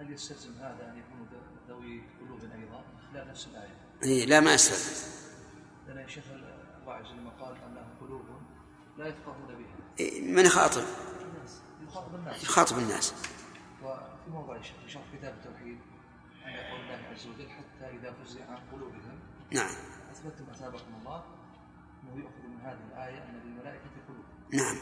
هل 0.00 0.12
يستلزم 0.12 0.52
هذا 0.58 0.92
أن 0.92 0.98
يكونوا 0.98 1.26
ذوي 1.68 2.02
قلوب 2.20 2.40
أيضا؟ 2.40 2.84
لا 3.12 3.24
نفس 3.24 3.46
الآية. 3.46 3.76
إيه، 4.02 4.26
لا 4.26 4.40
ما 4.40 4.54
يستلزم 4.54 5.08
لأن 5.86 5.98
يا 5.98 6.06
شيخ 6.08 6.24
الله 6.84 6.94
عز 6.94 7.06
وجل 7.06 7.30
قال 7.40 7.56
أن 7.56 7.74
لهم 7.74 7.98
قلوب 8.00 8.24
لا 8.98 9.06
يفقهون 9.06 9.46
بها. 9.46 9.76
إيه، 10.00 10.22
من 10.22 10.46
يخاطب؟ 10.46 10.82
يخاطب 11.94 12.14
الناس. 12.14 12.42
يخاطب 12.42 12.78
الناس. 12.78 13.12
وفي 13.82 14.30
موضع 14.30 14.62
شرح 14.88 15.02
كتاب 15.18 15.34
التوحيد 15.34 15.78
أن 16.46 16.50
يقول 16.50 16.80
الله 16.80 16.98
عز 17.12 17.26
وجل 17.26 17.48
حتى 17.50 17.96
إذا 17.96 18.14
فزع 18.24 18.40
عن 18.50 18.58
قلوبهم. 18.72 19.18
نعم. 19.50 19.74
أثبتتم 20.12 20.44
أثابكم 20.54 20.94
الله 21.00 21.24
أنه 22.02 22.16
يؤخذ 22.16 22.48
من 22.48 22.60
هذه 22.64 22.78
الآية 22.92 23.18
أن 23.18 23.40
للملائكة 23.44 23.90
قلوب. 24.08 24.24
نعم. 24.52 24.76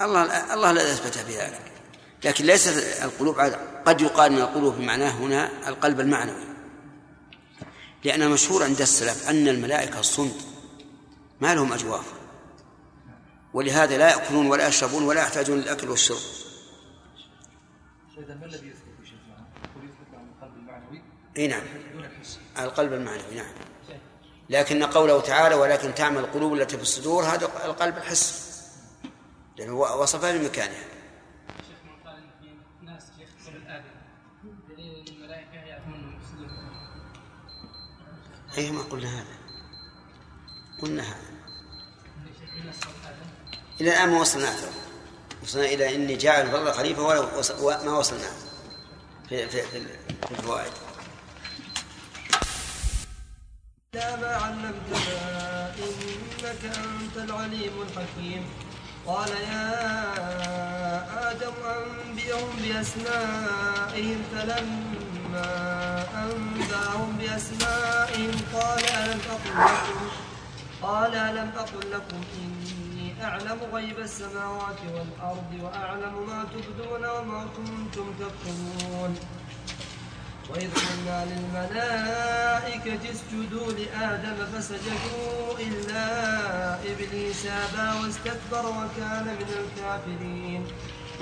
الله 0.00 0.54
الله 0.54 0.72
لا 0.72 0.92
يثبت 0.92 1.18
بذلك 1.18 1.72
لكن 2.24 2.44
ليست 2.44 3.02
القلوب 3.02 3.40
قد 3.86 4.00
يقال 4.00 4.32
إن 4.32 4.38
القلوب 4.38 4.74
بمعناه 4.74 5.10
هنا 5.10 5.68
القلب 5.68 6.00
المعنوي. 6.00 6.46
لأن 8.04 8.30
مشهور 8.30 8.64
عند 8.64 8.80
السلف 8.80 9.30
أن 9.30 9.48
الملائكة 9.48 10.02
صمت. 10.02 10.46
ما 11.40 11.54
لهم 11.54 11.72
أجواف. 11.72 12.15
ولهذا 13.56 13.98
لا 13.98 14.10
يأكلون 14.10 14.46
ولا 14.46 14.68
يشربون 14.68 15.02
ولا 15.02 15.20
يحتاجون 15.20 15.58
للأكل 15.58 15.90
والشرب. 15.90 16.18
ما 18.16 18.46
الذي 18.46 18.72
المعنوي؟ 20.56 21.02
إي 21.36 21.46
نعم. 21.46 21.62
القلب 22.58 22.92
المعنوي 22.92 23.34
نعم. 23.34 23.52
لكن 24.50 24.84
قوله 24.84 25.20
تعالى 25.20 25.54
ولكن 25.54 25.94
تعمل 25.94 26.18
القلوب 26.18 26.54
التي 26.54 26.76
في 26.76 26.82
الصدور 26.82 27.24
هذا 27.24 27.46
القلب 27.64 27.96
الحس. 27.96 28.56
لأنه 29.58 29.74
وصفها 29.74 30.38
بمكانها. 30.38 30.84
أي 38.58 38.70
ما 38.70 38.82
قلنا 38.82 39.20
هذا. 39.20 39.36
قلنا 40.82 41.02
هذا 41.02 41.36
ان 42.26 42.34
شيخ 42.40 42.50
في 42.50 42.60
ناس 42.60 42.76
يخطر 42.76 43.00
الادم 43.00 43.30
إلى 43.80 43.90
الآن 43.90 44.08
ما 44.08 44.20
وصلنا 44.20 44.44
له 44.44 44.70
وصلنا 45.42 45.64
إلى 45.64 45.94
إني 45.94 46.16
جاعل 46.16 46.46
الأرض 46.46 46.70
خليفة 46.70 47.02
ولا 47.02 47.20
وما 47.60 47.98
وصلنا. 47.98 48.30
في 49.28 49.48
في 49.48 49.62
في 49.62 50.30
الفوائد. 50.30 50.72
إلا 53.94 54.16
ما 54.16 54.36
علمتنا 54.36 55.74
إنك 55.78 56.62
أنت 56.64 57.16
العليم 57.16 57.72
الحكيم. 57.82 58.44
قال 59.06 59.28
يا 59.28 59.70
آدم 61.30 61.52
أنبئهم 61.64 62.56
بأسمائهم 62.62 64.22
فلما 64.32 65.50
أنبأهم 66.24 67.18
بأسمائهم 67.20 68.34
قال 68.54 68.84
ألم 68.84 69.20
أقل 69.30 69.54
لكم 69.64 70.10
قال 70.82 71.14
ألم 71.14 71.52
أقل 71.56 71.90
لكم 71.90 72.20
إني 72.34 72.85
أعلم 73.22 73.58
غيب 73.72 73.98
السماوات 73.98 74.80
والأرض 74.94 75.50
وأعلم 75.62 76.26
ما 76.26 76.44
تبدون 76.52 77.04
وما 77.04 77.46
كنتم 77.56 78.14
تكتمون. 78.20 79.16
وإذ 80.50 80.68
قلنا 80.74 81.24
للملائكة 81.24 83.10
اسجدوا 83.10 83.72
لآدم 83.72 84.36
فسجدوا 84.52 85.58
إلا 85.60 86.04
إبليس 86.74 87.46
أبى 87.46 88.04
واستكبر 88.04 88.66
وكان 88.68 89.24
من 89.24 89.48
الكافرين. 89.64 90.66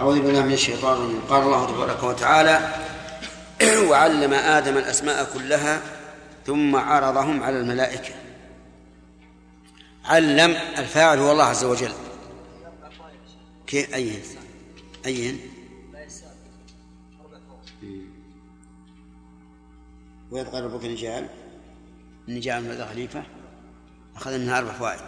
أعوذ 0.00 0.20
بالله 0.20 0.42
من 0.42 0.52
الشيطان 0.52 0.96
الرجيم. 0.96 1.20
قال 1.30 1.42
الله 1.42 1.66
تبارك 1.66 2.02
وتعالى 2.02 2.61
وعلم 3.90 4.33
آدم 4.35 4.76
الأسماء 4.78 5.30
كلها 5.35 5.80
ثم 6.46 6.76
عرضهم 6.76 7.42
على 7.42 7.61
الملائكة. 7.61 8.23
علم 10.04 10.50
الفاعل 10.78 11.18
هو 11.18 11.32
الله 11.32 11.44
عز 11.44 11.64
وجل. 11.64 11.92
كيف 13.66 13.94
أين؟ 13.94 14.22
أين؟ 15.06 15.40
وإذ 20.30 20.50
قال 20.50 20.64
ربك 20.64 20.84
جاعل 20.84 21.28
من 22.28 22.36
الأرض 22.36 22.90
خليفة. 22.90 23.26
أخذ 24.16 24.38
منها 24.38 24.58
أربع 24.58 24.72
فوائد. 24.72 25.00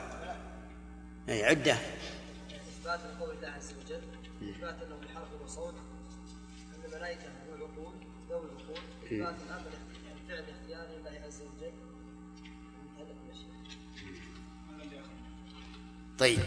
أي 1.28 1.44
عدة. 1.44 1.72
إثبات 1.72 3.00
لقول 3.00 3.36
الله 3.36 3.48
عز 3.48 3.72
وجل. 3.72 4.02
إثبات 4.50 4.82
أنه 4.82 4.96
بحرف 4.96 5.28
وصوت. 5.44 5.74
أن 6.74 6.84
الملائكة 6.84 7.22
هم 7.22 7.54
العقول 7.54 7.94
ذوي 8.30 8.40
العقول 8.40 8.78
إثبات 9.06 9.34
طيب. 16.18 16.38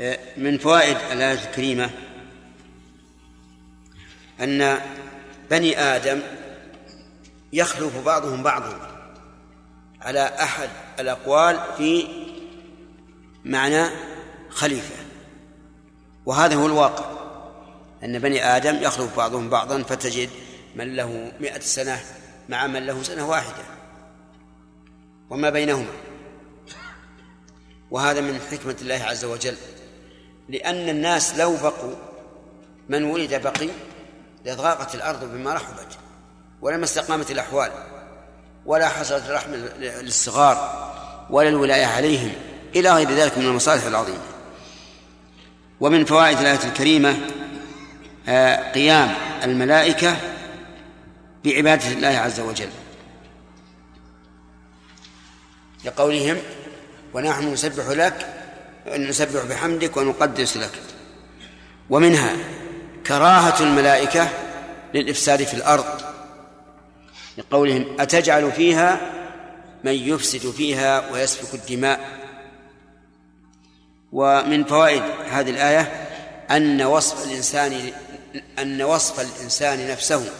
آه، 0.00 0.18
من 0.36 0.58
فوائد 0.58 0.96
الآية 1.12 1.48
الكريمة 1.48 1.90
أن 4.40 4.78
بني 5.50 5.78
آدم 5.80 6.20
يخلف 7.52 8.04
بعضهم 8.04 8.42
بعضا 8.42 8.88
على 10.00 10.20
أحد 10.40 10.68
الأقوال 11.00 11.60
في 11.76 12.06
معنى 13.44 13.90
خليفة. 14.50 14.94
وهذا 16.26 16.54
هو 16.54 16.66
الواقع 16.66 17.18
أن 18.04 18.18
بني 18.18 18.44
آدم 18.44 18.82
يخلف 18.82 19.16
بعضهم 19.16 19.48
بعضا 19.50 19.82
فتجد 19.82 20.30
من 20.76 20.96
له 20.96 21.32
مئة 21.40 21.60
سنة 21.60 22.00
مع 22.48 22.66
من 22.66 22.86
له 22.86 23.02
سنة 23.02 23.28
واحدة 23.28 23.64
وما 25.30 25.50
بينهما. 25.50 26.07
وهذا 27.90 28.20
من 28.20 28.40
حكمة 28.50 28.76
الله 28.82 29.04
عز 29.04 29.24
وجل. 29.24 29.56
لأن 30.48 30.88
الناس 30.88 31.34
لو 31.34 31.56
بقوا 31.56 31.94
من 32.88 33.04
ولد 33.04 33.42
بقي 33.42 33.68
لضاقت 34.46 34.94
الأرض 34.94 35.24
بما 35.24 35.54
رحبت 35.54 35.98
ولما 36.62 36.84
استقامت 36.84 37.30
الأحوال 37.30 37.70
ولا 38.66 38.88
حصلت 38.88 39.24
الرحمة 39.24 39.56
للصغار 39.56 40.88
ولا 41.30 41.48
الولاية 41.48 41.86
عليهم 41.86 42.32
إلى 42.76 42.92
غير 42.92 43.10
ذلك 43.10 43.38
من 43.38 43.44
المصالح 43.44 43.84
العظيمة. 43.84 44.22
ومن 45.80 46.04
فوائد 46.04 46.38
الآية 46.38 46.64
الكريمة 46.64 47.16
آه، 48.28 48.72
قيام 48.72 49.14
الملائكة 49.44 50.16
بعبادة 51.44 51.92
الله 51.92 52.08
عز 52.08 52.40
وجل. 52.40 52.70
لقولهم 55.84 56.36
ونحن 57.14 57.52
نسبح 57.52 57.88
لك 57.88 58.34
نسبح 58.96 59.44
بحمدك 59.44 59.96
ونقدس 59.96 60.56
لك. 60.56 60.70
ومنها 61.90 62.36
كراهة 63.06 63.62
الملائكة 63.62 64.28
للإفساد 64.94 65.42
في 65.42 65.54
الأرض 65.54 65.84
لقولهم 67.38 68.00
أتجعل 68.00 68.52
فيها 68.52 69.00
من 69.84 69.92
يفسد 69.92 70.50
فيها 70.50 71.10
ويسفك 71.12 71.54
الدماء؟ 71.54 72.00
ومن 74.12 74.64
فوائد 74.64 75.02
هذه 75.30 75.50
الآية 75.50 76.08
أن 76.50 76.82
وصف 76.82 77.26
الإنسان 77.26 77.92
أن 78.58 78.82
وصف 78.82 79.20
الإنسان 79.20 79.90
نفسه 79.90 80.30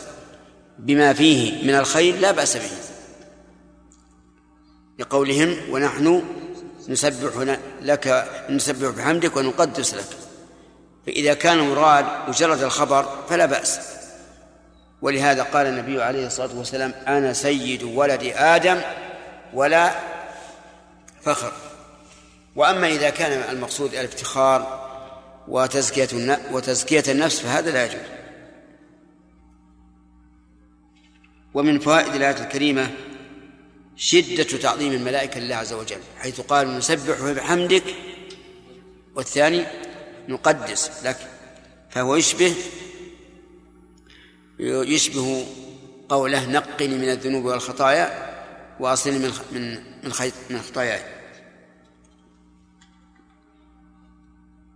بما 0.78 1.12
فيه 1.12 1.64
من 1.64 1.74
الخير 1.74 2.16
لا 2.16 2.30
بأس 2.30 2.56
به. 2.56 2.70
لقولهم 4.98 5.56
ونحن 5.70 6.22
نسبح 6.88 7.56
لك 7.82 8.28
نسبح 8.50 8.88
بحمدك 8.88 9.36
ونقدس 9.36 9.94
لك. 9.94 10.06
فإذا 11.06 11.34
كان 11.34 11.58
مراد 11.58 12.06
مجرد 12.28 12.62
الخبر 12.62 13.24
فلا 13.28 13.46
بأس. 13.46 13.80
ولهذا 15.02 15.42
قال 15.42 15.66
النبي 15.66 16.02
عليه 16.02 16.26
الصلاة 16.26 16.58
والسلام 16.58 16.94
أنا 17.06 17.32
سيد 17.32 17.82
ولد 17.82 18.32
آدم 18.36 18.80
ولا 19.54 19.92
فخر. 21.22 21.52
وأما 22.56 22.86
إذا 22.86 23.10
كان 23.10 23.56
المقصود 23.56 23.94
الافتخار 23.94 24.88
وتزكية 25.48 26.38
وتزكية 26.52 27.04
النفس 27.08 27.40
فهذا 27.40 27.70
لا 27.70 27.84
يجوز. 27.84 28.00
ومن 31.54 31.78
فوائد 31.78 32.14
الآية 32.14 32.42
الكريمة 32.42 32.90
شدة 34.00 34.44
تعظيم 34.44 34.92
الملائكة 34.92 35.40
لله 35.40 35.56
عز 35.56 35.72
وجل 35.72 36.00
حيث 36.18 36.40
قال 36.40 36.78
نسبح 36.78 37.20
بحمدك. 37.20 37.84
والثاني 39.14 39.66
نقدس 40.28 40.90
لك. 41.04 41.16
فهو 41.90 42.16
يشبه 42.16 42.54
يشبه 44.60 45.46
قوله 46.08 46.50
نقني 46.50 46.98
من 46.98 47.08
الذنوب 47.08 47.44
والخطايا 47.44 48.34
وأصلني 48.80 49.18
من 49.18 49.32
من 49.52 49.74
من 50.04 50.12
من 50.50 50.60
خطاياي. 50.60 51.02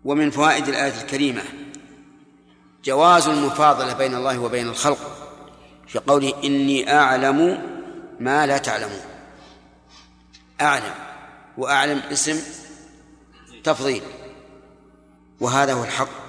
ومن 0.04 0.30
فوائد 0.30 0.68
الآية 0.68 1.00
الكريمة 1.02 1.42
جواز 2.85 3.28
المفاضلة 3.28 3.92
بين 3.92 4.14
الله 4.14 4.38
وبين 4.38 4.68
الخلق 4.68 5.28
في 5.88 5.98
قوله 5.98 6.44
إني 6.44 6.92
أعلم 6.92 7.68
ما 8.20 8.46
لا 8.46 8.58
تعلمون. 8.58 9.11
أعلم 10.62 10.94
وأعلم 11.58 12.02
اسم 12.12 12.42
تفضيل. 13.64 14.02
وهذا 15.40 15.72
هو 15.72 15.84
الحق. 15.84 16.22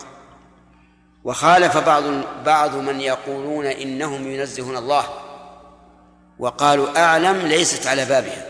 وخالف 1.23 1.77
بعض 1.77 2.03
بعض 2.45 2.75
من 2.75 3.01
يقولون 3.01 3.65
إنهم 3.65 4.27
ينزهون 4.27 4.77
الله. 4.77 5.05
وقالوا 6.39 6.99
أعلم 7.03 7.37
ليست 7.37 7.87
على 7.87 8.05
بابها 8.05 8.45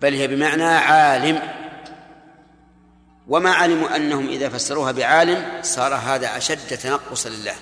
بل 0.00 0.14
هي 0.14 0.26
بمعنى 0.26 0.64
عالم. 0.64 1.42
وما 3.28 3.52
علموا 3.52 3.96
أنهم 3.96 4.28
إذا 4.28 4.48
فسروها 4.48 4.92
بعالم 4.92 5.62
صار 5.62 5.94
هذا 5.94 6.36
أشد 6.36 6.78
تنقصا 6.78 7.28
لله. 7.28 7.54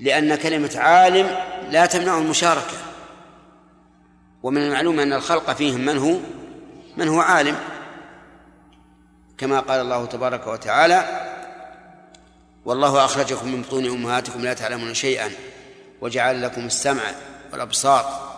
لأن 0.00 0.34
كلمة 0.34 0.72
عالم 0.76 1.36
لا 1.70 1.86
تمنع 1.86 2.18
المشاركة. 2.18 2.89
ومن 4.42 4.62
المعلوم 4.62 5.00
أن 5.00 5.12
الخلق 5.12 5.52
فيهم 5.52 5.80
من 5.80 5.98
هو 5.98 6.16
من 6.96 7.08
هو 7.08 7.20
عالم. 7.20 7.56
كما 9.38 9.60
قال 9.60 9.80
الله 9.80 10.06
تبارك 10.06 10.46
وتعالى 10.46 11.26
والله 12.64 13.04
أخرجكم 13.04 13.48
من 13.48 13.62
بطون 13.62 13.86
أمهاتكم 13.86 14.42
لا 14.42 14.54
تعلمون 14.54 14.94
شيئا 14.94 15.30
وجعل 16.00 16.42
لكم 16.42 16.66
السمع 16.66 17.02
والأبصار 17.52 18.30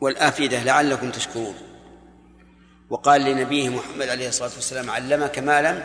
والأفئدة 0.00 0.62
لعلكم 0.62 1.10
تشكرون. 1.10 1.54
وقال 2.90 3.20
لنبيه 3.20 3.68
محمد 3.68 4.08
عليه 4.08 4.28
الصلاة 4.28 4.50
والسلام 4.54 4.90
علمك 4.90 5.38
ما 5.38 5.62
لم 5.62 5.84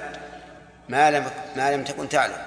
ما 0.90 1.12
لم 1.12 1.26
ما 1.56 1.76
لم 1.76 1.84
تكن 1.84 2.10
تعلم. 2.10 2.42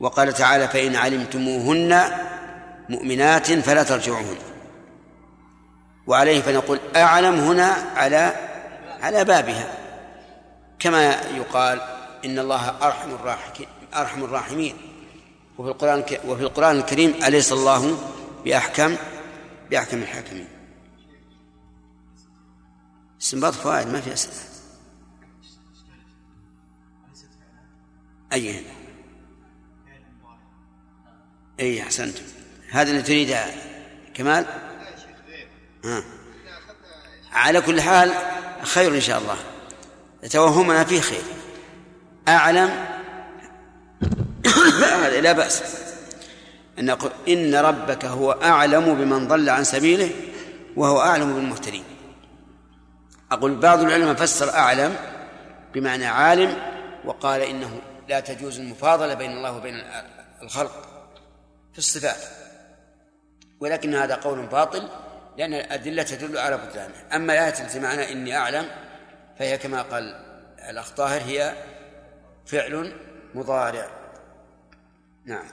وقال 0.00 0.32
تعالى 0.32 0.68
فإن 0.68 0.96
علمتموهن 0.96 2.10
مؤمنات 2.88 3.52
فلا 3.52 3.82
ترجعوهن. 3.82 4.36
وعليه 6.06 6.40
فنقول 6.40 6.80
أعلم 6.96 7.34
هنا 7.34 7.66
على 7.96 8.32
على 9.00 9.24
بابها. 9.24 9.78
كما 10.78 11.10
يقال 11.10 11.80
إن 12.24 12.38
الله 12.38 12.86
أرحم 12.86 13.10
الراحمين 13.10 13.68
أرحم 13.94 14.24
الراحمين. 14.24 14.76
وفي 15.58 15.70
القرآن 15.70 16.04
وفي 16.24 16.42
القرآن 16.42 16.76
الكريم 16.78 17.14
أليس 17.24 17.52
الله 17.52 17.98
بأحكم 18.44 18.96
بأحكم 19.70 20.02
الحاكمين. 20.02 20.48
استنباط 23.22 23.54
فوائد 23.54 23.88
ما 23.88 24.00
في 24.00 24.12
أسئلة. 24.12 24.34
أي 28.32 28.64
أي 31.60 31.82
أحسنت 31.82 32.18
هذا 32.70 32.90
اللي 32.90 33.02
تريد 33.02 33.36
كمال؟ 34.14 34.65
ها. 35.86 36.02
على 37.32 37.60
كل 37.60 37.80
حال 37.80 38.12
خير 38.62 38.94
إن 38.94 39.00
شاء 39.00 39.18
الله. 39.18 39.36
توهمنا 40.30 40.84
فيه 40.84 41.00
خير. 41.00 41.22
أعلم؟ 42.28 42.86
لا 45.22 45.32
بأس. 45.32 45.62
أن 46.78 46.84
نقول 46.84 47.10
إن 47.28 47.54
ربك 47.54 48.04
هو 48.04 48.32
أعلم 48.32 48.94
بمن 48.94 49.28
ضل 49.28 49.50
عن 49.50 49.64
سبيله 49.64 50.10
وهو 50.76 51.00
أعلم 51.00 51.34
بالمهتدين. 51.34 51.84
أقول 53.32 53.56
بعض 53.56 53.80
العلماء 53.80 54.14
فسر 54.14 54.54
أعلم 54.54 54.96
بمعنى 55.74 56.06
عالم 56.06 56.56
وقال 57.04 57.40
إنه 57.40 57.80
لا 58.08 58.20
تجوز 58.20 58.58
المفاضلة 58.58 59.14
بين 59.14 59.30
الله 59.30 59.56
وبين 59.56 59.74
الخلق 60.42 60.88
في 61.72 61.78
الصفات. 61.78 62.20
ولكن 63.60 63.94
هذا 63.94 64.14
قول 64.14 64.46
باطل 64.46 64.88
لأن 65.38 65.54
الأدلة 65.54 66.02
تدل 66.02 66.38
على 66.38 66.56
بطلانه 66.56 66.94
أما 67.12 67.32
الآية 67.32 67.64
التي 67.64 67.80
معنى 67.80 68.12
إني 68.12 68.36
أعلم 68.36 68.68
فهي 69.38 69.58
كما 69.58 69.82
قال 69.82 70.04
الأخ 70.68 70.90
طاهر 70.90 71.20
هي 71.20 71.54
فعل 72.46 72.96
مضارع. 73.34 73.90
نعم. 75.24 75.46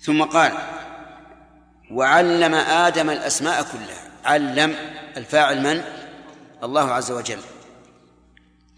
ثم 0.00 0.22
قال 0.22 0.52
وعلم 1.90 2.54
آدم 2.54 3.10
الأسماء 3.10 3.62
كلها. 3.62 4.10
علم 4.24 4.76
الفاعل 5.16 5.62
من؟ 5.62 5.84
الله 6.62 6.92
عز 6.92 7.10
وجل. 7.10 7.40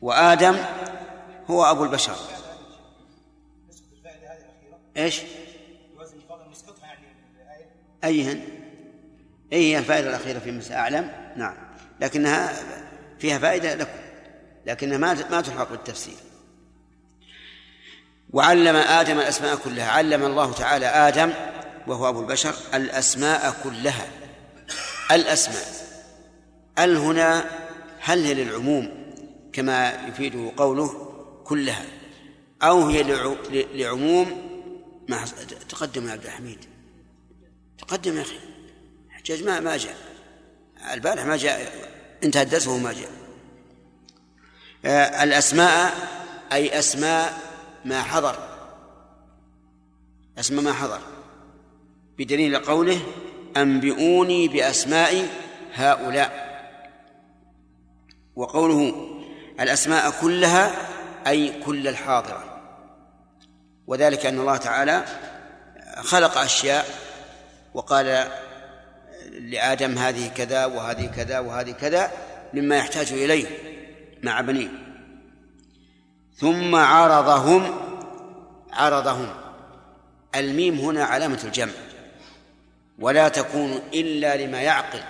وآدم 0.03 0.57
هو 1.47 1.64
أبو 1.64 1.84
البشر. 1.84 2.16
إيش؟ 4.97 5.22
أيهن؟ 8.05 8.56
أي 9.53 9.73
هي 9.73 9.79
الفائدة 9.79 10.09
الأخيرة 10.09 10.39
في 10.39 10.51
مساء 10.51 10.79
أعلم؟ 10.79 11.11
نعم. 11.37 11.55
لكنها 12.01 12.53
فيها 13.19 13.39
فائدة 13.39 13.75
لكم 13.75 13.91
لكنها 14.67 14.99
ما 14.99 15.31
ما 15.31 15.41
تلحق 15.41 15.71
بالتفسير 15.71 16.15
وعلم 18.31 18.77
آدم 18.77 19.19
الأسماء 19.19 19.57
كلها 19.57 19.91
علم 19.91 20.25
الله 20.25 20.53
تعالى 20.53 20.87
آدم 20.87 21.33
وهو 21.87 22.09
أبو 22.09 22.21
البشر 22.21 22.55
الأسماء 22.75 23.57
كلها. 23.65 24.07
الأسماء. 25.11 25.67
ال 26.79 26.97
هنا 26.97 27.45
هل 28.01 28.25
هي 28.25 28.35
للعموم 28.35 29.13
كما 29.53 30.07
يفيده 30.09 30.53
قوله 30.57 31.13
كلها 31.45 31.85
أو 32.63 32.89
هي 32.89 33.03
لعموم 33.75 34.47
ما 35.09 35.25
تقدم 35.69 36.07
يا 36.07 36.13
عبد 36.13 36.25
الحميد؟ 36.25 36.65
تقدم 37.79 38.17
يا 38.17 38.23
أخي. 38.23 38.39
حجاج 39.27 39.45
ما 39.45 39.61
ما 39.61 39.77
جاء. 39.77 39.97
البارح 40.93 41.24
ما 41.24 41.37
جاء 41.37 41.72
انتهى 42.24 42.43
الدرس 42.43 42.66
وهو 42.66 42.79
ما 42.79 42.93
جاء. 42.93 43.11
آه، 44.85 45.24
الأسماء 45.24 45.93
أي 46.53 46.79
أسماء 46.79 47.39
ما 47.85 48.03
حضر. 48.03 48.49
أسماء 50.39 50.64
ما 50.64 50.72
حضر. 50.72 51.01
بدليل 52.18 52.59
قوله 52.59 53.01
أنبئوني 53.57 54.49
بأسماء 54.49 55.29
هؤلاء. 55.74 56.47
وقوله 58.37 59.11
الأسماء 59.61 60.11
كلها 60.20 60.72
أي 61.27 61.62
كل 61.62 61.89
الحاضرة. 61.89 62.61
وذلك 63.87 64.27
أن 64.27 64.41
الله 64.41 64.57
تعالى 64.57 65.05
خلق 65.97 66.39
أشياء 66.39 66.87
وقال 67.74 68.29
لآدم 69.33 69.99
هذه 69.99 70.29
كذا 70.29 70.66
وهذه 70.66 71.07
كذا 71.07 71.39
وهذه 71.39 71.70
كذا 71.70 72.11
مما 72.55 72.77
يحتاج 72.77 73.12
إليه 73.12 73.47
مع 74.22 74.41
بنيه. 74.41 74.68
ثم 76.37 76.74
عرضهم 76.74 77.81
عرضهم. 78.72 79.29
الميم 80.35 80.79
هنا 80.79 81.05
علامة 81.05 81.41
الجمع. 81.45 81.72
ولا 82.99 83.29
تكون 83.29 83.81
إلا 83.95 84.47
لما 84.47 84.61
يعقل. 84.61 85.01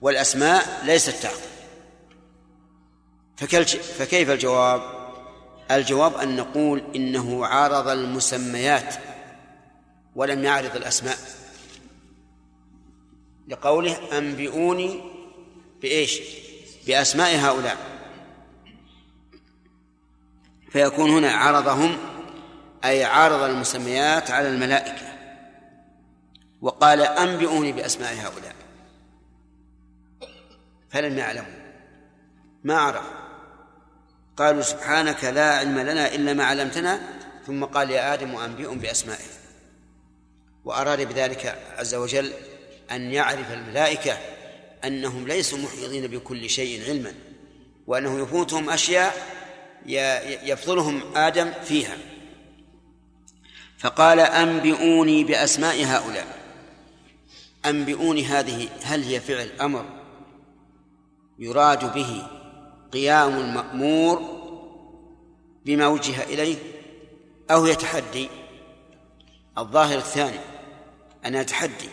والأسماء 0.00 0.84
ليست 0.84 1.14
تعقل. 1.22 1.48
فكيف 3.98 4.30
الجواب؟ 4.30 4.82
الجواب 5.70 6.14
أن 6.14 6.36
نقول 6.36 6.82
إنه 6.96 7.46
عارض 7.46 7.88
المسميات 7.88 8.94
ولم 10.14 10.44
يعرض 10.44 10.76
الأسماء. 10.76 11.16
لقوله 13.48 14.18
أنبئوني 14.18 15.00
بإيش؟ 15.82 16.20
بأسماء 16.86 17.36
هؤلاء. 17.36 17.76
فيكون 20.70 21.10
هنا 21.10 21.30
عرضهم 21.30 21.98
أي 22.84 23.04
عارض 23.04 23.42
المسميات 23.42 24.30
على 24.30 24.48
الملائكة. 24.48 25.12
وقال 26.60 27.00
أنبئوني 27.00 27.72
بأسماء 27.72 28.14
هؤلاء. 28.14 28.54
فلم 30.90 31.18
يعلموا. 31.18 31.58
ما 32.64 32.76
عرفوا. 32.76 33.18
قالوا 34.36 34.62
سبحانك 34.62 35.24
لا 35.24 35.58
علم 35.58 35.78
لنا 35.78 36.14
إلا 36.14 36.32
ما 36.32 36.44
علمتنا. 36.44 37.00
ثم 37.46 37.64
قال 37.64 37.90
يا 37.90 38.14
آدم 38.14 38.36
أنبئهم 38.36 38.78
بأسمائهم. 38.78 39.38
وأراد 40.64 41.08
بذلك 41.08 41.58
عز 41.78 41.94
وجل 41.94 42.32
أن 42.90 43.12
يعرف 43.12 43.52
الملائكة 43.52 44.18
أنهم 44.84 45.28
ليسوا 45.28 45.58
محيطين 45.58 46.06
بكل 46.06 46.50
شيء 46.50 46.84
علما 46.84 47.14
وأنه 47.86 48.20
يفوتهم 48.20 48.70
أشياء 48.70 49.14
يفضلهم 50.42 51.16
آدم 51.16 51.52
فيها. 51.64 51.96
فقال 53.78 54.20
أنبئوني 54.20 55.24
بأسماء 55.24 55.84
هؤلاء. 55.84 56.38
أنبئوني 57.66 58.24
هذه 58.24 58.68
هل 58.82 59.02
هي 59.02 59.20
فعل 59.20 59.50
أمر 59.60 59.84
يراد 61.38 61.94
به 61.94 62.26
قيام 62.92 63.36
المأمور 63.38 64.38
بما 65.64 65.86
وجه 65.86 66.22
إليه 66.22 66.56
أو 67.50 67.66
يتحدي 67.66 68.28
الظاهر 69.58 69.98
الثاني 69.98 70.40
أنا 71.24 71.40
أتحدي. 71.40 71.88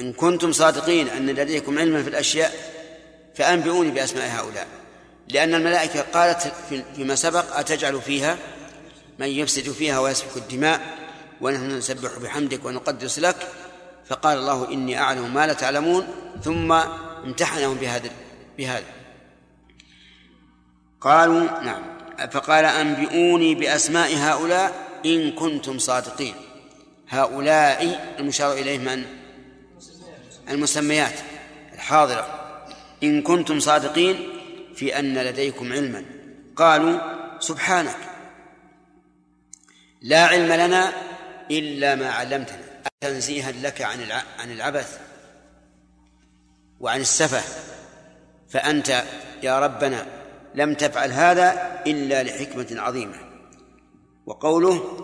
إن 0.00 0.12
كنتم 0.12 0.52
صادقين 0.52 1.08
أن 1.08 1.26
لديكم 1.26 1.78
علما 1.78 2.02
في 2.02 2.08
الأشياء 2.08 2.52
فأنبئوني 3.34 3.90
بأسماء 3.90 4.28
هؤلاء. 4.28 4.66
لأن 5.28 5.54
الملائكة 5.54 6.00
قالت 6.00 6.52
فيما 6.96 7.14
سبق 7.14 7.56
أتجعل 7.56 8.00
فيها 8.00 8.38
من 9.18 9.26
يفسد 9.26 9.70
فيها 9.70 9.98
ويسفك 9.98 10.36
الدماء 10.36 10.80
ونحن 11.40 11.70
نسبح 11.70 12.18
بحمدك 12.18 12.64
ونقدس 12.64 13.18
لك. 13.18 13.48
فقال 14.08 14.38
الله 14.38 14.72
إني 14.72 14.98
أعلم 14.98 15.34
ما 15.34 15.46
لا 15.46 15.52
تعلمون. 15.52 16.06
ثم 16.44 16.72
امتحنهم 17.24 17.74
بهذا 17.74 18.10
بهذا. 18.58 18.86
قالوا 21.00 21.60
نعم. 21.60 21.82
فقال 22.30 22.64
أنبئوني 22.64 23.54
بأسماء 23.54 24.16
هؤلاء 24.16 24.74
إن 25.06 25.32
كنتم 25.32 25.78
صادقين. 25.78 26.34
هؤلاء 27.08 28.14
المشار 28.18 28.52
إليه 28.52 28.78
من 28.78 29.21
المسميات. 30.48 31.14
الحاضرة 31.72 32.38
إن 33.02 33.22
كنتم 33.22 33.60
صادقين 33.60 34.28
في 34.74 34.98
أن 34.98 35.18
لديكم 35.18 35.72
علما. 35.72 36.04
قالوا 36.56 36.98
سبحانك. 37.40 37.96
لا 40.02 40.26
علم 40.26 40.52
لنا 40.52 40.92
إلا 41.50 41.94
ما 41.94 42.10
علمتنا. 42.10 42.62
تنزيها 43.00 43.52
لك 43.52 43.82
عن 43.82 43.98
عن 44.38 44.52
العبث 44.52 45.00
وعن 46.80 47.00
السفه. 47.00 47.42
فأنت 48.48 49.04
يا 49.42 49.60
ربنا 49.60 50.06
لم 50.54 50.74
تفعل 50.74 51.12
هذا 51.12 51.82
إلا 51.86 52.22
لحكمة 52.22 52.80
عظيمة. 52.80 53.16
وقوله 54.26 54.98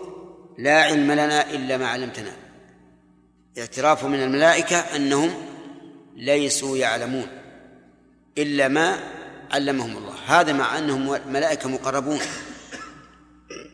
لا 0.57 0.83
علم 0.83 1.11
لنا 1.11 1.51
إلا 1.51 1.77
ما 1.77 1.87
علمتنا. 1.87 2.31
اعتراف 3.59 4.05
من 4.05 4.23
الملائكة 4.23 4.77
أنهم 4.77 5.33
ليسوا 6.15 6.77
يعلمون 6.77 7.27
إلا 8.37 8.67
ما 8.67 8.99
علمهم 9.51 9.97
الله. 9.97 10.15
هذا 10.25 10.53
مع 10.53 10.77
أنهم 10.77 11.31
ملائكة 11.33 11.69
مقربون 11.69 12.19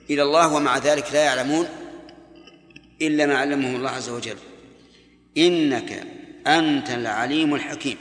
إلى 0.10 0.24
الله 0.24 0.54
ومع 0.54 0.78
ذلك 0.78 1.14
لا 1.14 1.24
يعلمون 1.24 1.68
إلا 3.02 3.26
ما 3.26 3.38
علمهم 3.38 3.76
الله 3.76 3.90
عز 3.90 4.10
وجل. 4.10 4.38
إنك 5.38 6.04
أنت 6.48 6.90
العليم 6.90 7.56
الحكيم. 7.56 7.98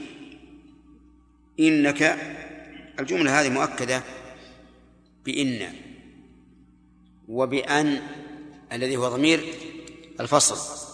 إنك 1.59 2.17
الجملة 2.99 3.41
هذه 3.41 3.49
مؤكدة 3.49 4.03
بإن 5.25 5.73
وبأن 7.27 8.01
الذي 8.71 8.97
هو 8.97 9.09
ضمير 9.09 9.53
الفصل. 10.19 10.84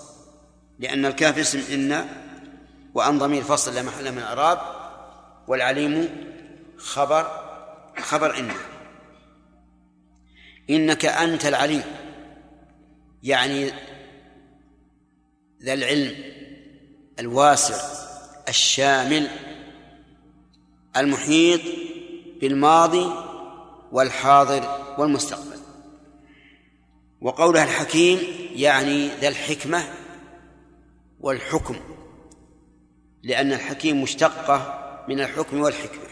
لأن 0.81 1.05
الكاف 1.05 1.37
اسم 1.37 1.73
إن 1.73 2.07
وأن 2.93 3.17
ضمير 3.17 3.43
فصل 3.43 3.73
لا 3.73 3.81
محل 3.81 4.11
من 4.11 4.17
الإعراب 4.17 4.59
والعليم 5.47 6.09
خبر 6.77 7.27
خبر 7.97 8.39
إن. 8.39 8.51
إنك 10.69 11.05
أنت 11.05 11.45
العليم 11.45 11.83
يعني 13.23 13.71
ذا 15.63 15.73
العلم 15.73 16.15
الواسع 17.19 17.75
الشامل 18.49 19.27
المحيط 20.97 21.61
بالماضي 22.41 23.11
والحاضر 23.91 24.95
والمستقبل. 24.97 25.59
وقولها 27.21 27.63
الحكيم 27.63 28.19
يعني 28.55 29.07
ذا 29.07 29.27
الحكمة 29.27 30.00
والحكم 31.21 31.75
لأن 33.23 33.53
الحكيم 33.53 34.01
مشتقة 34.01 34.81
من 35.07 35.19
الحكم 35.19 35.61
والحكمة. 35.61 36.07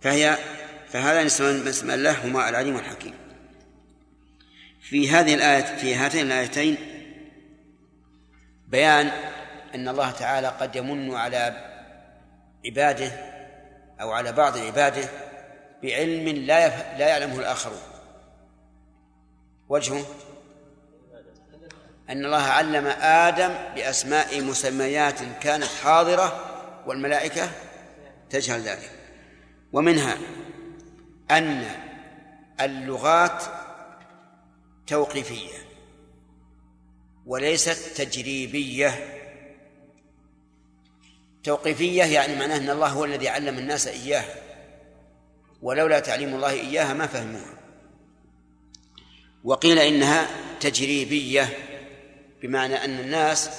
فهي 0.00 0.38
فهذا 0.88 1.26
اسم 1.26 1.90
الله 1.90 2.26
هما 2.26 2.48
العليم 2.48 2.76
والحكيم. 2.76 3.14
في 4.80 5.10
هذه 5.10 5.34
الآية 5.34 5.76
في 5.76 5.94
هاتين 5.94 6.26
الآيتين 6.26 6.76
بيان 8.68 9.06
أن 9.74 9.88
الله 9.88 10.10
تعالى 10.10 10.48
قد 10.48 10.76
يمن 10.76 11.14
على 11.14 11.68
عباده 12.66 13.12
أو 14.00 14.10
على 14.10 14.32
بعض 14.32 14.58
عباده 14.58 15.08
بعلم 15.82 16.28
لا 16.28 16.68
لا 16.98 17.08
يعلمه 17.08 17.40
الآخرون. 17.40 17.82
وجهه 19.68 20.04
أن 22.10 22.24
الله 22.24 22.42
علم 22.42 22.86
آدم 23.00 23.54
بأسماء 23.74 24.40
مسميات 24.40 25.18
كانت 25.40 25.68
حاضرة 25.82 26.54
والملائكة 26.86 27.50
تجهل 28.30 28.60
ذلك. 28.60 28.90
ومنها 29.72 30.18
أن 31.30 31.64
اللغات 32.60 33.42
توقيفية 34.86 35.54
وليست 37.26 38.02
تجريبية. 38.02 39.18
توقيفية 41.44 42.04
يعني 42.04 42.36
معناه 42.36 42.56
أن 42.56 42.70
الله 42.70 42.88
هو 42.88 43.04
الذي 43.04 43.28
علم 43.28 43.58
الناس 43.58 43.86
إياه 43.86 44.24
ولولا 45.62 46.00
تعليم 46.00 46.34
الله 46.34 46.50
إياها 46.50 46.94
ما 46.94 47.06
فهموها. 47.06 47.54
وقيل 49.44 49.78
إنها 49.78 50.26
تجريبية. 50.60 51.71
بمعنى 52.42 52.84
أن 52.84 52.98
الناس 52.98 53.50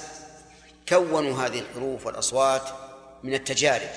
كونوا 0.88 1.46
هذه 1.46 1.60
الحروف 1.60 2.06
والأصوات 2.06 2.62
من 3.22 3.34
التجارب. 3.34 3.90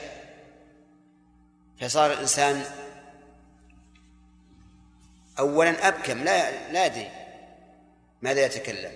فصار 1.82 2.14
الإنسان 2.14 2.64
أولا 5.40 5.88
أبكم 5.88 6.24
لا 6.24 6.72
لا 6.72 6.86
يدري 6.86 7.12
ماذا 8.22 8.46
يتكلم 8.46 8.92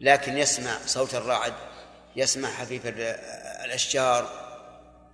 لكن 0.00 0.38
يسمع 0.38 0.78
صوت 0.86 1.14
الرعد 1.14 1.54
يسمع 2.16 2.50
حفيف 2.50 2.82
الأشجار 3.64 4.48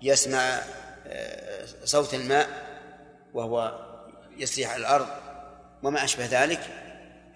يسمع 0.02 0.62
آه، 1.06 1.66
صوت 1.84 2.14
الماء 2.14 2.48
وهو 3.34 3.84
يسري 4.36 4.64
على 4.64 4.76
الأرض 4.76 5.08
وما 5.82 6.04
أشبه 6.04 6.26
ذلك 6.26 6.60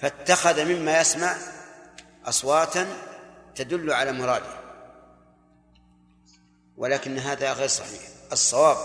فاتخذ 0.00 0.64
مما 0.64 1.00
يسمع 1.00 1.36
أصواتا 2.28 2.86
تدل 3.54 3.92
على 3.92 4.12
مراده 4.12 4.58
ولكن 6.76 7.18
هذا 7.18 7.52
غير 7.52 7.68
صحيح. 7.68 8.00
الصواب 8.32 8.76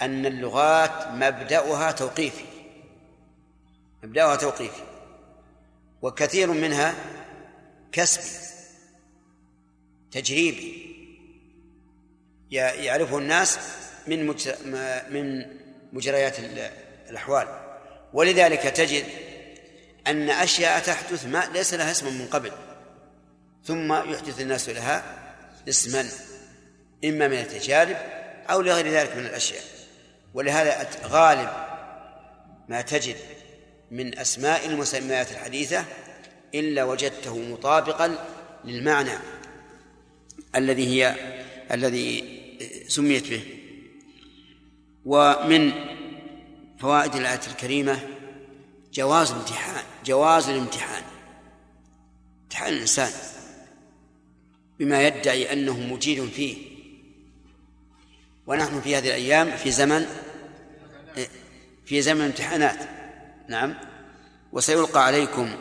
أن 0.00 0.26
اللغات 0.26 1.08
مبدأها 1.08 1.92
توقيفي 1.92 2.44
مبدأها 4.02 4.36
توقيفي 4.36 4.82
وكثير 6.02 6.52
منها 6.52 6.94
كسبي 7.92 8.46
تجريبي. 10.10 10.86
يعرفه 12.50 13.18
الناس 13.18 13.58
من 14.06 14.26
من 15.10 15.46
مجريات 15.92 16.38
الأحوال. 17.10 17.48
ولذلك 18.12 18.60
تجد 18.60 19.04
أن 20.08 20.30
أشياء 20.30 20.80
تحدث 20.80 21.26
ما 21.26 21.50
ليس 21.52 21.74
لها 21.74 21.90
اسم 21.90 22.18
من 22.18 22.26
قبل 22.26 22.52
ثم 23.64 23.92
يحدث 23.92 24.40
الناس 24.40 24.68
لها 24.68 25.04
اسما 25.68 26.08
إما 27.04 27.28
من 27.28 27.36
التجارب 27.36 27.96
أو 28.50 28.60
لغير 28.60 28.88
ذلك 28.88 29.16
من 29.16 29.26
الأشياء. 29.26 29.62
ولهذا 30.34 30.88
غالب 31.04 31.50
ما 32.68 32.80
تجد 32.80 33.16
من 33.90 34.18
أسماء 34.18 34.66
المسميات 34.66 35.30
الحديثة 35.30 35.84
إلا 36.54 36.84
وجدته 36.84 37.38
مطابقا 37.38 38.18
للمعنى 38.64 39.18
الذي 40.56 40.86
هي 40.88 41.14
الذي 41.72 42.36
سميت 42.88 43.30
به. 43.30 43.42
ومن 45.04 45.72
فوائد 46.78 47.14
الآية 47.14 47.40
الكريمة 47.46 48.00
جواز 48.96 49.30
الامتحان 49.30 49.84
جواز 50.04 50.48
الامتحان. 50.48 51.02
امتحان 52.42 52.72
الإنسان. 52.72 53.10
بما 54.78 55.02
يدعي 55.02 55.52
أنه 55.52 55.80
مجيد 55.80 56.30
فيه. 56.30 56.56
ونحن 58.46 58.80
في 58.80 58.96
هذه 58.96 59.06
الأيام 59.06 59.56
في 59.56 59.70
زمن 59.70 60.06
في 61.84 62.02
زمن 62.02 62.20
امتحانات 62.20 62.78
نعم. 63.48 63.74
وسيلقى 64.52 65.04
عليكم 65.04 65.56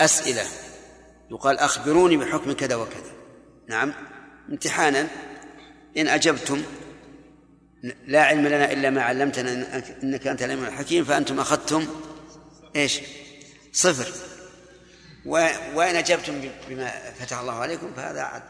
أسئلة. 0.00 0.46
يقال 1.30 1.58
أخبروني 1.58 2.16
بحكم 2.16 2.52
كذا 2.52 2.74
وكذا. 2.74 3.12
نعم. 3.68 3.92
امتحانا 4.50 5.08
إن 5.96 6.08
أجبتم 6.08 6.62
لا 8.06 8.22
علم 8.22 8.46
لنا 8.46 8.72
إلا 8.72 8.90
ما 8.90 9.02
علمتنا 9.02 9.52
إنك 10.02 10.26
أنت 10.26 10.42
العليم 10.42 10.64
الحكيم 10.64 11.04
فأنتم 11.04 11.40
أخذتم 11.40 11.86
إيش؟ 12.76 13.00
صفر. 13.72 14.12
وإن 15.74 15.96
أجبتم 15.96 16.50
بما 16.68 17.12
فتح 17.12 17.38
الله 17.38 17.52
عليكم 17.52 17.92
فهذا 17.96 18.22
عد 18.22 18.42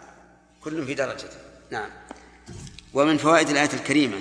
كل 0.64 0.86
في 0.86 0.94
درجته 0.94 1.38
نعم. 1.70 1.90
ومن 2.94 3.18
فوائد 3.18 3.50
الآية 3.50 3.72
الكريمة. 3.74 4.20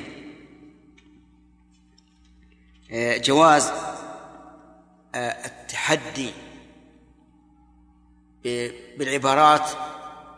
آه، 2.91 3.18
جواز 3.18 3.72
آه، 5.16 5.45
التحدي 5.45 6.32
بالعبارات 8.97 9.70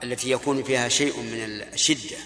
التي 0.03 0.31
يكون 0.31 0.63
فيها 0.63 0.89
شيء 0.89 1.21
من 1.21 1.43
الشدة. 1.73 2.17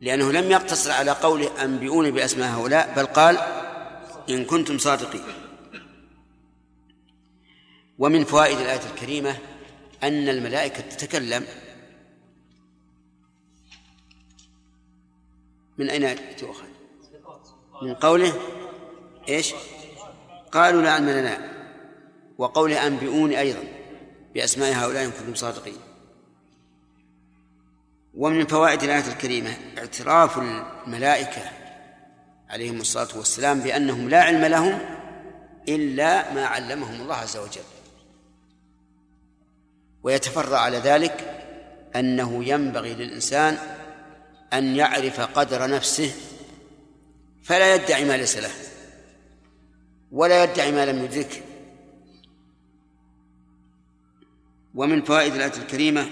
لأنه 0.00 0.32
لم 0.32 0.50
يقتصر 0.50 0.90
على 0.90 1.10
قوله 1.10 1.64
أنبئوني 1.64 2.10
بأسماء 2.10 2.50
هؤلاء 2.50 2.94
بل 2.96 3.06
قال 3.06 3.57
إن 4.30 4.44
كنتم 4.44 4.78
صادقين 4.78 5.22
ومن 7.98 8.24
فوائد 8.24 8.58
الآية 8.58 8.90
الكريمة 8.90 9.38
أن 10.02 10.28
الملائكة 10.28 10.80
تتكلم 10.80 11.44
من 15.78 15.90
أين 15.90 16.36
تؤخذ؟ 16.36 16.66
من 17.82 17.94
قوله 17.94 18.34
إيش؟ 19.28 19.54
قالوا 20.52 20.82
لا 20.82 20.90
علم 20.90 21.08
لنا 21.08 21.52
وقوله 22.38 22.86
أنبئوني 22.86 23.40
أيضا 23.40 23.64
بأسماء 24.34 24.72
هؤلاء 24.74 25.04
إن 25.04 25.10
كنتم 25.10 25.34
صادقين 25.34 25.76
ومن 28.14 28.46
فوائد 28.46 28.82
الآية 28.82 29.12
الكريمة 29.12 29.56
اعتراف 29.78 30.38
الملائكة 30.38 31.57
عليهم 32.50 32.80
الصلاة 32.80 33.18
والسلام 33.18 33.60
بأنهم 33.60 34.08
لا 34.08 34.22
علم 34.22 34.44
لهم 34.44 34.78
إلا 35.68 36.34
ما 36.34 36.46
علمهم 36.46 37.00
الله 37.00 37.14
عز 37.14 37.36
وجل. 37.36 37.62
ويتفرع 40.02 40.58
على 40.58 40.78
ذلك 40.78 41.44
أنه 41.96 42.44
ينبغي 42.44 42.94
للإنسان 42.94 43.58
أن 44.52 44.76
يعرف 44.76 45.20
قدر 45.20 45.70
نفسه 45.70 46.14
فلا 47.42 47.74
يدعي 47.74 48.04
ما 48.04 48.16
ليس 48.16 48.36
له 48.36 48.50
ولا 50.12 50.44
يدعي 50.44 50.72
ما 50.72 50.86
لم 50.86 51.04
يدركه. 51.04 51.40
ومن 54.74 55.02
فوائد 55.02 55.34
الآية 55.34 55.52
الكريمة 55.56 56.10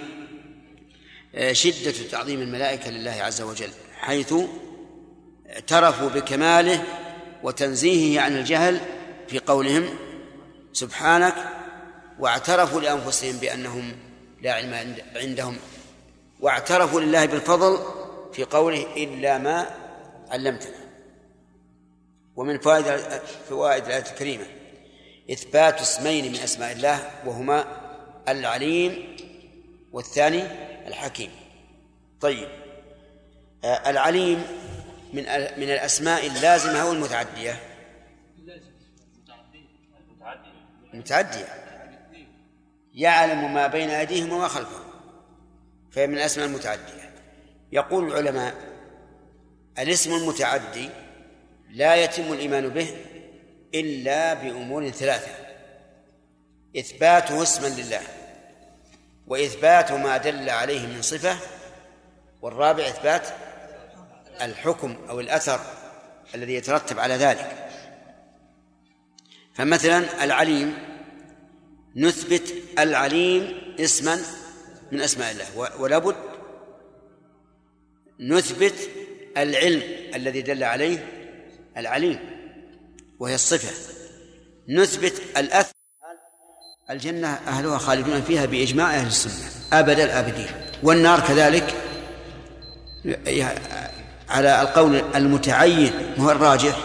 آه، 1.34 1.52
شدة 1.52 2.08
تعظيم 2.10 2.40
الملائكة 2.40 2.90
لله 2.90 3.10
عز 3.10 3.42
وجل 3.42 3.70
حيث 4.00 4.34
اعترفوا 5.56 6.08
بكماله 6.08 6.82
وتنزيهه 7.42 8.20
عن 8.20 8.36
الجهل 8.36 8.80
في 9.28 9.38
قولهم 9.38 9.88
سبحانك 10.72 11.34
واعترفوا 12.18 12.80
لأنفسهم 12.80 13.36
بأنهم 13.36 13.96
لا 14.42 14.52
علم 14.52 14.96
عندهم 15.16 15.56
واعترفوا 16.40 17.00
لله 17.00 17.24
بالفضل 17.26 17.78
في 18.32 18.44
قوله 18.44 18.86
إلا 18.96 19.38
ما 19.38 19.70
علمتنا. 20.30 20.76
ومن 22.36 22.58
فوائد 22.58 22.84
فوائد 23.48 23.84
الآية 23.84 24.04
الكريمة 24.12 24.44
إثبات 25.32 25.80
اسمين 25.80 26.32
من 26.32 26.38
أسماء 26.38 26.72
الله 26.72 27.10
وهما 27.26 27.64
العليم 28.28 29.16
والثاني 29.92 30.42
الحكيم. 30.88 31.30
طيب 32.20 32.48
آه، 33.64 33.90
العليم 33.90 34.42
من 35.12 35.22
من 35.56 35.70
الأسماء 35.70 36.26
اللازمة 36.26 36.82
أو 36.82 36.92
المتعدية. 36.92 37.60
متعدية 40.94 41.48
يعلم 42.94 43.54
ما 43.54 43.66
بين 43.66 43.90
أيديهم 43.90 44.32
وما 44.32 44.48
خلفهم. 44.48 44.84
فهي 45.90 46.06
من 46.06 46.14
الأسماء 46.14 46.46
المتعدية. 46.46 47.10
يقول 47.72 48.12
العلماء 48.12 48.54
الاسم 49.78 50.12
المتعدي 50.12 50.90
لا 51.70 51.94
يتم 51.94 52.32
الإيمان 52.32 52.68
به 52.68 52.96
إلا 53.74 54.34
بأمور 54.34 54.90
ثلاثة 54.90 55.30
إثباته 56.78 57.42
اسما 57.42 57.66
لله 57.66 58.00
وإثبات 59.26 59.92
ما 59.92 60.16
دل 60.16 60.50
عليه 60.50 60.86
من 60.86 61.02
صفة 61.02 61.36
والرابع 62.42 62.84
إثبات 62.84 63.28
الحكم 64.42 64.96
أو 65.08 65.20
الأثر 65.20 65.60
الذي 66.34 66.54
يترتب 66.54 66.98
على 66.98 67.14
ذلك. 67.14 67.68
فمثلا 69.54 70.24
العليم 70.24 70.78
نثبت 71.96 72.54
العليم 72.78 73.54
اسما 73.80 74.18
من 74.92 75.00
أسماء 75.00 75.32
الله 75.32 75.80
ولا 75.80 75.98
بد 75.98 76.16
نثبت 78.20 78.74
العلم 79.36 79.82
الذي 80.14 80.42
دل 80.42 80.64
عليه 80.64 81.08
العليم 81.76 82.18
وهي 83.18 83.34
الصفة. 83.34 83.92
نثبت 84.68 85.22
الأثر 85.36 85.72
الجنة 86.90 87.28
أهلها 87.28 87.78
خالدون 87.78 88.22
فيها 88.22 88.46
بإجماع 88.46 88.94
أهل 88.94 89.06
السنة 89.06 89.50
أبد 89.72 90.00
الآبدين. 90.00 90.48
والنار 90.82 91.20
كذلك 91.20 91.74
على 94.28 94.62
القول 94.62 95.02
المتعين 95.14 95.92
هو 96.18 96.30
الراجح 96.30 96.76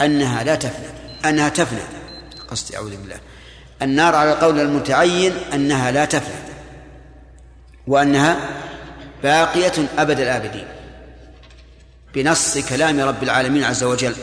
أنها 0.00 0.44
لا 0.44 0.54
تفنى 0.54 0.86
أنها 1.24 1.48
تفنى. 1.48 1.80
قصدي 2.48 2.76
أعوذ 2.76 2.96
بالله. 2.96 3.16
النار 3.82 4.14
على 4.14 4.32
القول 4.32 4.60
المتعين 4.60 5.32
أنها 5.54 5.90
لا 5.90 6.04
تفنى 6.04 6.34
وأنها 7.86 8.36
باقية 9.22 9.72
أبد 9.98 10.20
الآبدين. 10.20 10.66
بنص 12.14 12.58
كلام 12.58 13.00
رب 13.00 13.22
العالمين 13.22 13.64
عز 13.64 13.84
وجل. 13.84 14.14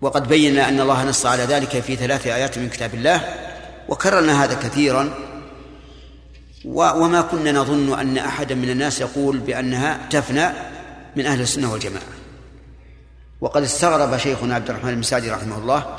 وقد 0.00 0.28
بينا 0.28 0.68
أن 0.68 0.80
الله 0.80 1.04
نص 1.04 1.26
على 1.26 1.42
ذلك 1.42 1.80
في 1.80 1.96
ثلاث 1.96 2.26
آيات 2.26 2.58
من 2.58 2.68
كتاب 2.68 2.94
الله 2.94 3.20
وكررنا 3.88 4.44
هذا 4.44 4.54
كثيرا. 4.54 5.14
وما 6.66 7.20
كنا 7.20 7.52
نظن 7.52 7.98
أن 7.98 8.18
أحدا 8.18 8.54
من 8.54 8.70
الناس 8.70 9.00
يقول 9.00 9.38
بأنها 9.38 10.08
تفنى 10.10 10.48
من 11.16 11.26
أهل 11.26 11.40
السنة 11.40 11.72
والجماعة. 11.72 12.02
وقد 13.40 13.62
استغرب 13.62 14.16
شيخنا 14.16 14.54
عبد 14.54 14.70
الرحمن 14.70 14.90
المساعدي 14.90 15.30
رحمه 15.30 15.58
الله 15.58 15.98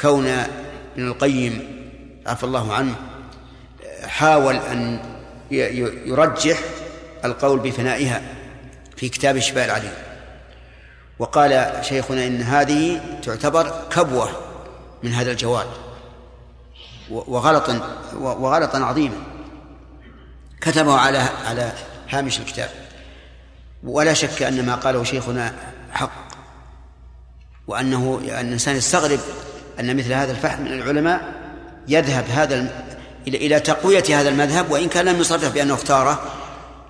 كون 0.00 0.26
ابن 0.26 1.08
القيم 1.08 1.80
عفى 2.26 2.44
الله 2.44 2.74
عنه 2.74 2.94
حاول 4.02 4.56
أن 4.56 5.00
يرجح 5.50 6.58
القول 7.24 7.58
بفنائها 7.58 8.22
في 8.96 9.08
كتاب 9.08 9.38
شفاء 9.38 9.64
العليم. 9.64 9.92
وقال 11.18 11.72
شيخنا 11.82 12.26
إن 12.26 12.42
هذه 12.42 13.00
تعتبر 13.22 13.72
كبوة 13.90 14.28
من 15.02 15.12
هذا 15.12 15.30
الجواد 15.30 15.66
وغلطا 17.10 17.80
وغلطا 18.20 18.78
عظيما. 18.78 19.16
كتبه 20.60 20.94
على 20.94 21.18
على 21.18 21.72
هامش 22.10 22.38
الكتاب. 22.40 22.70
ولا 23.84 24.14
شك 24.14 24.42
أن 24.42 24.66
ما 24.66 24.74
قاله 24.74 25.04
شيخنا 25.04 25.54
حق 25.92 26.30
وأنه 27.66 28.20
أن 28.24 28.46
الإنسان 28.46 28.76
يستغرب 28.76 29.20
أن 29.80 29.96
مثل 29.96 30.12
هذا 30.12 30.32
الفحم 30.32 30.62
من 30.62 30.72
العلماء 30.72 31.32
يذهب 31.88 32.24
هذا 32.30 32.84
إلى 33.28 33.60
تقوية 33.60 34.04
هذا 34.08 34.28
المذهب 34.28 34.70
وإن 34.70 34.88
كان 34.88 35.04
لم 35.04 35.20
يصرح 35.20 35.48
بأنه 35.48 35.74
اختاره 35.74 36.22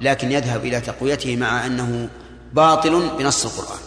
لكن 0.01 0.33
يذهب 0.33 0.65
إلى 0.65 0.81
تقويته 0.81 1.37
مع 1.37 1.67
أنه 1.67 2.09
باطل 2.53 3.11
بنص 3.19 3.45
القرآن. 3.45 3.81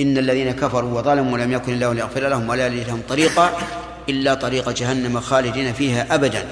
إن 0.00 0.18
الذين 0.18 0.52
كفروا 0.52 0.98
وظلموا 0.98 1.32
ولم 1.32 1.52
يكن 1.52 1.72
الله 1.72 1.92
ليغفر 1.92 2.28
لهم 2.28 2.48
ولا 2.48 2.68
لهم 2.68 3.02
طريقا 3.08 3.58
إلا 4.08 4.34
طريق 4.34 4.70
جهنم 4.70 5.20
خالدين 5.20 5.72
فيها 5.72 6.14
أبدا. 6.14 6.46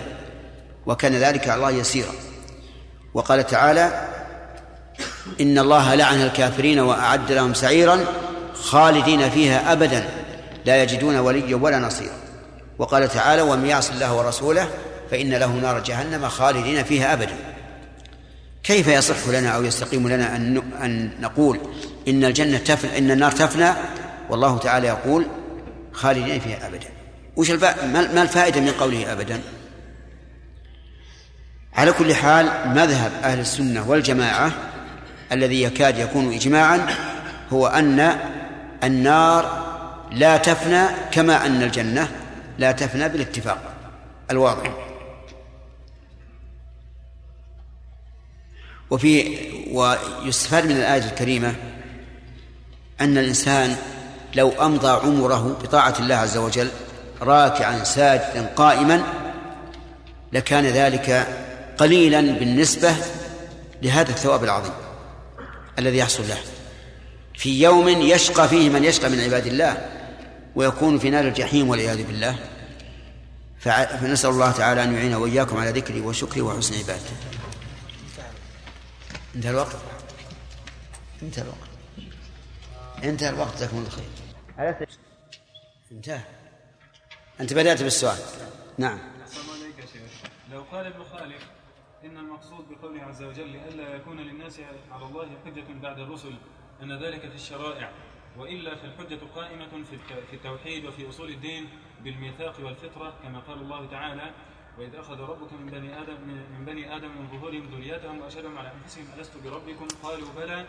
وكان 0.87 1.15
ذلك 1.15 1.49
على 1.49 1.55
الله 1.55 1.71
يسيرا. 1.71 2.13
وقال 3.15 3.47
تعالى 3.47 4.09
إن 5.41 5.59
الله 5.59 5.95
لعن 5.95 6.23
الكافرين 6.23 6.81
وأعد 6.81 7.33
لهم 7.33 7.55
سعيرا 7.55 8.01
خالدين 8.55 9.31
فيها 9.31 9.73
أبدا 9.73 10.09
لا 10.65 10.83
يجدون 10.83 11.17
وليا 11.17 11.57
ولا 11.57 11.79
نصيرا. 11.79 12.17
وقال 12.79 13.09
تعالى 13.09 13.43
ومن 13.43 13.67
يعص 13.67 13.91
الله 13.91 14.15
ورسوله 14.15 14.69
فإن 15.11 15.35
له 15.35 15.47
نار 15.47 15.79
جهنم 15.79 16.29
خالدين 16.29 16.85
فيها 16.85 17.13
أبدا. 17.13 17.37
كيف 18.63 18.89
يصح 18.89 19.29
لنا 19.29 19.49
أو 19.49 19.65
يستقيم 19.65 20.09
لنا 20.09 20.37
أن 20.37 20.63
أن 20.83 21.11
نقول 21.21 21.61
إن 22.09 22.25
الجنة 22.25 22.59
تفنى 22.59 22.99
إن 22.99 23.11
النار 23.11 23.33
تفنى؟ 23.33 23.73
والله 24.31 24.59
تعالى 24.59 24.87
يقول 24.87 25.27
خالدين 25.93 26.41
فيها 26.41 26.67
أبدا. 26.67 26.89
وش. 27.37 27.51
ما 27.91 28.23
الفائدة 28.23 28.61
من 28.61 28.71
قوله 28.71 29.13
أبدا؟ 29.13 29.41
على 31.77 31.93
كل 31.93 32.15
حال 32.15 32.51
مذهب 32.67 33.13
أهل 33.25 33.41
السنة 33.41 33.91
والجماعة 33.91 34.53
الذي 35.33 35.63
يكاد 35.63 35.99
يكون 35.99 36.33
إجماعا 36.33 36.87
هو 37.53 37.67
أن 37.67 38.19
النار 38.85 39.65
لا 40.13 40.37
تفنى 40.37 40.87
كما 41.13 41.47
أن 41.47 41.63
الجنة 41.63 42.09
لا 42.59 42.73
تفنى 42.73 43.09
بالاتفاق 43.09 43.59
الواضح. 44.31 44.71
وفي 48.91 49.39
ويستفاد 49.73 50.65
من 50.67 50.77
الآية 50.77 51.05
الكريمة 51.05 51.55
أن 53.01 53.19
الإنسان 53.19 53.77
لو 54.35 54.51
أمضى 54.51 54.89
عمره 54.89 55.59
بطاعة 55.63 55.95
الله 55.99 56.15
عز 56.15 56.37
وجل 56.37 56.69
راكعا 57.23 57.85
ساجدا 57.85 58.47
قائما 58.57 59.03
لكان 60.33 60.65
ذلك 60.65 61.27
قليلا 61.79 62.21
بالنسبة 62.21 62.97
لهذا 63.83 64.11
الثواب 64.11 64.45
العظيم 64.45 64.73
الذي 65.79 65.97
يحصل 65.97 66.29
له. 66.29 66.39
في 67.35 67.63
يوم 67.63 67.89
يشقى 67.89 68.49
فيه 68.49 68.71
من 68.71 68.85
يشقى 68.85 69.11
من 69.11 69.21
عباد 69.21 69.47
الله 69.47 69.91
ويكون 70.55 70.99
في 70.99 71.11
نار 71.11 71.25
الجحيم 71.25 71.69
والعياذ 71.69 72.07
بالله 72.07 72.39
فنسأل 73.61 74.31
الله 74.31 74.53
تعالى 74.53 74.85
أن 74.85 74.95
يعين 74.95 75.15
وإياكم 75.15 75.57
على 75.57 75.71
ذكره 75.71 76.01
وشكره 76.01 76.43
وحسن 76.43 76.75
عبادته. 76.79 77.17
انتهى 79.35 79.51
الوقت. 79.51 79.77
انتهى 81.23 81.43
الوقت. 81.43 81.59
انتهى 83.05 83.29
الوقت 83.29 83.57
جزاكم 83.57 83.79
الله 83.79 83.91
خير. 83.91 84.89
انتهى. 85.93 86.21
أنت 87.41 87.53
بدأت 87.53 87.83
بالسؤال. 87.83 88.19
نعم. 88.79 88.99
لو 90.53 90.63
قال 90.73 90.87
المخالف 90.87 91.43
إن 92.05 92.17
المقصود 92.17 92.65
بقوله 92.71 93.03
عز 93.03 93.23
وجل 93.23 93.49
لئلا 93.49 93.95
يكون 93.97 94.21
للناس 94.21 94.61
على 94.93 95.05
الله 95.05 95.29
حجة 95.45 95.65
بعد 95.83 95.99
الرسل 95.99 96.35
أن 96.83 96.93
ذلك 97.03 97.21
في 97.21 97.35
الشرائع 97.35 97.93
وإلا 98.39 98.75
فالحجة 98.75 99.19
قائمة 99.35 99.69
في 99.69 99.93
الت- 99.95 100.25
في 100.31 100.37
التوحيد 100.37 100.85
وفي 100.87 101.09
أصول 101.09 101.29
الدين 101.31 101.69
بالميثاق 102.05 102.55
والفطرة 102.65 103.15
كما 103.23 103.39
قال 103.39 103.61
الله 103.61 103.87
تعالى 103.87 104.31
وإذ 104.79 104.95
أخذ 104.95 105.21
ربك 105.21 105.53
من 105.53 105.67
بني 105.67 106.03
آدم 106.03 106.15
من 106.59 106.65
بني 106.67 106.97
آدم 106.97 107.09
من 107.09 107.29
ظهورهم 107.33 107.67
ذريتهم 107.75 108.19
وأشهدهم 108.21 108.59
على 108.59 108.73
أنفسهم 108.73 109.07
ألست 109.19 109.37
بربكم؟ 109.45 109.87
قالوا 110.03 110.29
بلى. 110.37 110.67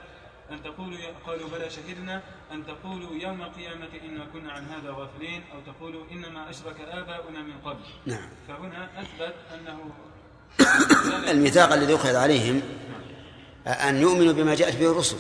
أن 0.51 0.63
تقولوا 0.63 0.97
قالوا 1.25 1.49
بلى 1.49 1.69
شهدنا. 1.69 2.23
أن 2.51 2.65
تقولوا 2.65 3.13
يوم 3.15 3.41
القيامة 3.41 3.89
إنا 4.05 4.25
كنا 4.25 4.51
عن 4.51 4.63
هذا 4.63 4.91
غافلين. 4.91 5.41
أو 5.53 5.73
تقولوا 5.73 6.03
إنما 6.11 6.49
أشرك 6.49 6.81
آباؤنا 6.81 7.41
من 7.41 7.57
قبل. 7.65 7.83
نعم. 8.05 8.29
فهنا 8.47 9.01
أثبت 9.01 9.35
أنه 9.53 9.91
الميثاق 11.29 11.73
الذي 11.73 11.95
أخذ 11.95 12.15
عليهم 12.15 12.61
أن 13.67 14.01
يؤمنوا 14.01 14.33
بما 14.33 14.55
جاءت 14.55 14.75
به 14.75 14.91
الرسل 14.91 15.17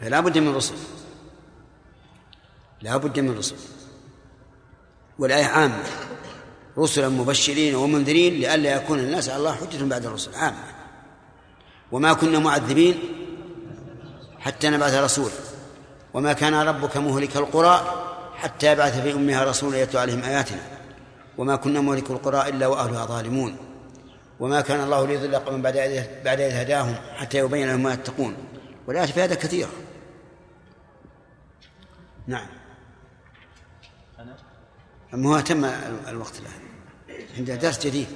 فلا 0.00 0.20
بد 0.20 0.38
من 0.38 0.54
رسل 0.54 0.74
لا 2.82 2.96
بد 2.96 3.20
من 3.20 3.38
رسل 3.38 3.56
والآية 5.18 5.44
عامة 5.44 5.84
رسلا 6.78 7.08
مبشرين 7.08 7.74
ومنذرين 7.74 8.40
لئلا 8.40 8.74
يكون 8.74 8.98
الناس 8.98 9.28
على 9.28 9.38
الله 9.38 9.54
حجة 9.54 9.84
بعد 9.84 10.06
الرسل 10.06 10.34
عامة 10.34 10.64
وما 11.92 12.12
كنا 12.12 12.38
معذبين 12.38 12.98
حتى 14.38 14.70
نبعث 14.70 14.94
رسولا 14.94 15.32
وما 16.14 16.32
كان 16.32 16.54
ربك 16.54 16.96
مهلك 16.96 17.36
القرى 17.36 18.04
حتى 18.36 18.72
يبعث 18.72 19.02
في 19.02 19.12
أمها 19.12 19.44
رسولا 19.44 19.82
يتلو 19.82 20.00
عليهم 20.00 20.22
آياتنا 20.22 20.62
وما 21.38 21.56
كنا 21.56 21.80
مهلك 21.80 22.10
القرى 22.10 22.48
إلا 22.48 22.66
وأهلها 22.66 23.06
ظالمون. 23.06 23.56
وما 24.40 24.60
كان 24.60 24.80
الله 24.80 25.06
ليضل 25.06 25.36
قوما 25.36 25.62
بعد 25.62 25.76
إذ 25.76 26.22
بعد 26.24 26.40
إذ 26.40 26.52
هداهم 26.52 26.94
حتى 26.94 27.38
يبين 27.38 27.68
لهم 27.68 27.82
ما 27.82 27.94
يتقون. 27.94 28.36
والآيات 28.86 29.08
في 29.08 29.22
هذا 29.22 29.34
كثيرة. 29.34 29.70
نعم. 32.26 32.46
أنا؟ 34.18 34.36
هو 35.14 35.40
تم 35.40 35.64
الوقت 36.08 36.38
الآن. 36.38 36.62
عندنا 37.36 37.56
درس 37.56 37.86
جديد. 37.86 38.08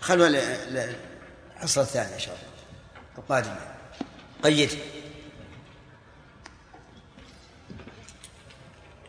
خلوا 0.00 0.28
الحصة 1.56 1.82
الثانية 1.82 2.14
إن 2.14 2.20
شاء 2.20 2.34
الله. 2.34 2.48
القادمة 3.18 3.58
قيد. 4.42 4.70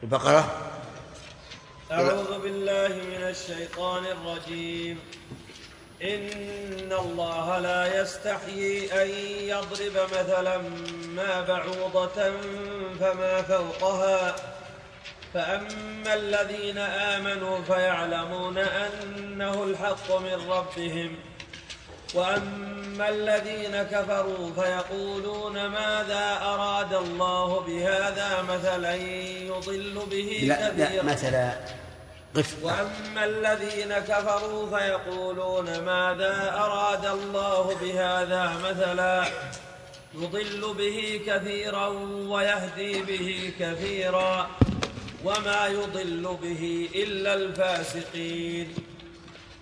البقرة. 0.03 0.65
أعوذ 1.91 2.39
بالله 2.39 2.87
من 2.87 3.23
الشيطان 3.23 4.05
الرجيم. 4.05 4.99
إن 6.01 6.93
الله 6.99 7.59
لا 7.59 8.01
يستحيي 8.01 9.03
أن 9.03 9.09
يضرب 9.49 10.07
مثلا 10.19 10.57
ما 11.15 11.41
بعوضة 11.41 12.31
فما 12.99 13.41
فوقها. 13.41 14.35
فأما 15.33 16.13
الذين 16.13 16.77
آمنوا 16.77 17.61
فيعلمون 17.61 18.57
أنه 18.57 19.63
الحق 19.63 20.11
من 20.11 20.49
ربهم. 20.49 21.15
وأما 22.13 23.09
الذين 23.09 23.83
كفروا 23.83 24.51
فيقولون 24.55 25.65
ماذا 25.67 26.39
أراد 26.41 26.93
الله 26.93 27.59
بهذا 27.59 28.41
مثلا 28.41 28.95
يضل 28.95 30.05
به 30.11 30.39
لا, 30.43 30.71
لا 30.71 30.85
كثيرا 30.85 31.03
مثلا 31.03 31.53
قف. 32.35 32.63
وأما 32.63 33.25
الذين 33.25 33.93
كفروا 33.93 34.77
فيقولون 34.77 35.79
ماذا 35.79 36.53
أراد 36.57 37.05
الله 37.05 37.77
بهذا 37.81 38.53
مثلا 38.63 39.25
يضل 40.15 40.73
به 40.73 41.21
كثيرا 41.27 41.87
ويهدي 42.27 43.01
به 43.01 43.53
كثيرا 43.59 44.49
وما 45.23 45.67
يضل 45.67 46.37
به 46.41 46.89
إلا 46.95 47.33
الفاسقين. 47.33 48.88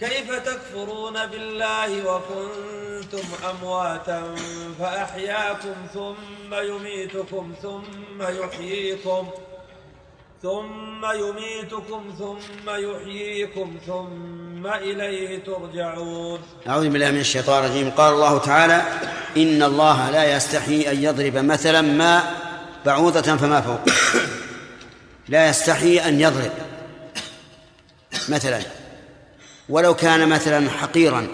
كيف 0.00 0.30
تكفرون 0.30 1.26
بالله 1.26 1.90
وكنتم 2.06 3.24
أمواتا 3.50 4.34
فأحياكم 4.78 5.74
ثم 5.94 6.54
يميتكم 6.54 7.54
ثم 7.62 8.22
يحييكم 8.22 9.30
ثم 10.42 11.06
يميتكم 11.14 12.14
ثم 12.18 12.70
يحييكم 12.70 13.76
ثم 13.86 14.66
إليه 14.66 15.44
ترجعون. 15.44 16.40
أعوذ 16.68 16.88
بالله 16.88 17.10
من 17.10 17.20
الشيطان 17.20 17.64
الرجيم. 17.64 17.90
قال 17.90 18.14
الله 18.14 18.38
تعالى 18.38 18.82
إن 19.36 19.62
الله 19.62 20.10
لا 20.10 20.36
يستحي 20.36 20.90
أن 20.92 21.02
يضرب 21.02 21.36
مثلا 21.36 21.80
ما 21.80 22.22
بعوضة 22.86 23.36
فما 23.36 23.60
فوق. 23.60 23.80
لا 25.28 25.48
يستحي 25.48 25.98
أن 25.98 26.20
يضرب 26.20 26.52
مثلا 28.28 28.60
ولو 29.68 29.94
كان 29.94 30.28
مثلا 30.28 30.70
حقيرا 30.70 31.26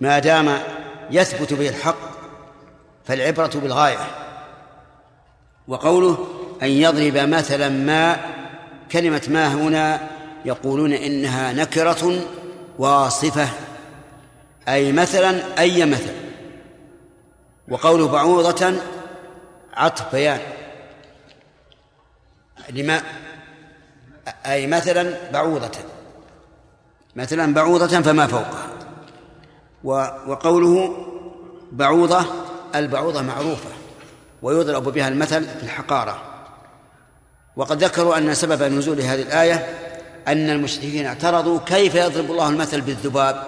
ما 0.00 0.18
دام 0.18 0.58
يثبت 1.10 1.54
به 1.54 1.68
الحق 1.68 1.96
فالعبرة 3.04 3.50
بالغاية. 3.54 4.06
وقوله 5.68 6.28
أن 6.62 6.68
يضرب 6.68 7.16
مثلا 7.16 7.68
ما 7.68 8.16
كلمة 8.92 9.22
ما 9.28 9.54
هنا 9.54 10.08
يقولون 10.44 10.92
إنها 10.92 11.52
نكرة 11.52 12.20
واصفة 12.78 13.48
أي 14.68 14.92
مثلا 14.92 15.58
أي 15.58 15.86
مثل 15.86 16.12
وقوله 17.68 18.08
بعوضة 18.08 18.72
عطف 19.74 20.12
بيان. 20.12 20.40
لما؟ 22.70 23.02
أي 24.46 24.66
مثلا 24.66 25.30
بعوضة. 25.32 25.93
مثلا 27.16 27.54
بعوضة 27.54 28.00
فما 28.00 28.26
فوقها 28.26 28.68
وقوله 30.26 30.96
بعوضة 31.72 32.24
البعوضة 32.74 33.22
معروفة 33.22 33.68
ويضرب 34.42 34.88
بها 34.88 35.08
المثل 35.08 35.44
في 35.44 35.62
الحقارة. 35.62 36.22
وقد 37.56 37.84
ذكروا 37.84 38.18
أن 38.18 38.34
سبب 38.34 38.62
نزول 38.62 39.00
هذه 39.00 39.22
الآية 39.22 39.66
أن 40.28 40.50
المشركين 40.50 41.06
اعترضوا 41.06 41.58
كيف 41.66 41.94
يضرب 41.94 42.30
الله 42.30 42.48
المثل 42.48 42.80
بالذباب. 42.80 43.42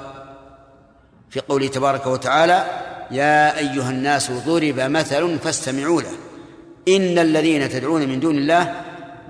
في 1.31 1.41
قوله 1.41 1.69
تبارك 1.69 2.07
وتعالى 2.07 2.67
يا 3.11 3.59
أيها 3.59 3.91
الناس 3.91 4.31
ضرب 4.31 4.81
مثل 4.81 5.39
فاستمعوا 5.39 6.03
له. 6.03 6.13
إن 6.89 7.19
الذين 7.19 7.69
تدعون 7.69 8.09
من 8.09 8.21
دون 8.21 8.37
الله 8.37 8.75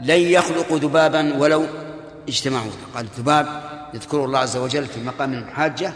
لن 0.02 0.20
يخلقوا 0.20 0.78
ذبابا 0.78 1.36
ولو 1.38 1.66
اجتمعوا. 2.28 2.70
قال 2.94 3.04
الذباب 3.04 3.75
يذكر 3.96 4.24
الله 4.24 4.38
عز 4.38 4.56
وجل 4.56 4.86
في 4.86 5.04
مقام 5.04 5.32
المحاجة 5.32 5.92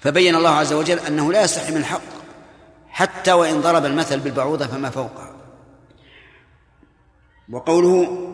فبين 0.00 0.34
الله 0.34 0.50
عز 0.50 0.72
وجل 0.72 0.98
أنه 0.98 1.32
لا 1.32 1.42
يستحي 1.42 1.70
من 1.72 1.76
الحق 1.76 2.00
حتى 2.88 3.32
وإن 3.32 3.60
ضرب 3.60 3.84
المثل 3.84 4.20
بالبعوضة 4.20 4.66
فما 4.66 4.90
فوقها 4.90 5.30
وقوله 7.52 8.30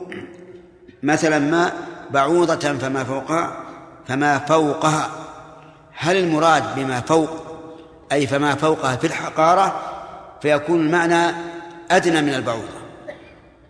مثلا 1.03 1.39
ما 1.39 1.73
بعوضة 2.11 2.79
فما 2.79 3.05
فوقها 3.05 3.65
فما 4.09 4.39
فوقها 4.39 5.11
هل 5.93 6.17
المراد 6.17 6.75
بما 6.75 7.01
فوق 7.01 7.31
أي 8.13 8.27
فما 8.27 8.55
فوقها 8.55 8.97
في 8.97 9.07
الحقارة؟ 9.07 9.81
فيكون 10.43 10.81
المعنى 10.81 11.35
أدنى 11.91 12.23
من 12.23 12.35
البعوضة 12.35 12.81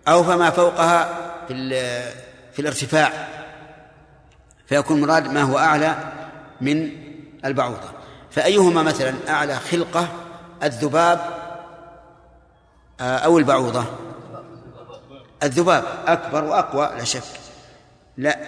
أو 0.09 0.25
فما 0.25 0.51
فوقها 0.51 1.09
في 1.49 1.71
في 2.53 2.59
الارتفاع. 2.59 3.40
فيكون 4.71 4.97
المراد 4.97 5.33
ما 5.33 5.43
هو 5.43 5.59
أعلى 5.59 5.95
من 6.61 6.91
البعوضة. 7.45 7.91
فأيهما 8.31 8.83
مثلا 8.83 9.15
أعلى 9.29 9.57
خلقة 9.57 10.09
الذباب 10.63 11.21
آه، 13.01 13.17
أو 13.19 13.39
البعوضة؟ 13.39 13.85
الذباب 15.43 15.85
أكبر 16.07 16.45
وأقوى 16.45 16.91
لا 16.99 17.05
شك. 17.05 17.23
لا 18.17 18.39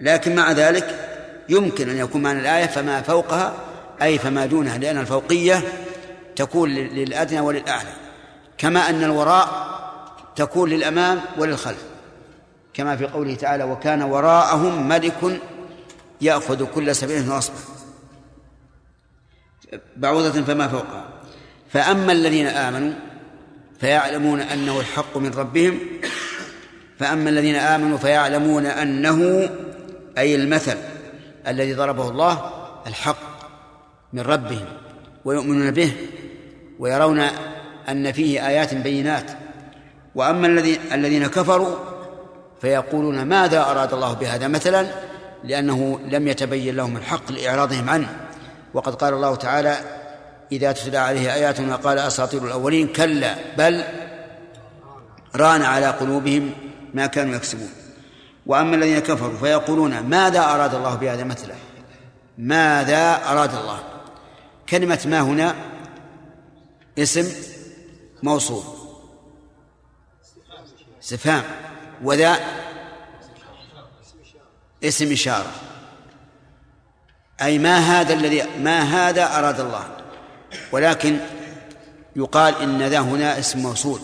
لكن 0.00 0.34
مع 0.34 0.52
ذلك 0.52 1.08
يمكن 1.48 1.90
أن 1.90 1.96
يكون 1.98 2.22
معنى 2.22 2.40
الآية 2.40 2.66
فما 2.66 3.02
فوقها 3.02 3.52
أي 4.02 4.18
فما 4.18 4.46
دونها 4.46 4.78
لأن 4.78 4.98
الفوقية 4.98 5.62
تكون 6.36 6.68
لل- 6.70 6.94
للأدنى 6.94 7.40
وللأعلى. 7.40 7.92
كما 8.58 8.80
أن 8.90 9.04
الوراء 9.04 9.48
تكون 10.36 10.70
للأمام 10.70 11.20
وللخلف. 11.38 11.82
كما 12.74 12.96
في 12.96 13.06
قوله 13.06 13.34
تعالى 13.34 13.64
وكان 13.64 14.02
وراءهم 14.02 14.88
ملك 14.88 15.40
يأخذ 16.22 16.64
كل 16.64 16.96
سبيل 16.96 17.30
غصبا 17.30 17.56
بعوضة 19.96 20.42
فما 20.42 20.68
فوقها. 20.68 21.08
فأما 21.68 22.12
الذين 22.12 22.46
آمنوا 22.46 22.92
فيعلمون 23.80 24.40
أنه 24.40 24.80
الحق 24.80 25.16
من 25.16 25.30
ربهم. 25.30 25.78
فأما 26.98 27.30
الذين 27.30 27.54
آمنوا 27.54 27.98
فيعلمون 27.98 28.66
أنه 28.66 29.50
أي 30.18 30.34
المثل 30.34 30.76
الذي 31.46 31.74
ضربه 31.74 32.08
الله 32.08 32.50
الحق 32.86 33.16
من 34.12 34.20
ربهم 34.20 34.66
ويؤمنون 35.24 35.70
به 35.70 35.92
ويرون 36.78 37.20
أن 37.88 38.12
فيه 38.12 38.48
آيات 38.48 38.74
بينات. 38.74 39.30
وأما 40.14 40.46
الذين 40.94 41.26
كفروا 41.26 41.76
فيقولون 42.60 43.22
ماذا 43.22 43.60
أراد 43.60 43.92
الله 43.94 44.12
بهذا 44.12 44.48
مثلا؟ 44.48 45.11
لأنه 45.44 46.00
لم 46.04 46.28
يتبين 46.28 46.76
لهم 46.76 46.96
الحق 46.96 47.32
لإعراضهم 47.32 47.90
عنه. 47.90 48.20
وقد 48.74 48.94
قال 48.94 49.14
الله 49.14 49.34
تعالى 49.34 49.78
إذا 50.52 50.72
تتلى 50.72 50.98
عليه 50.98 51.34
آياتنا 51.34 51.76
قال 51.76 51.98
أساطير 51.98 52.44
الأولين 52.44 52.88
كلا 52.88 53.34
بل 53.58 53.84
ران 55.36 55.62
على 55.62 55.86
قلوبهم 55.86 56.50
ما 56.94 57.06
كانوا 57.06 57.34
يكسبون. 57.34 57.70
وأما 58.46 58.76
الذين 58.76 58.98
كفروا 58.98 59.38
فيقولون 59.38 60.00
ماذا 60.00 60.40
أراد 60.40 60.74
الله 60.74 60.94
بهذا 60.94 61.24
مثلا 61.24 61.54
ماذا 62.38 63.14
أراد 63.28 63.54
الله؟ 63.54 63.78
كلمة 64.68 65.00
ما 65.06 65.20
هنا 65.20 65.54
اسم 66.98 67.32
موصول. 68.22 68.62
استفهام. 71.02 71.42
وذا 72.04 72.36
اسم 74.84 75.12
إشارة. 75.12 75.52
أي 77.42 77.58
ما 77.58 77.78
هذا 77.78 78.14
الذي 78.14 78.42
ما 78.60 78.82
هذا 78.82 79.38
أراد 79.38 79.60
الله. 79.60 79.84
ولكن 80.72 81.18
يقال 82.16 82.62
إن 82.62 82.82
ذا 82.82 82.98
هنا 82.98 83.38
اسم 83.38 83.58
موصول. 83.58 84.00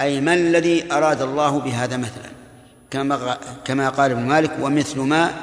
أي 0.00 0.20
ما 0.20 0.34
الذي 0.34 0.92
أراد 0.92 1.22
الله 1.22 1.60
بهذا 1.60 1.96
مثلا؟ 1.96 2.30
كما 2.90 3.38
كما 3.64 3.88
قال 3.88 4.10
ابن 4.10 4.22
مالك 4.22 4.50
ومثل 4.60 5.00
ما 5.00 5.34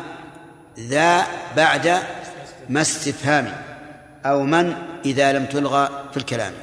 ذا 0.79 1.27
بعد 1.55 1.99
ما 2.69 2.81
استفهام 2.81 3.55
أو 4.25 4.43
من 4.43 4.75
إذا 5.05 5.33
لم 5.33 5.45
تلغى 5.45 5.89
في 6.11 6.17
الكلام. 6.17 6.53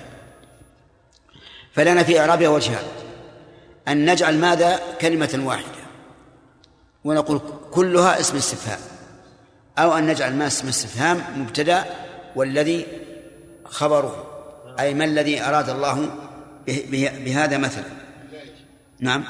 فلنا 1.72 2.02
في 2.02 2.20
إعرابها 2.20 2.48
وجهان 2.48 2.84
أن 3.88 4.10
نجعل 4.10 4.38
ماذا؟ 4.38 4.80
كلمة 5.00 5.40
واحدة. 5.44 5.79
ونقول 7.04 7.40
كلها 7.70 8.20
اسم 8.20 8.36
استفهام. 8.36 8.78
أو 9.78 9.98
أن 9.98 10.06
نجعل 10.06 10.34
ما 10.34 10.46
اسم 10.46 10.68
استفهام 10.68 11.22
مبتدأ 11.36 11.84
والذي 12.36 12.86
خبره. 13.64 14.26
أي 14.80 14.94
ما 14.94 15.04
الذي 15.04 15.42
أراد 15.42 15.68
الله 15.68 16.10
بهذا 16.96 17.58
مثلا. 17.58 17.84
نعم. 19.00 19.24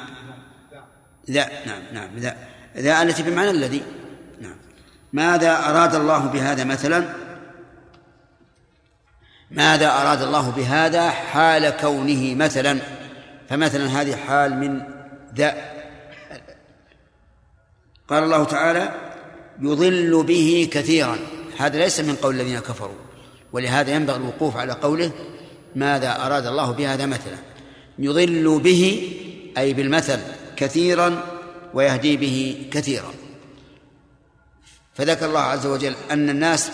لا 1.29 1.49
نعم 1.67 1.83
نعم 1.93 2.19
لا 2.19 2.37
ذا 2.77 3.03
التي 3.03 3.23
بمعنى 3.23 3.51
الذي. 3.51 3.83
نعم. 4.41 4.57
ماذا 5.13 5.57
أراد 5.57 5.95
الله 5.95 6.19
بهذا 6.19 6.65
مثلا؟ 6.65 7.15
ماذا 9.51 9.89
أراد 9.89 10.23
الله 10.23 10.51
بهذا 10.51 11.11
حال 11.11 11.71
كونه 11.71 12.35
مثلا؟ 12.35 12.79
فمثلا 13.49 13.87
هذه 13.87 14.17
حال 14.17 14.57
من 14.57 14.83
ذا. 15.35 15.80
قال 18.11 18.25
الله 18.25 18.45
تعالى 18.45 18.95
يضل 19.61 20.23
به 20.23 20.69
كثيرا. 20.73 21.19
هذا 21.59 21.79
ليس 21.79 22.01
من 22.01 22.15
قول 22.15 22.41
الذين 22.41 22.59
كفروا. 22.59 22.95
ولهذا 23.53 23.95
ينبغي 23.95 24.17
الوقوف 24.17 24.57
على 24.57 24.73
قوله 24.73 25.13
ماذا 25.77 26.27
أراد 26.27 26.47
الله 26.47 26.71
بهذا 26.71 27.07
مثلا. 27.07 27.39
يضل 27.99 28.61
به 28.61 29.13
أي 29.59 29.73
بالمثل 29.73 30.19
كثيرا 30.57 31.25
ويهدي 31.75 32.17
به 32.17 32.69
كثيرا. 32.73 33.15
فذكر 34.95 35.27
الله 35.27 35.41
عز 35.41 35.67
وجل 35.67 35.95
أن 36.11 36.31
الناس 36.31 36.71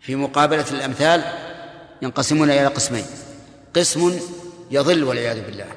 في 0.00 0.16
مقابلة 0.16 0.64
الأمثال 0.70 1.24
ينقسمون 2.02 2.50
إلى 2.50 2.66
قسمين. 2.66 3.04
قسم 3.76 4.20
يضل 4.70 5.04
والعياذ 5.04 5.46
بالله 5.46 5.68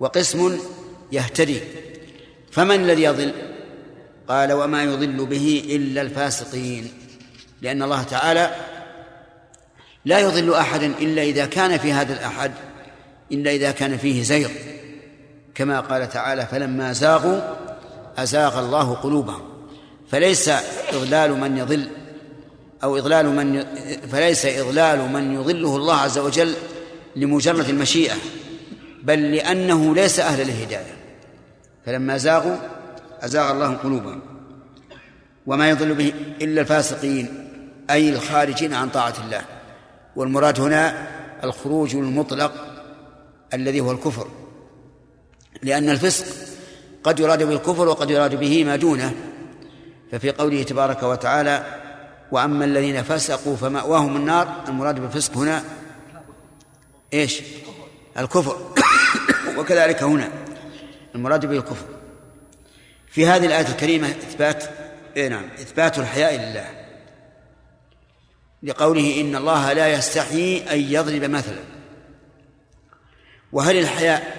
وقسم 0.00 0.58
يهتدي. 1.12 1.60
فمن 2.50 2.74
الذي 2.74 3.02
يضل؟ 3.02 3.47
قال 4.28 4.52
وما 4.52 4.82
يضل 4.82 5.26
به 5.26 5.64
إلا 5.68 6.02
الفاسقين 6.02 6.92
لأن 7.62 7.82
الله 7.82 8.02
تعالى 8.02 8.50
لا 10.04 10.18
يضل 10.18 10.54
أحدا 10.54 10.86
إلا 10.86 11.22
إذا 11.22 11.46
كان 11.46 11.78
في 11.78 11.92
هذا 11.92 12.12
الأحد 12.12 12.52
إلا 13.32 13.50
إذا 13.50 13.70
كان 13.70 13.98
فيه 13.98 14.22
زيغ. 14.22 14.48
كما 15.54 15.80
قال 15.80 16.08
تعالى 16.08 16.46
فلما 16.46 16.92
زاغوا 16.92 17.40
أزاغ 18.18 18.58
الله 18.58 18.94
قلوبهم. 18.94 19.42
فليس 20.10 20.50
إضلال 20.92 21.40
من 21.40 21.58
يضل 21.58 21.88
أو 22.84 22.98
إضلال 22.98 23.26
من 23.26 23.64
فليس 24.12 24.46
إضلال 24.46 25.12
من 25.12 25.34
يضله 25.34 25.76
الله 25.76 25.94
عز 25.94 26.18
وجل 26.18 26.54
لمجرد 27.16 27.68
المشيئة 27.68 28.16
بل 29.02 29.32
لأنه 29.32 29.94
ليس 29.94 30.20
أهلا 30.20 30.42
للهداية. 30.42 30.96
فلما 31.86 32.16
زاغوا 32.16 32.56
أزاغ 33.22 33.50
الله 33.50 33.74
قلوبهم. 33.74 34.20
وما 35.46 35.70
يضل 35.70 35.94
به 35.94 36.12
إلا 36.42 36.60
الفاسقين 36.60 37.48
أي 37.90 38.10
الخارجين 38.10 38.74
عن 38.74 38.88
طاعة 38.88 39.14
الله. 39.24 39.42
والمراد 40.16 40.60
هنا 40.60 41.08
الخروج 41.44 41.96
المطلق 41.96 42.52
الذي 43.54 43.80
هو 43.80 43.92
الكفر. 43.92 44.28
لأن 45.62 45.90
الفسق 45.90 46.26
قد 47.04 47.20
يراد 47.20 47.42
بالكفر 47.42 47.88
وقد 47.88 48.10
يراد 48.10 48.34
به 48.34 48.64
ما 48.64 48.76
دونه. 48.76 49.14
ففي 50.12 50.30
قوله 50.30 50.62
تبارك 50.62 51.02
وتعالى 51.02 51.64
وأما 52.32 52.64
الذين 52.64 53.02
فسقوا 53.02 53.56
فمأواهم 53.56 54.16
النار 54.16 54.64
المراد 54.68 55.00
بالفسق 55.00 55.36
هنا 55.36 55.64
إيش؟ 57.12 57.42
الكفر. 58.18 58.56
وكذلك 59.58 60.02
هنا 60.02 60.28
المراد 61.14 61.46
به 61.46 61.56
الكفر. 61.56 61.97
في 63.10 63.26
هذه 63.26 63.46
الآية 63.46 63.68
الكريمة 63.68 64.08
إثبات 64.08 64.64
إيه 65.16 65.28
نعم 65.28 65.44
إثبات 65.60 65.98
الحياء 65.98 66.34
لله. 66.34 66.66
لقوله 68.62 69.20
إن 69.20 69.36
الله 69.36 69.72
لا 69.72 69.88
يستحيي 69.88 70.72
أن 70.72 70.80
يضرب 70.80 71.24
مثلا. 71.30 71.60
وهل 73.52 73.78
الحياء 73.78 74.38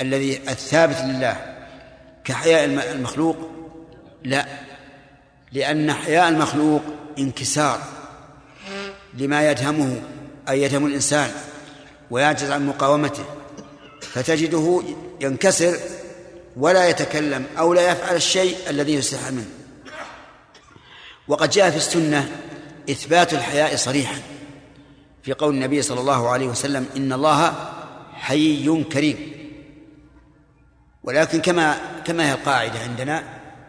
الذي 0.00 0.36
الثابت 0.36 0.96
لله 0.96 1.56
كحياء 2.24 2.64
المخلوق؟ 2.64 3.50
لا. 4.24 4.46
لأن 5.52 5.92
حياء 5.92 6.28
المخلوق 6.28 6.82
انكسار 7.18 7.80
لما 9.14 9.50
يدهمه 9.50 10.02
أي 10.48 10.62
يدهم 10.62 10.86
الإنسان 10.86 11.30
ويعجز 12.10 12.50
عن 12.50 12.66
مقاومته 12.66 13.24
فتجده 14.00 14.82
ينكسر 15.20 15.76
ولا 16.56 16.88
يتكلم 16.88 17.46
أو 17.58 17.74
لا 17.74 17.92
يفعل 17.92 18.16
الشيء 18.16 18.56
الذي 18.70 18.94
يستحى 18.94 19.30
منه. 19.30 19.50
وقد 21.28 21.50
جاء 21.50 21.70
في 21.70 21.76
السنة 21.76 22.42
إثبات 22.90 23.34
الحياء 23.34 23.76
صريحا. 23.76 24.22
في 25.22 25.32
قول 25.32 25.54
النبي 25.54 25.82
صلى 25.82 26.00
الله 26.00 26.28
عليه 26.28 26.46
وسلم 26.46 26.86
إن 26.96 27.12
الله 27.12 27.54
حي 28.12 28.84
كريم. 28.92 29.32
ولكن 31.04 31.40
كما 31.40 31.78
كما 32.04 32.28
هي 32.28 32.32
القاعدة 32.32 32.78
عندنا 32.78 33.22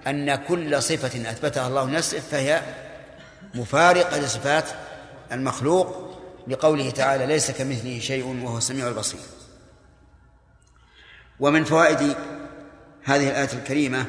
أن 0.08 0.36
كل 0.36 0.84
صفة 0.84 1.30
أثبتها 1.32 1.68
الله 1.68 1.86
نفسه 1.86 2.20
فهي 2.20 2.62
مفارقة 3.54 4.20
لصفات 4.20 4.66
المخلوق 5.32 6.18
لقوله 6.48 6.90
تعالى 6.90 7.26
ليس 7.26 7.52
كمثله 7.52 8.00
شيء 8.00 8.42
وهو 8.44 8.58
السميع 8.58 8.88
البصير. 8.88 9.20
ومن 11.40 11.64
فوائد 11.64 12.16
هذه 13.08 13.30
الآية 13.30 13.50
الكريمة 13.54 14.06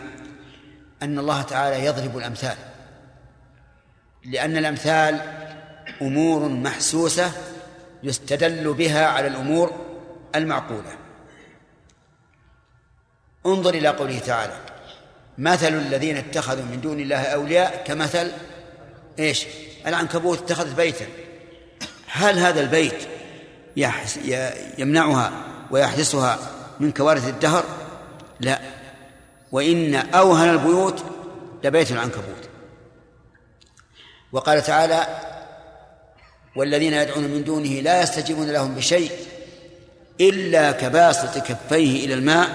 أن 1.03 1.19
الله 1.19 1.43
تعالى 1.43 1.85
يضرب 1.85 2.19
الأمثال 2.19 2.57
لأن 4.25 4.57
الأمثال 4.57 5.21
أمور 6.03 6.49
محسوسة 6.49 7.33
يستدل 8.03 8.75
بها 8.75 9.07
على 9.07 9.27
الأمور 9.27 9.73
المعقولة. 10.35 10.97
انظر 13.47 13.75
إلى 13.75 13.89
قوله 13.89 14.19
تعالى 14.19 14.57
مثل 15.39 15.75
الذين 15.75 16.17
اتخذوا 16.17 16.65
من 16.65 16.81
دون 16.81 17.01
الله 17.01 17.23
أولياء 17.23 17.85
كمثل 17.87 18.33
إيش؟ 19.19 19.47
العنكبوت 19.87 20.39
اتخذت 20.39 20.77
بيتا. 20.77 21.07
هل 22.07 22.39
هذا 22.39 22.61
البيت 22.61 23.09
يمنعها 24.79 25.33
ويحدثها 25.71 26.39
من 26.81 26.93
كوارث 26.93 27.29
الدهر؟ 27.29 27.65
لا. 28.41 28.78
وإن 29.53 29.95
أوهن 29.95 30.49
البيوت 30.49 31.05
لبيت 31.65 31.93
العنكبوت. 31.93 32.49
وقال 34.33 34.63
تعالى 34.63 35.07
والذين 36.57 36.93
يدعون 36.93 37.25
من 37.25 37.45
دونه 37.45 37.81
لا 37.81 38.03
يستجيبون 38.03 38.51
لهم 38.51 38.75
بشيء 38.75 39.11
إلا 40.21 40.73
كباسط 40.73 41.39
كفيه 41.39 42.05
إلى 42.05 42.15
الماء 42.15 42.49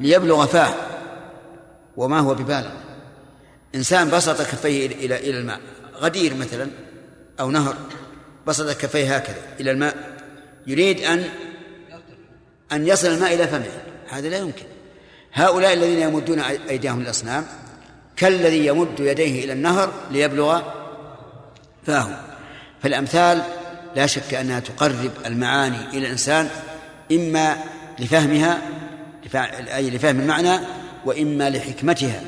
ليبلغ 0.00 0.46
فاه 0.46 0.74
وما 1.96 2.20
هو 2.20 2.34
ببالغ. 2.34 2.70
إنسان 3.74 4.10
بسط 4.10 4.42
كفيه 4.42 4.86
إلى 4.86 5.16
إلى 5.16 5.38
الماء 5.38 5.60
غدير 5.94 6.34
مثلا 6.34 6.70
أو 7.40 7.50
نهر 7.50 7.76
بسط 8.46 8.76
كفيه 8.76 9.16
هكذا 9.16 9.42
إلى 9.60 9.70
الماء 9.70 10.16
يريد 10.66 11.00
أن 11.00 11.24
أن 12.72 12.86
يصل 12.86 13.08
الماء 13.08 13.34
إلى 13.34 13.48
فمه 13.48 13.82
هذا 14.08 14.28
لا 14.28 14.36
يمكن. 14.36 14.64
هؤلاء 15.36 15.72
الذين 15.72 15.98
يمدون 15.98 16.40
أيديهم 16.40 17.00
الأصنام 17.00 17.46
كالذي 18.16 18.66
يمد 18.66 19.00
يديه 19.00 19.44
إلى 19.44 19.52
النهر 19.52 19.92
ليبلغ 20.10 20.62
فاه. 21.86 22.08
فالأمثال 22.82 23.42
لا 23.96 24.06
شك 24.06 24.34
أنها 24.34 24.60
تقرب 24.60 25.10
المعاني 25.26 25.88
إلى 25.92 25.98
الإنسان 25.98 26.48
إما 27.12 27.56
لفهمها 27.98 28.58
أي 29.74 29.90
لفهم 29.90 30.20
المعنى 30.20 30.58
وإما 31.04 31.50
لحكمتها. 31.50 32.20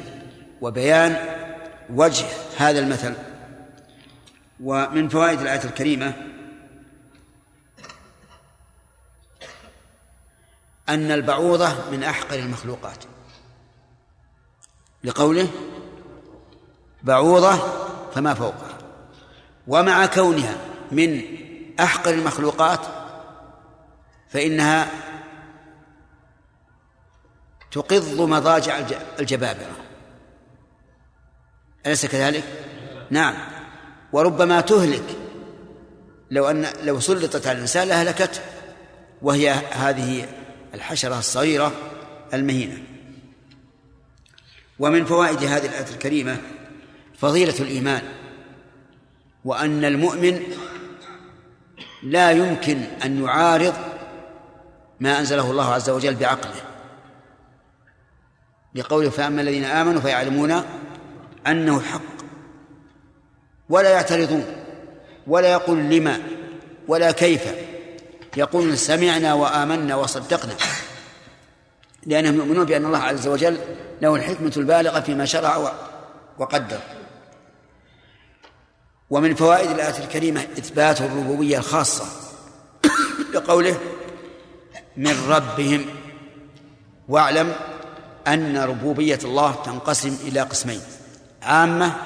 وبيان 0.60 1.16
وجه 1.94 2.26
هذا 2.58 2.80
المثل. 2.80 3.12
ومن 4.64 5.08
فوائد 5.08 5.40
الآية 5.40 5.64
الكريمة 5.64 6.12
أن 10.88 11.10
البعوضة 11.10 11.90
من 11.90 12.04
أحقر 12.04 12.38
المخلوقات. 12.38 13.04
لقوله 15.04 15.48
بعوضة 17.02 17.56
فما 18.14 18.34
فوقها 18.34 18.78
ومع 19.66 20.06
كونها 20.06 20.56
من 20.92 21.22
أحقر 21.80 22.10
المخلوقات 22.10 22.80
فإنها 24.28 24.90
تقض 27.70 28.20
مضاجع 28.20 28.78
الجبابرة. 29.18 29.76
أليس 31.86 32.06
كذلك؟ 32.06 32.44
نعم. 33.10 33.34
وربما 34.12 34.60
تهلك. 34.60 35.16
لو 36.30 36.50
أن 36.50 36.66
لو 36.82 37.00
سلطت 37.00 37.46
على 37.46 37.56
الإنسان 37.56 37.88
لأهلكته 37.88 38.40
وهي 39.22 39.50
هذه 39.50 40.28
الحشرة 40.74 41.18
الصغيرة 41.18 41.72
المهينة. 42.34 42.82
ومن 44.78 45.04
فوائد 45.04 45.42
هذه 45.42 45.66
الآية 45.66 45.90
الكريمة 45.94 46.36
فضيلة 47.18 47.54
الإيمان 47.60 48.02
وأن 49.44 49.84
المؤمن 49.84 50.42
لا 52.02 52.30
يمكن 52.30 52.80
أن 53.04 53.24
يعارض 53.24 53.74
ما 55.00 55.18
أنزله 55.18 55.50
الله 55.50 55.74
عز 55.74 55.90
وجل 55.90 56.14
بعقله. 56.14 56.60
لقوله 58.74 59.10
فأما 59.10 59.40
الذين 59.42 59.64
آمنوا 59.64 60.00
فيعلمون 60.00 60.62
أنه 61.46 61.80
حق 61.80 62.02
ولا 63.68 63.90
يعترضون 63.90 64.44
ولا 65.26 65.52
يقول 65.52 65.78
لما 65.78 66.22
ولا 66.88 67.10
كيف. 67.10 67.67
يقولون 68.38 68.76
سمعنا 68.76 69.34
وآمنا 69.34 69.94
وصدقنا. 69.94 70.54
لأنهم 72.06 72.36
يؤمنون 72.36 72.64
بأن 72.64 72.84
الله 72.84 72.98
عز 72.98 73.26
وجل 73.26 73.58
له 74.02 74.14
الحكمة 74.14 74.52
البالغة 74.56 75.00
فيما 75.00 75.24
شرع 75.24 75.72
وقدر. 76.38 76.78
ومن 79.10 79.34
فوائد 79.34 79.70
الآية 79.70 80.04
الكريمة 80.04 80.40
إثبات 80.40 81.00
الربوبية 81.00 81.58
الخاصة 81.58 82.04
لقوله 83.34 83.78
من 84.96 85.28
ربهم. 85.28 85.86
واعلم 87.08 87.54
أن 88.26 88.58
ربوبية 88.58 89.18
الله 89.24 89.62
تنقسم 89.64 90.16
إلى 90.26 90.40
قسمين 90.40 90.80
عامة 91.42 91.96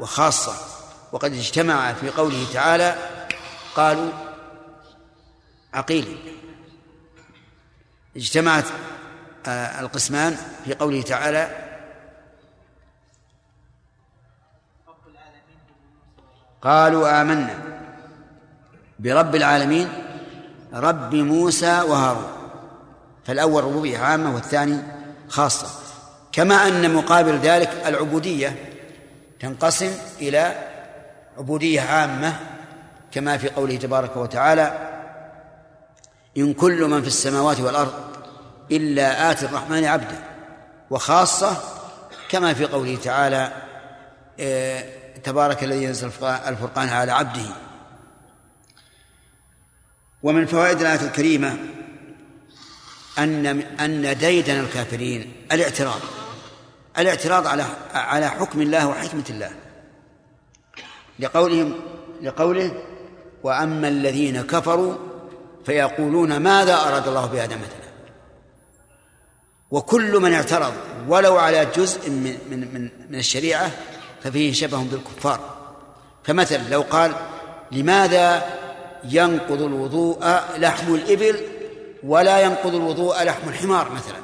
وخاصة. 0.00 0.54
وقد 1.12 1.32
اجتمع 1.32 1.92
في 1.92 2.10
قوله 2.10 2.46
تعالى 2.52 2.96
قالوا 3.76 4.31
عقيل. 5.74 6.34
اجتمعت 8.16 8.64
آه، 9.46 9.80
القسمان 9.80 10.36
في 10.64 10.74
قوله 10.74 11.02
تعالى 11.02 11.50
قالوا 16.62 17.22
آمنا 17.22 17.58
برب 18.98 19.34
العالمين 19.34 19.88
رب 20.72 21.14
موسى 21.14 21.80
وهارون. 21.80 22.32
فالأول 23.26 23.64
ربوبية 23.64 23.98
عامة 23.98 24.34
والثاني 24.34 24.82
خاصة. 25.28 25.68
كما 26.32 26.54
أن 26.68 26.94
مقابل 26.94 27.38
ذلك 27.38 27.70
العبودية 27.86 28.72
تنقسم 29.40 29.92
إلى 30.20 30.54
عبودية 31.38 31.80
عامة 31.80 32.36
كما 33.12 33.38
في 33.38 33.48
قوله 33.48 33.76
تبارك 33.76 34.16
وتعالى 34.16 34.91
إن 36.36 36.54
كل 36.54 36.84
من 36.84 37.00
في 37.00 37.06
السماوات 37.06 37.60
والأرض 37.60 37.92
إلا 38.70 39.30
آتي 39.30 39.46
الرحمن 39.46 39.84
عبدا 39.84 40.24
وخاصة 40.90 41.56
كما 42.28 42.54
في 42.54 42.64
قوله 42.64 42.96
تعالى 42.96 43.52
آه، 44.40 44.84
تبارك 45.24 45.64
الذي 45.64 45.84
ينزل 45.84 46.06
الفرقان 46.24 46.88
على 46.88 47.12
عبده. 47.12 47.46
ومن 50.22 50.46
فوائد 50.46 50.80
الآية 50.80 51.00
الكريمة 51.00 51.58
أن 53.18 53.46
أن 53.80 54.18
ديدن 54.18 54.60
الكافرين 54.60 55.32
الاعتراض 55.52 56.00
الاعتراض 56.98 57.46
على 57.46 57.64
على 57.94 58.28
حكم 58.28 58.62
الله 58.62 58.88
وحكمة 58.88 59.24
الله. 59.30 59.50
لقولهم 61.18 61.74
لقوله 62.22 62.82
وأما 63.42 63.88
الذين 63.88 64.42
كفروا 64.42 65.11
فيقولون 65.66 66.36
ماذا 66.36 66.74
أراد 66.74 67.08
الله 67.08 67.26
بهذا 67.26 67.56
مثلا؟ 67.56 67.92
وكل 69.70 70.20
من 70.20 70.32
اعترض 70.32 70.72
ولو 71.08 71.36
على 71.36 71.66
جزء 71.76 72.10
من 72.10 72.38
من 72.50 72.74
من, 72.74 72.90
من 73.10 73.18
الشريعة 73.18 73.70
ففيه 74.22 74.52
شبه 74.52 74.82
بالكفار. 74.82 75.40
فمثلا 76.24 76.68
لو 76.68 76.82
قال 76.82 77.14
لماذا 77.72 78.44
ينقض 79.04 79.62
الوضوء 79.62 80.18
لحم 80.58 80.94
الإبل 80.94 81.40
ولا 82.02 82.40
ينقض 82.40 82.74
الوضوء 82.74 83.22
لحم 83.22 83.48
الحمار 83.48 83.92
مثلا؟ 83.92 84.18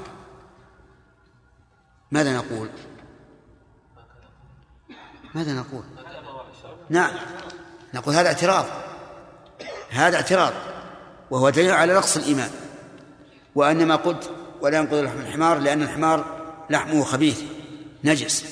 ماذا 2.10 2.36
نقول؟ 2.36 2.68
ماذا 5.34 5.52
نقول؟ 5.52 5.82
نعم. 6.90 7.10
نقول 7.94 8.14
هذا 8.14 8.28
اعتراض. 8.28 8.64
هذا 9.90 10.16
اعتراض. 10.16 10.52
وهو 11.30 11.50
دليل 11.50 11.70
على 11.70 11.94
نقص 11.94 12.16
الإيمان. 12.16 12.50
وأنما 13.54 13.96
قلت 13.96 14.30
ولا 14.60 14.78
ينقض 14.78 14.94
لحم 14.94 15.18
الحمار 15.18 15.58
لأن 15.58 15.82
الحمار 15.82 16.24
لحمه 16.70 17.04
خبيث 17.04 17.40
نجس. 18.04 18.44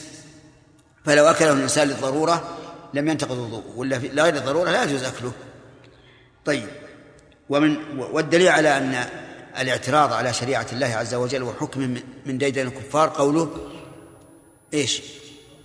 فلو 1.04 1.26
أكله 1.26 1.52
الإنسان 1.52 1.88
للضرورة 1.88 2.56
لم 2.94 3.08
ينتقض 3.08 3.38
وضوءه 3.38 3.72
ولا 3.76 3.96
غير 3.96 4.36
الضرورة 4.36 4.70
لا 4.70 4.84
يجوز 4.84 5.04
أكله. 5.04 5.32
طيب 6.44 6.68
ومن 7.48 7.76
والدليل 7.98 8.48
على 8.48 8.76
أن 8.78 9.04
الاعتراض 9.58 10.12
على 10.12 10.32
شريعة 10.32 10.66
الله 10.72 10.86
عز 10.86 11.14
وجل 11.14 11.42
وحكم 11.42 12.00
من 12.26 12.38
ديدن 12.38 12.66
الكفار 12.66 13.08
قوله 13.08 13.50
إيش؟ 14.74 15.02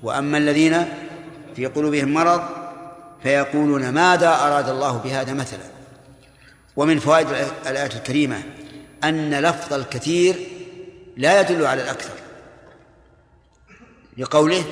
وأما 0.04 0.38
الذين 0.38 0.86
في 1.56 1.66
قلوبهم 1.66 2.14
مرض 2.14 2.42
فيقولون 3.24 3.90
ماذا 3.90 4.30
أراد 4.30 4.70
الله 4.70 4.98
بهذا 4.98 5.34
مثلا؟ 5.34 5.81
ومن 6.76 7.00
فوائد 7.00 7.28
الآية 7.68 7.92
الكريمة 7.96 8.44
أن 9.04 9.40
لفظ 9.40 9.74
الكثير 9.74 10.36
لا 11.18 11.42
يدل 11.42 11.66
على 11.66 11.84
الأكثر. 11.84 12.14
لقوله 14.18 14.64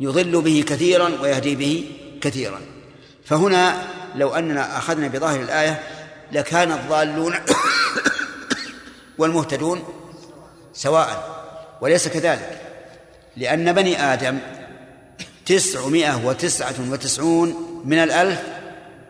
يضل 0.00 0.42
به 0.42 0.64
كثيرا 0.66 1.20
ويهدي 1.22 1.54
به 1.54 1.90
كثيرا. 2.20 2.60
فهنا 3.24 3.82
لو 4.14 4.34
أننا 4.34 4.78
أخذنا 4.78 5.08
بظاهر 5.08 5.40
الآية 5.40 5.82
لكان 6.32 6.72
الضالون 6.72 7.34
والمهتدون 9.18 9.84
سواء 10.72 11.40
وليس 11.80 12.08
كذلك. 12.08 12.60
لأن 13.36 13.72
بني 13.72 14.02
آدم 14.02 14.38
تسعمائة 15.46 16.26
وتسعة 16.26 16.74
وتسعون 16.90 17.82
من 17.84 17.98
الألف 17.98 18.42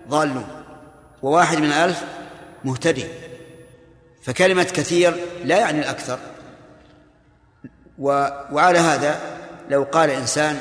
ضالون. 0.09 0.60
وواحد 1.23 1.59
من 1.59 1.67
الألف 1.67 2.05
مهتدي. 2.65 3.07
فكلمة 4.23 4.63
كثير 4.63 5.17
لا 5.45 5.59
يعني 5.59 5.79
الأكثر. 5.81 6.19
وعلى 7.99 8.79
هذا 8.79 9.21
لو 9.69 9.83
قال 9.83 10.11
إنسان 10.11 10.61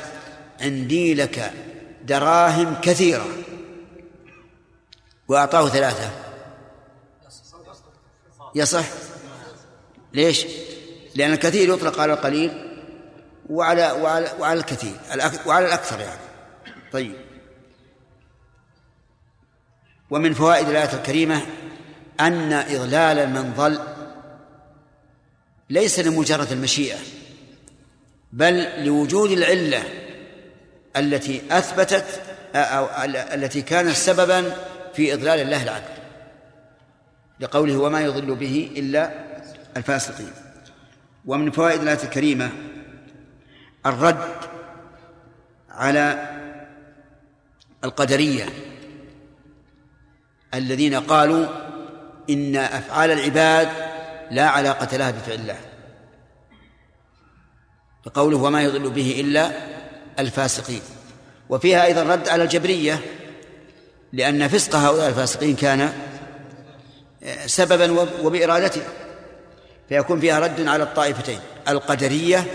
عندي 0.60 1.14
لك 1.14 1.52
دراهم 2.04 2.80
كثيرة 2.82 3.26
وأعطاه 5.28 5.68
ثلاثة. 5.68 6.10
يصح؟ 8.54 8.84
ليش؟ 10.12 10.46
لأن 11.14 11.32
الكثير 11.32 11.74
يطلق 11.74 12.00
على 12.00 12.12
القليل 12.12 12.76
وعلى 13.50 13.92
وعلى 13.92 14.30
وعلى 14.38 14.60
الكثير. 14.60 14.96
وعلى 15.46 15.66
الأكثر 15.66 16.00
يعني. 16.00 16.20
طيب. 16.92 17.29
ومن 20.10 20.34
فوائد 20.34 20.68
الآية 20.68 20.92
الكريمة 20.92 21.42
أن 22.20 22.52
إضلال 22.52 23.30
من 23.30 23.52
ضل 23.56 23.80
ليس 25.70 25.98
لمجرد 25.98 26.52
المشيئة 26.52 26.98
بل 28.32 28.84
لوجود 28.84 29.30
العلة 29.30 29.82
التي 30.96 31.42
أثبتت 31.50 32.22
أو 32.54 32.88
التي 33.34 33.62
كانت 33.62 33.90
سببا 33.96 34.56
في 34.94 35.14
إضلال 35.14 35.40
الله 35.40 35.62
العبد 35.62 36.00
لقوله 37.40 37.76
وما 37.76 38.00
يضل 38.00 38.34
به 38.34 38.70
إلا 38.76 39.12
الفاسقين. 39.76 40.32
ومن 41.26 41.50
فوائد 41.50 41.80
الآية 41.80 42.02
الكريمة 42.04 42.50
الرد 43.86 44.28
على 45.70 46.28
القدرية 47.84 48.46
الذين 50.54 50.94
قالوا 50.94 51.46
إن 52.30 52.56
أفعال 52.56 53.10
العباد 53.10 53.68
لا 54.30 54.48
علاقة 54.48 54.96
لها 54.96 55.10
بفعل 55.10 55.34
الله. 55.34 55.56
بقوله 58.06 58.36
وما 58.36 58.62
يضل 58.62 58.90
به 58.90 59.20
إلا 59.20 59.50
الفاسقين. 60.18 60.82
وفيها 61.48 61.84
أيضا 61.84 62.02
رد 62.02 62.28
على 62.28 62.42
الجبرية 62.42 63.00
لأن 64.12 64.48
فسق 64.48 64.76
هؤلاء 64.76 65.08
الفاسقين 65.08 65.56
كان 65.56 65.92
سببا 67.46 68.06
وبإرادته. 68.22 68.82
فيكون 69.88 70.20
فيها 70.20 70.38
رد 70.38 70.66
على 70.66 70.82
الطائفتين 70.82 71.38
القدرية 71.68 72.46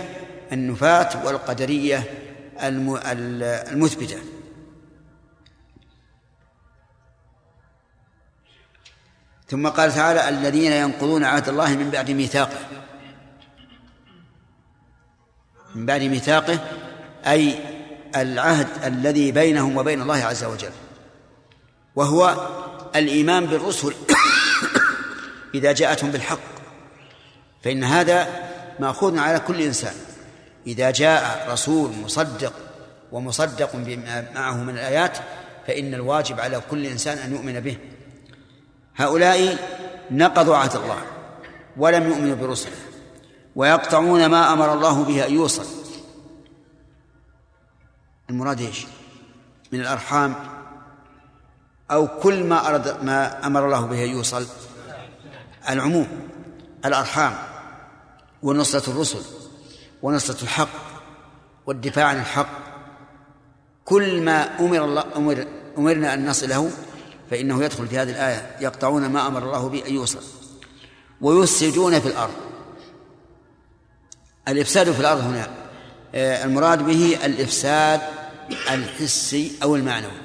النفاة 0.52 1.26
والقدرية 1.26 2.04
المثبتة. 2.62 4.16
ثم 9.48 9.68
قال 9.68 9.92
تعالى 9.92 10.28
الذين 10.28 10.72
ينقضون 10.72 11.24
عهد 11.24 11.48
الله 11.48 11.76
من 11.76 11.90
بعد 11.90 12.10
ميثاقه. 12.10 12.58
من 15.74 15.86
بعد 15.86 16.02
ميثاقه 16.02 16.58
أي 17.26 17.58
العهد 18.16 18.68
الذي 18.84 19.32
بينهم 19.32 19.76
وبين 19.76 20.02
الله 20.02 20.24
عز 20.24 20.44
وجل. 20.44 20.70
وهو 21.96 22.48
الإيمان 22.96 23.46
بالرسل. 23.46 23.94
إذا 25.54 25.72
جاءتهم 25.72 26.10
بالحق. 26.10 26.38
فإن 27.64 27.84
هذا 27.84 28.28
مأخوذ 28.80 29.18
على 29.18 29.38
كل 29.38 29.62
إنسان. 29.62 29.94
إذا 30.66 30.90
جاء 30.90 31.48
رسول 31.52 31.90
مصدق 32.04 32.52
ومصدق 33.12 33.76
بما 33.76 34.26
معه 34.34 34.56
من 34.62 34.74
الآيات 34.74 35.18
فإن 35.66 35.94
الواجب 35.94 36.40
على 36.40 36.60
كل 36.70 36.86
إنسان 36.86 37.18
أن 37.18 37.32
يؤمن 37.32 37.60
به. 37.60 37.78
هؤلاء 38.96 39.58
نقضوا 40.10 40.56
عهد 40.56 40.76
الله 40.76 41.02
ولم 41.76 42.08
يؤمنوا 42.08 42.34
برسله 42.34 42.76
ويقطعون 43.56 44.26
ما 44.26 44.52
أمر 44.52 44.72
الله 44.72 45.04
به 45.04 45.26
أن 45.26 45.34
يوصل 45.34 45.66
المراد 48.30 48.60
إيش؟ 48.60 48.86
من 49.72 49.80
الأرحام 49.80 50.34
أو 51.90 52.08
كل 52.20 52.44
ما 52.44 52.68
أراد 52.68 53.04
ما 53.04 53.46
أمر 53.46 53.66
الله 53.66 53.86
به 53.86 54.04
أن 54.04 54.10
يوصل 54.10 54.46
العموم 55.68 56.08
الأرحام 56.84 57.34
ونصرة 58.42 58.90
الرسل 58.90 59.22
ونصرة 60.02 60.42
الحق 60.42 60.68
والدفاع 61.66 62.04
عن 62.06 62.18
الحق 62.18 62.48
كل 63.84 64.22
ما 64.22 64.60
أمر 64.60 64.84
الله 64.84 65.04
أمر 65.16 65.46
أمرنا 65.78 66.14
أن 66.14 66.28
نصله 66.28 66.70
فإنه 67.30 67.64
يدخل 67.64 67.88
في 67.88 67.98
هذه 67.98 68.10
الآية 68.10 68.56
يقطعون 68.60 69.06
ما 69.06 69.26
أمر 69.26 69.42
الله 69.42 69.68
به 69.68 69.86
أن 69.88 69.94
يوصل. 69.94 70.22
ويفسدون 71.20 72.00
في 72.00 72.08
الأرض. 72.08 72.34
الإفساد 74.48 74.92
في 74.92 75.00
الأرض 75.00 75.20
هنا 75.20 75.50
آه، 76.14 76.44
المراد 76.44 76.82
به 76.82 77.18
الإفساد 77.24 78.00
الحسي 78.70 79.52
أو 79.62 79.76
المعنوي. 79.76 80.20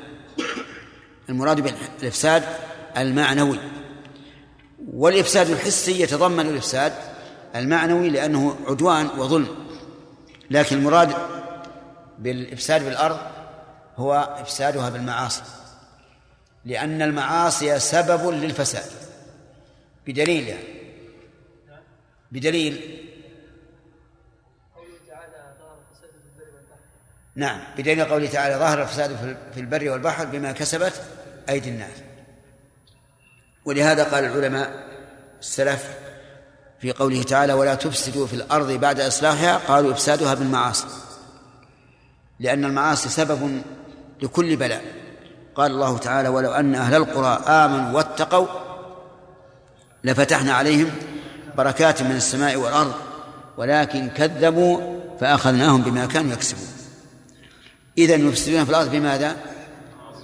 المراد 1.29 1.61
بالإفساد 1.61 2.43
المعنوي. 2.97 3.59
والإفساد 4.93 5.49
الحسي 5.49 6.01
يتضمن 6.01 6.47
الإفساد 6.47 6.93
المعنوي 7.55 8.09
لأنه 8.09 8.55
عدوان 8.67 9.07
وظلم. 9.17 9.47
لكن 10.51 10.77
المراد 10.77 11.13
بالإفساد 12.19 12.81
في 12.81 12.89
الأرض 12.89 13.17
هو 13.97 14.35
إفسادها 14.41 14.89
بالمعاصي. 14.89 15.41
لأن 16.65 17.01
المعاصي 17.01 17.79
سبب 17.79 18.29
للفساد. 18.29 18.91
بدليل 20.07 20.47
يعني. 20.47 20.81
بدليل. 22.31 22.97
نعم 27.35 27.61
بدليل 27.77 28.05
قوله 28.05 28.27
تعالى 28.27 28.55
ظهر 28.55 28.81
الفساد 28.81 29.37
في 29.53 29.59
البر 29.59 29.89
والبحر 29.89 30.25
بما 30.25 30.51
كسبت 30.51 31.01
أيدي 31.49 31.69
الناس. 31.69 31.97
ولهذا 33.65 34.03
قال 34.03 34.25
العلماء 34.25 34.87
السلف 35.39 35.97
في 36.79 36.91
قوله 36.91 37.23
تعالى 37.23 37.53
ولا 37.53 37.75
تفسدوا 37.75 38.27
في 38.27 38.33
الأرض 38.33 38.71
بعد 38.71 38.99
إصلاحها 38.99 39.57
قالوا 39.57 39.91
إفسادها 39.91 40.33
بالمعاصي. 40.33 40.87
لأن 42.39 42.65
المعاصي 42.65 43.09
سبب 43.09 43.61
لكل 44.21 44.55
بلاء. 44.55 45.00
قال 45.55 45.71
الله 45.71 45.97
تعالى 45.97 46.29
ولو 46.29 46.51
أن 46.51 46.75
أهل 46.75 46.95
القرى 46.95 47.43
آمنوا 47.47 47.97
واتقوا 47.97 48.47
لفتحنا 50.03 50.53
عليهم 50.53 50.91
بركات 51.57 52.01
من 52.01 52.15
السماء 52.15 52.55
والأرض 52.55 52.93
ولكن 53.57 54.09
كذبوا 54.09 54.99
فأخذناهم 55.19 55.81
بما 55.81 56.05
كانوا 56.05 56.33
يكسبون. 56.33 56.67
إذا 57.97 58.15
يفسدون 58.15 58.63
في 58.65 58.69
الأرض 58.69 58.91
بماذا؟ 58.91 59.35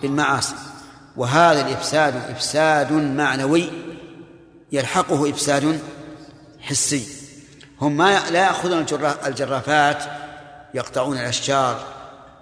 بالمعاصي. 0.01 0.55
وهذا 1.17 1.67
الإفساد 1.67 2.15
إفساد 2.29 2.91
معنوي 2.91 3.69
يلحقه 4.71 5.29
إفساد 5.29 5.79
حسي. 6.61 7.07
هم 7.81 7.97
ما 7.97 8.29
لا 8.29 8.39
يأخذون 8.39 8.85
الجرافات 9.25 10.03
يقطعون 10.73 11.17
الأشجار 11.17 11.83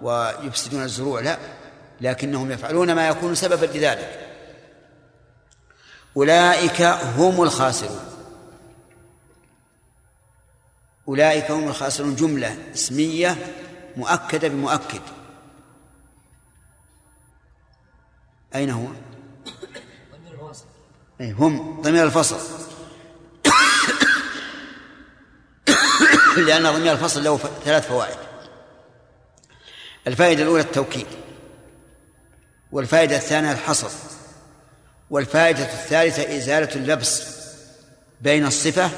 ويفسدون 0.02 0.82
الزروع 0.82 1.20
لا. 1.20 1.38
لكنهم 2.00 2.50
يفعلون 2.50 2.92
ما 2.92 3.08
يكون 3.08 3.34
سببا 3.34 3.66
لذلك. 3.66 4.26
أولئك 6.16 6.82
هم 7.16 7.42
الخاسرون. 7.42 8.00
أولئك 11.08 11.50
هم 11.50 11.68
الخاسرون. 11.68 12.16
جملة 12.16 12.56
اسمية 12.74 13.36
مؤكدة 13.96 14.48
بمؤكد. 14.48 15.02
أين 18.54 18.70
هو؟ 18.70 18.86
أي 21.20 21.32
هم 21.32 21.80
ضمير 21.82 22.04
الفصل. 22.04 22.38
لأن 26.46 26.62
ضمير 26.62 26.92
الفصل 26.92 27.24
له 27.24 27.36
ثلاث 27.36 27.88
فوائد. 27.88 28.16
الفائدة 30.06 30.42
الأولى 30.42 30.62
التوكيد. 30.62 31.06
والفائدة 32.72 33.16
الثانية 33.16 33.52
الحصر. 33.52 33.90
والفائدة 35.10 35.64
الثالثة 35.64 36.36
إزالة 36.36 36.74
اللبس 36.74 37.36
بين 38.20 38.46
الصفة 38.46 38.90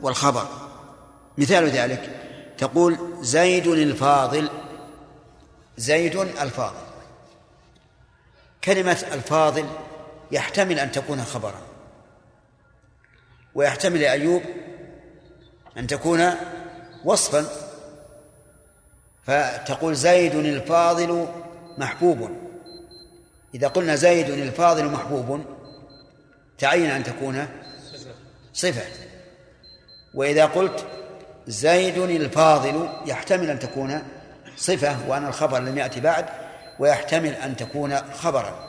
والخبر. 0.00 0.48
مثال 1.38 1.70
ذلك 1.70 2.10
تقول 2.58 2.98
زيد 3.20 3.66
الفاضل 3.66 4.50
زيد 5.76 6.16
الفاضل. 6.16 6.82
كلمة 8.64 9.04
الفاضل 9.12 9.66
يحتمل 10.32 10.78
أن 10.78 10.92
تكون 10.92 11.24
خبرا. 11.24 11.60
ويحتمل 13.54 14.04
أيوب 14.04 14.42
أن 15.78 15.86
تكون 15.86 16.30
وصفا. 17.04 17.46
فتقول 19.26 19.94
زيد 19.94 20.34
الفاضل 20.34 21.28
محبوب. 21.78 22.41
إذا 23.54 23.68
قلنا 23.68 23.96
زيد 23.96 24.30
الفاضل 24.30 24.84
محبوب 24.84 25.44
تعين 26.58 26.90
أن 26.90 27.04
تكون 27.04 27.48
صفة. 28.52 28.82
وإذا 30.14 30.46
قلت 30.46 30.84
زيد 31.46 31.98
الفاضل 31.98 32.88
يحتمل 33.06 33.50
أن 33.50 33.58
تكون 33.58 34.02
صفة 34.56 34.96
وأن 35.08 35.26
الخبر 35.26 35.58
لم 35.58 35.78
يأتي 35.78 36.00
بعد 36.00 36.26
ويحتمل 36.78 37.34
أن 37.34 37.56
تكون 37.56 37.96
خبرا. 37.96 38.68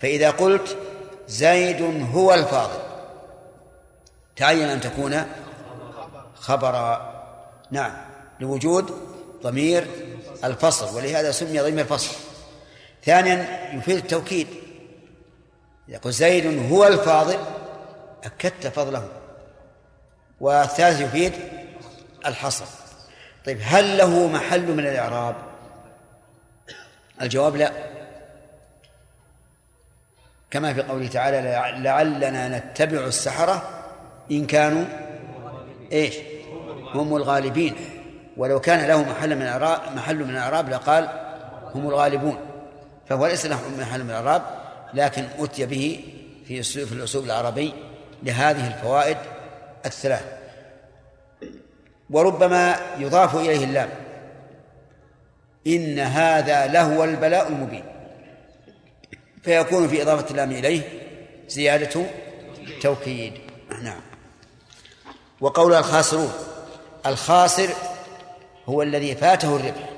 فإذا 0.00 0.30
قلت 0.30 0.76
زيد 1.28 2.08
هو 2.14 2.34
الفاضل 2.34 2.80
تعين 4.36 4.68
أن 4.68 4.80
تكون 4.80 5.24
خبرا. 6.34 7.14
نعم 7.70 7.92
لوجود 8.40 8.90
ضمير 9.42 9.86
الفصل 10.44 10.96
ولهذا 10.96 11.30
سمي 11.30 11.60
ضمير 11.60 11.80
الفصل. 11.80 12.16
ثانيا 13.08 13.46
يفيد 13.74 13.96
التوكيد. 13.96 14.46
يقول 15.88 16.12
زيد 16.12 16.72
هو 16.72 16.86
الفاضل 16.86 17.38
أكدت 18.24 18.66
فضله. 18.66 19.08
والثالث 20.40 21.00
يفيد 21.00 21.32
الحصر. 22.26 22.64
طيب 23.46 23.58
هل 23.62 23.98
له 23.98 24.28
محل 24.28 24.72
من 24.72 24.86
الإعراب؟ 24.86 25.34
الجواب 27.22 27.56
لا. 27.56 27.72
كما 30.50 30.74
في 30.74 30.82
قوله 30.82 31.08
تعالى 31.08 31.40
لعلنا 31.82 32.58
نتبع 32.58 32.98
السحرة 33.06 33.84
إن 34.30 34.46
كانوا 34.46 34.84
إيش؟ 35.92 36.14
هم 36.94 37.16
الغالبين. 37.16 37.76
ولو 38.36 38.60
كان 38.60 38.88
له 38.88 39.02
محل 39.02 39.36
من 39.36 39.42
الإعراب 39.42 39.96
محل 39.96 40.16
من 40.16 40.30
الإعراب 40.30 40.68
لقال 40.68 41.08
هم 41.74 41.88
الغالبون. 41.88 42.47
فهو 43.08 43.26
ليس 43.26 43.46
له 43.46 43.68
من 43.68 44.02
الإعراب 44.02 44.42
لكن 44.94 45.28
أتي 45.38 45.66
به 45.66 46.04
في 46.46 46.62
في 46.62 46.92
الأسلوب 46.92 47.24
العربي 47.24 47.74
لهذه 48.22 48.66
الفوائد 48.66 49.16
الثلاث. 49.86 50.24
وربما 52.10 52.76
يضاف 52.98 53.36
إليه 53.36 53.64
اللام. 53.64 53.88
إن 55.66 55.98
هذا 55.98 56.66
لهو 56.66 57.04
البلاء 57.04 57.48
المبين. 57.48 57.84
فيكون 59.42 59.88
في 59.88 60.02
إضافة 60.02 60.30
اللام 60.30 60.50
إليه 60.50 60.82
زيادة 61.48 62.06
توكيد. 62.82 63.32
نعم. 63.82 64.00
وقول 65.40 65.74
الخاسرون 65.74 66.32
الخاسر 67.06 67.68
هو 68.66 68.82
الذي 68.82 69.14
فاته 69.14 69.56
الربح. 69.56 69.97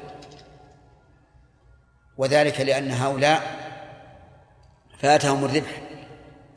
وذلك 2.21 2.61
لأن 2.61 2.91
هؤلاء 2.91 3.43
فأتهم 4.99 5.45
الربح. 5.45 5.83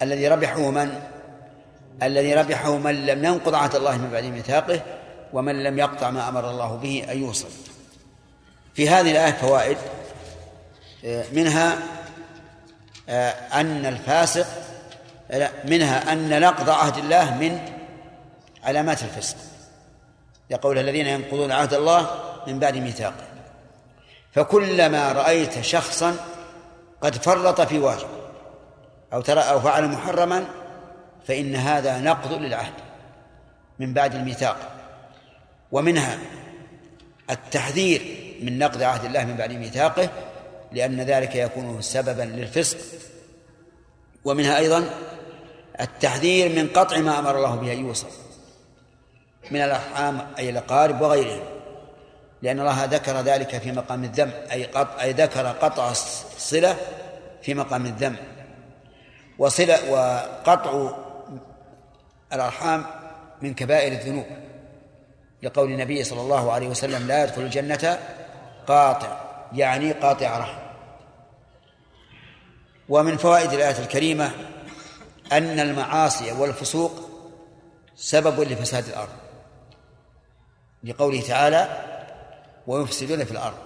الذي 0.02 0.28
ربحه 0.28 0.72
من؟ 0.72 1.00
الذي 2.04 2.34
ربحه 2.34 2.78
من 2.78 3.06
لم 3.06 3.26
ينقض 3.26 3.56
عهد 3.56 3.76
الله 3.76 3.98
من 3.98 4.10
بعد 4.10 4.24
ميثاقه 4.24 4.82
ومن 5.34 5.64
لم 5.64 5.80
يقطع 5.80 6.10
ما 6.10 6.30
أمر 6.30 6.50
الله 6.50 6.76
به 6.76 7.06
أن 7.12 7.24
يوصل. 7.24 7.48
في 8.74 8.90
هذه 8.90 9.12
الآية 9.12 9.32
فوائد 9.32 9.78
منها 11.32 11.78
أن 13.54 13.86
الفاسق 13.86 14.48
منها 15.66 16.14
أن 16.14 16.42
نقض 16.42 16.70
عهد 16.70 16.98
الله 16.98 17.38
من 17.38 17.60
علامات 18.64 19.04
الفسق 19.04 19.38
يقول 20.50 20.78
الذين 20.78 21.08
ينقضون 21.08 21.52
عهد 21.52 21.74
الله 21.74 22.10
من 22.48 22.60
بعد 22.60 22.78
ميثاقه. 22.78 23.33
فكلما 24.34 25.12
رأيت 25.12 25.62
شخصا 25.62 26.16
قد 27.02 27.16
فرط 27.16 27.62
في 27.62 27.80
واجب 27.80 28.08
أو 29.14 29.22
ترى 29.22 29.40
أو 29.40 29.60
فعل 29.60 29.88
محرما 29.88 30.46
فإن 31.28 31.56
هذا 31.56 32.00
نقض 32.00 32.34
للعهد 32.34 32.74
من 33.80 33.94
بعد 33.94 34.16
الميثاق. 34.16 34.58
ومنها 35.72 36.20
التحذير 37.30 38.02
من 38.42 38.60
نقض 38.60 38.82
عهد 38.82 39.06
الله 39.06 39.26
من 39.26 39.36
بعد 39.36 39.52
ميثاقه 39.52 40.10
لأن 40.72 41.02
ذلك 41.02 41.36
يكون 41.36 41.82
سببا 41.82 42.22
للفسق. 42.22 42.78
ومنها 44.26 44.58
أيضا 44.58 44.90
التحذير 45.82 46.50
من 46.50 46.68
قطع 46.68 46.98
ما 46.98 47.20
أمر 47.20 47.38
الله 47.38 47.56
به 47.56 47.74
أن 47.74 47.86
يوصل 47.86 48.08
من 49.52 49.62
الأرحام 49.62 50.28
أي 50.40 50.50
الأقارب 50.50 51.02
وغيرهم. 51.02 51.53
لأن 52.44 52.60
الله 52.60 52.86
ذكر 52.86 53.22
ذلك 53.22 53.58
في 53.58 53.72
مقام 53.72 54.04
الذم 54.04 54.32
أي 54.52 54.64
قطع 54.64 55.02
أي 55.02 55.12
ذكر 55.12 55.48
قطع 55.48 55.92
الصلة 55.92 56.78
في 57.42 57.54
مقام 57.54 57.86
الذم. 57.86 58.16
وصلة 59.38 59.92
وقطع 59.92 60.96
الأرحام 62.34 62.86
من 63.42 63.54
كبائر 63.54 63.92
الذنوب. 63.92 64.26
لقول 65.44 65.72
النبي 65.72 66.04
صلى 66.04 66.22
الله 66.22 66.52
عليه 66.52 66.68
وسلم 66.68 67.08
لا 67.08 67.24
يدخل 67.24 67.42
الجنة 67.42 68.00
قاطع. 68.68 69.22
يعني 69.54 69.92
قاطع 69.92 70.38
رحم. 70.38 70.60
ومن 72.90 73.18
فوائد 73.18 73.54
الآية 73.54 73.80
الكريمة 73.80 74.32
أن 75.32 75.60
المعاصي 75.60 76.32
والفسوق 76.32 76.92
سبب 77.96 78.40
لفساد 78.40 78.88
الأرض. 78.88 79.10
لقوله 80.84 81.22
تعالى 81.22 81.93
ويفسدون 82.68 83.26
في 83.26 83.32
الأرض. 83.32 83.58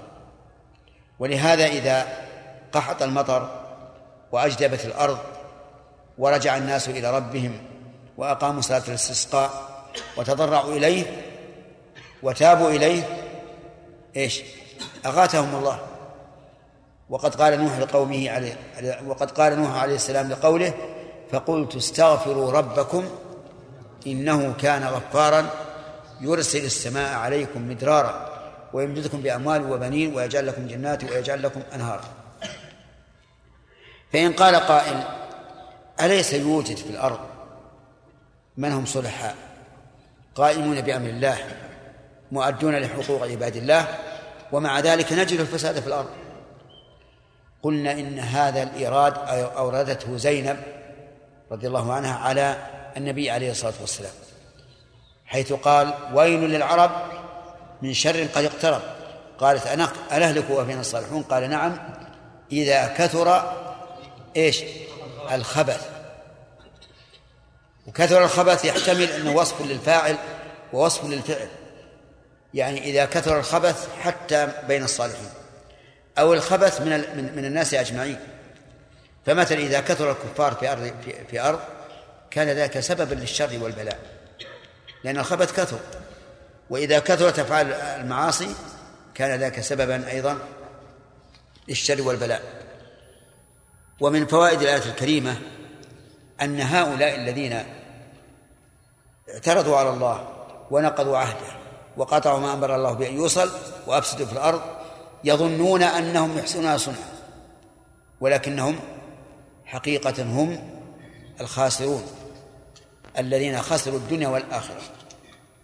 ولهذا 1.20 1.66
إذا 1.66 2.08
قحط 2.72 3.02
المطر 3.02 3.50
وأجدبت 4.32 4.86
الأرض 4.86 5.18
ورجع 6.18 6.58
الناس 6.58 6.90
إلى 6.90 7.18
ربهم 7.18 7.58
وأقاموا 8.18 8.62
صلاة 8.62 8.84
الاستسقاء 8.88 9.52
وتضرعوا 10.18 10.74
إليه 10.74 11.24
وتابوا 12.24 12.70
إليه 12.70 13.04
إيش؟ 14.16 14.42
أغاثهم 15.06 15.56
الله. 15.56 15.80
وقد 17.10 17.36
قال 17.36 17.64
نوح 17.64 17.78
لقومه 17.78 18.30
عليه 18.30 18.58
وقد 19.08 19.32
قال 19.32 19.60
نوح 19.60 19.76
عليه 19.76 19.96
السلام 19.96 20.30
لقوله 20.30 20.74
فقلت 21.32 21.76
استغفروا 21.76 22.52
ربكم 22.52 23.06
إنه 24.08 24.54
كان 24.54 24.84
غفارا 24.84 25.50
يرسل 26.22 26.66
السماء 26.66 27.18
عليكم 27.18 27.70
مدرارا. 27.70 28.37
ويمددكم 28.74 29.22
بأموال 29.22 29.72
وبنين 29.72 30.16
ويجعل 30.16 30.48
لكم 30.48 30.68
جنات 30.68 31.04
ويجعل 31.04 31.44
لكم 31.44 31.62
أنهارا 31.76 32.04
فإن 34.14 34.34
قال 34.34 34.56
قائل 34.56 35.04
أليس 36.02 36.34
يوجد 36.34 36.78
في 36.78 36.90
الأرض 36.90 37.20
من 38.58 38.72
هم 38.72 38.86
صلحاء 38.86 39.36
قائمون 40.36 40.82
بأمر 40.82 41.10
الله 41.10 41.38
مؤدون 42.32 42.76
لحقوق 42.76 43.24
عباد 43.24 43.56
الله 43.56 43.88
ومع 44.52 44.80
ذلك 44.80 45.14
نجد 45.14 45.40
الفساد 45.40 45.80
في 45.80 45.88
الأرض؟ 45.88 46.10
قلنا 47.64 47.92
إن 47.92 48.20
هذا 48.20 48.64
الإيراد 48.64 49.14
أوردته 49.58 50.18
زينب 50.18 50.58
رضي 51.52 51.68
الله 51.68 51.94
عنها 51.94 52.16
على 52.16 52.58
النبي 52.98 53.32
عليه 53.32 53.52
الصلاة 53.52 53.74
والسلام 53.82 54.12
حيث 55.26 55.54
قال 55.54 55.94
ويل 56.14 56.40
للعرب 56.40 56.92
من 57.82 57.94
شر 57.94 58.28
قد 58.36 58.46
اقترب. 58.46 58.82
قالت 59.40 59.68
أنا 59.68 59.92
أنهلك 60.12 60.50
وفينا 60.50 60.82
الصالحون؟ 60.82 61.24
قال 61.24 61.50
نعم. 61.50 61.78
إذا 62.52 62.88
كثر 62.88 63.54
إيش؟ 64.38 64.64
الخبث. 65.32 65.90
وكثر 67.88 68.24
الخبث 68.24 68.66
يحتمل 68.66 69.12
أنه 69.12 69.36
وصف 69.36 69.62
للفاعل 69.62 70.16
ووصف 70.74 71.06
للفعل. 71.06 71.48
يعني 72.54 72.84
إذا 72.84 73.06
كثر 73.06 73.40
الخبث 73.40 73.88
حتى 74.02 74.48
بين 74.68 74.84
الصالحين. 74.84 75.30
أو 76.20 76.34
الخبث 76.34 76.82
من 76.82 76.90
من 77.36 77.46
الناس 77.46 77.74
أجمعين. 77.74 78.20
فمثلا 79.26 79.58
إذا 79.58 79.80
كثر 79.80 80.12
الكفار 80.12 80.54
في 80.54 80.72
أرض 80.72 80.94
في, 81.06 81.26
في 81.32 81.40
أرض 81.40 81.60
كان 82.32 82.48
ذلك 82.48 82.80
سببا 82.80 83.16
للشر 83.16 83.50
والبلاء. 83.62 84.00
لأن 85.04 85.18
الخبث 85.18 85.60
كثر. 85.60 85.80
وإذا 86.70 87.00
كثرت 87.00 87.40
أفعال 87.40 87.74
المعاصي 87.74 88.56
كان 89.16 89.40
ذاك 89.40 89.60
سببا 89.60 90.12
أيضا 90.12 90.38
للشر 91.68 92.02
والبلاء. 92.02 92.42
ومن 94.00 94.28
فوائد 94.28 94.62
الآية 94.62 94.86
الكريمة 94.86 95.40
أن 96.42 96.62
هؤلاء 96.62 97.16
الذين 97.16 97.64
اعترضوا 99.34 99.78
على 99.78 99.90
الله 99.90 100.28
ونقضوا 100.72 101.18
عهده 101.18 101.58
وقطعوا 101.98 102.40
ما 102.40 102.54
أمر 102.54 102.76
الله 102.76 102.94
بأن 102.94 103.16
يوصل 103.16 103.52
وأفسدوا 103.88 104.26
في 104.26 104.34
الأرض 104.34 104.62
يظنون 105.24 105.84
أنهم 105.84 106.38
يحسنون 106.38 106.78
صنعا 106.78 107.10
ولكنهم 108.22 108.80
حقيقة 109.66 110.24
هم 110.24 110.80
الخاسرون 111.42 112.04
الذين 113.18 113.62
خسروا 113.62 113.98
الدنيا 113.98 114.28
والآخرة. 114.28 114.82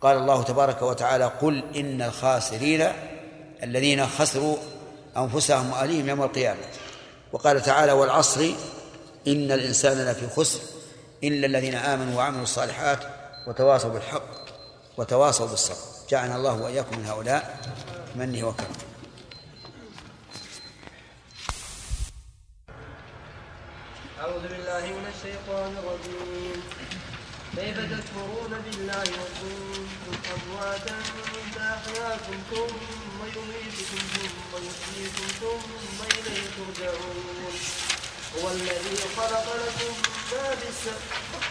قال 0.04 0.18
الله 0.18 0.44
تبارك 0.44 0.82
وتعالى 0.82 1.26
قل 1.26 1.64
إن 1.76 2.02
الخاسرين 2.02 2.88
الذين 3.64 4.08
خسروا 4.08 4.58
أنفسهم 5.18 5.72
وأهليهم 5.72 6.10
يوم 6.10 6.24
القيامة. 6.24 6.60
وقال 7.32 7.62
تعالى 7.62 7.92
والعصر 7.92 8.42
إن 9.28 9.52
الإنسان 9.52 10.06
لفي 10.06 10.30
خسر 10.30 10.60
إلا 11.24 11.48
الذين 11.48 11.76
آمنوا 11.76 12.18
وعملوا 12.18 12.44
الصالحات 12.44 13.00
وتواصوا 13.48 13.90
بالحق 13.90 14.32
وتواصوا 14.98 15.48
بالصبر. 15.48 15.78
جعلنا 16.10 16.36
الله 16.36 16.62
وإياكم 16.62 17.00
من 17.00 17.06
هؤلاء 17.06 17.60
منه 18.16 18.48
وكرمه 18.48 18.68
أعوذ 24.20 24.42
بالله 24.42 24.86
من 24.86 25.06
الشيطان 25.16 25.72
الرجيم. 25.78 26.64
كيف 27.58 27.78
تكفرون 27.78 28.62
بالله 28.66 29.02
وكنتم 29.02 29.93
أمواتا 30.36 30.98
فأحياكم 31.56 32.38
ثم 32.52 33.20
يميتكم 33.36 34.04
ثم 34.14 34.52
يحييكم 34.68 35.28
ثم 35.42 35.98
إليه 36.18 36.44
ترجعون. 36.58 37.56
هو 38.38 38.46
الذي 38.52 38.98
خلق 39.18 39.48
لكم 39.64 39.94
ما 40.32 40.56
في 40.56 40.70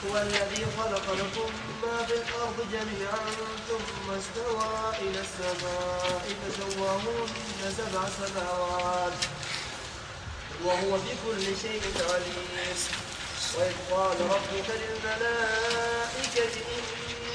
هو 0.06 0.14
الذي 0.18 0.66
خلق 0.78 1.06
لكم 1.12 1.51
ما 1.82 2.06
في 2.06 2.14
الأرض 2.14 2.59
جميعا 2.72 3.24
ثم 3.68 4.06
استوى 4.10 4.72
إلى 5.02 5.20
السماء 5.20 6.24
فسواهن 6.40 7.60
سبع 7.78 8.02
سماوات. 8.18 9.18
وهو 10.64 10.90
بكل 10.90 11.44
شيء 11.62 11.82
عليم. 12.10 12.52
وإذ 13.55 13.76
قال 13.90 14.20
ربك 14.20 14.68
للملائكة 14.82 16.55
إني 16.72 17.02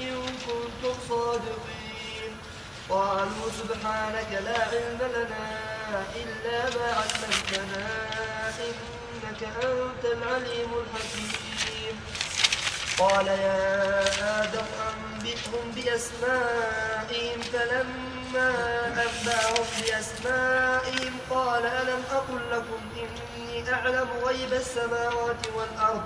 إن 0.00 0.16
كنتم 0.46 0.94
صادقين. 1.08 2.32
قالوا 2.88 3.48
سبحانك 3.60 4.30
لا 4.46 4.58
علم 4.72 5.00
لنا 5.16 5.46
إلا 6.22 6.58
ما 6.76 6.88
علمتنا 7.00 7.86
إنك 8.68 9.40
أنت 9.42 10.04
العليم 10.04 10.70
الحكيم. 10.82 11.94
قال 12.98 13.26
يا 13.26 13.62
آدم 14.42 14.66
أنبئهم 14.88 15.64
بأسمائهم 15.76 17.38
فلما 17.52 18.17
أنبأهم 18.36 19.66
بأسمائهم 19.78 21.12
قال 21.30 21.62
ألم 21.66 22.02
أقل 22.12 22.40
لكم 22.52 22.80
إني 22.96 23.72
أعلم 23.72 24.08
غيب 24.24 24.52
السماوات 24.52 25.42
والأرض 25.56 26.02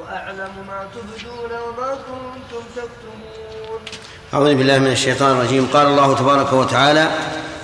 وأعلم 0.00 0.52
ما 0.68 0.88
تبدون 0.94 1.52
وما 1.60 1.94
كنتم 1.94 2.62
تكتمون 2.76 3.80
أعوذ 4.34 4.54
بالله 4.54 4.78
من 4.78 4.92
الشيطان 4.92 5.30
الرجيم. 5.30 5.68
قال 5.72 5.86
الله 5.86 6.14
تبارك 6.14 6.52
وتعالى 6.52 7.10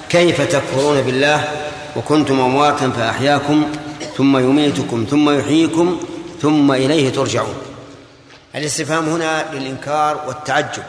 كيف 0.09 0.41
تكفرون 0.41 1.03
بالله 1.03 1.45
وكنتم 1.97 2.41
أمواتا 2.41 2.91
فأحياكم 2.91 3.73
ثم 4.17 4.39
يميتكم 4.39 5.07
ثم 5.11 5.39
يحييكم 5.39 6.01
ثم 6.43 6.73
إليه 6.73 7.13
ترجعون. 7.13 7.59
الاستفهام 8.55 9.09
هنا 9.09 9.45
للإنكار 9.53 10.25
والتعجب. 10.27 10.83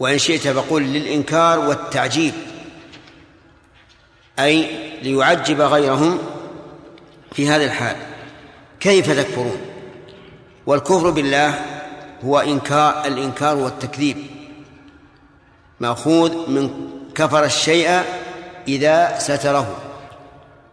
وإن 0.00 0.18
شئت 0.18 0.48
فقل 0.48 0.82
للإنكار 0.82 1.58
والتعجيب 1.58 2.34
أي 4.38 4.66
ليعجب 5.02 5.60
غيرهم 5.60 6.18
في 7.32 7.48
هذا 7.48 7.64
الحال. 7.64 7.96
كيف 8.80 9.10
تكفرون؟ 9.10 9.60
والكفر 10.66 11.10
بالله 11.10 11.64
هو 12.24 12.38
إنكار 12.38 13.06
الإنكار 13.06 13.56
والتكذيب. 13.56 14.16
مأخوذ 15.80 16.50
من 16.50 16.70
كفر 17.14 17.44
الشيء 17.44 18.02
إذا 18.68 19.18
ستره 19.18 19.76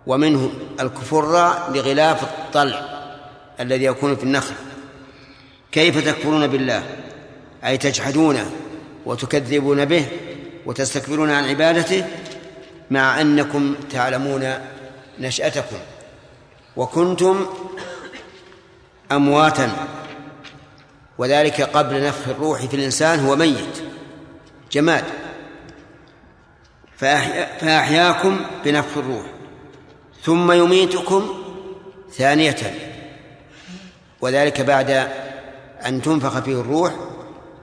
ومنه 0.08 0.52
الكفر 0.80 1.54
لغلاف 1.74 2.24
الطلع 2.24 2.82
الذي 3.60 3.86
يكون 3.86 4.16
في 4.16 4.24
النخل. 4.24 4.56
كيف 5.72 6.06
تكفرون 6.06 6.48
بالله؟ 6.48 6.84
أي 7.66 7.78
تجحدونه 7.78 8.52
وتكذبون 9.08 9.86
به 9.86 10.06
وتستكبرون 10.66 11.32
عن 11.32 11.46
عبادته 11.50 12.06
مع 12.92 13.22
أنكم 13.22 13.76
تعلمون 13.92 14.54
نشأتكم 15.20 15.78
وكنتم 16.76 17.46
أمواتا 19.12 19.72
وذلك 21.18 21.62
قبل 21.62 22.04
نفخ 22.08 22.28
الروح 22.28 22.66
في 22.66 22.74
الإنسان 22.74 23.20
هو 23.20 23.36
ميت. 23.36 23.84
جماد. 24.72 25.04
فأحيا 26.98 27.58
فأحياكم 27.60 28.40
بنفخ 28.66 28.98
الروح. 28.98 29.26
ثم 30.24 30.52
يميتكم 30.52 31.44
ثانية. 32.12 32.74
وذلك 34.22 34.62
بعد 34.62 35.08
أن 35.86 36.02
تنفخ 36.02 36.40
فيه 36.40 36.62
الروح 36.62 36.94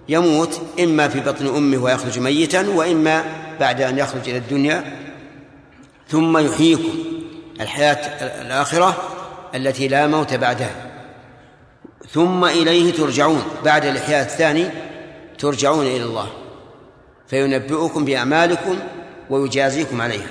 يموت 0.09 0.61
إما 0.81 1.09
في 1.09 1.21
بطن 1.21 1.47
أمه 1.47 1.83
ويخرج 1.83 2.19
ميتا 2.19 2.69
وإما 2.69 3.25
بعد 3.61 3.81
أن 3.81 3.99
يخرج 3.99 4.29
إلى 4.29 4.39
الدنيا. 4.39 4.85
ثم 6.09 6.39
يحييكم. 6.39 6.95
الحياة 7.61 7.95
الآخرة 8.43 8.97
التي 9.55 9.89
لا 9.89 10.07
موت 10.07 10.35
بعدها. 10.35 10.91
ثم 12.11 12.45
إليه 12.45 12.93
ترجعون. 12.93 13.43
بعد 13.65 13.85
الإحياء 13.85 14.23
الثاني 14.23 14.69
ترجعون 15.39 15.87
إلى 15.87 16.05
الله. 16.05 16.29
فينبئكم 17.27 18.05
بأعمالكم 18.05 18.79
ويجازيكم 19.31 20.01
عليها. 20.01 20.31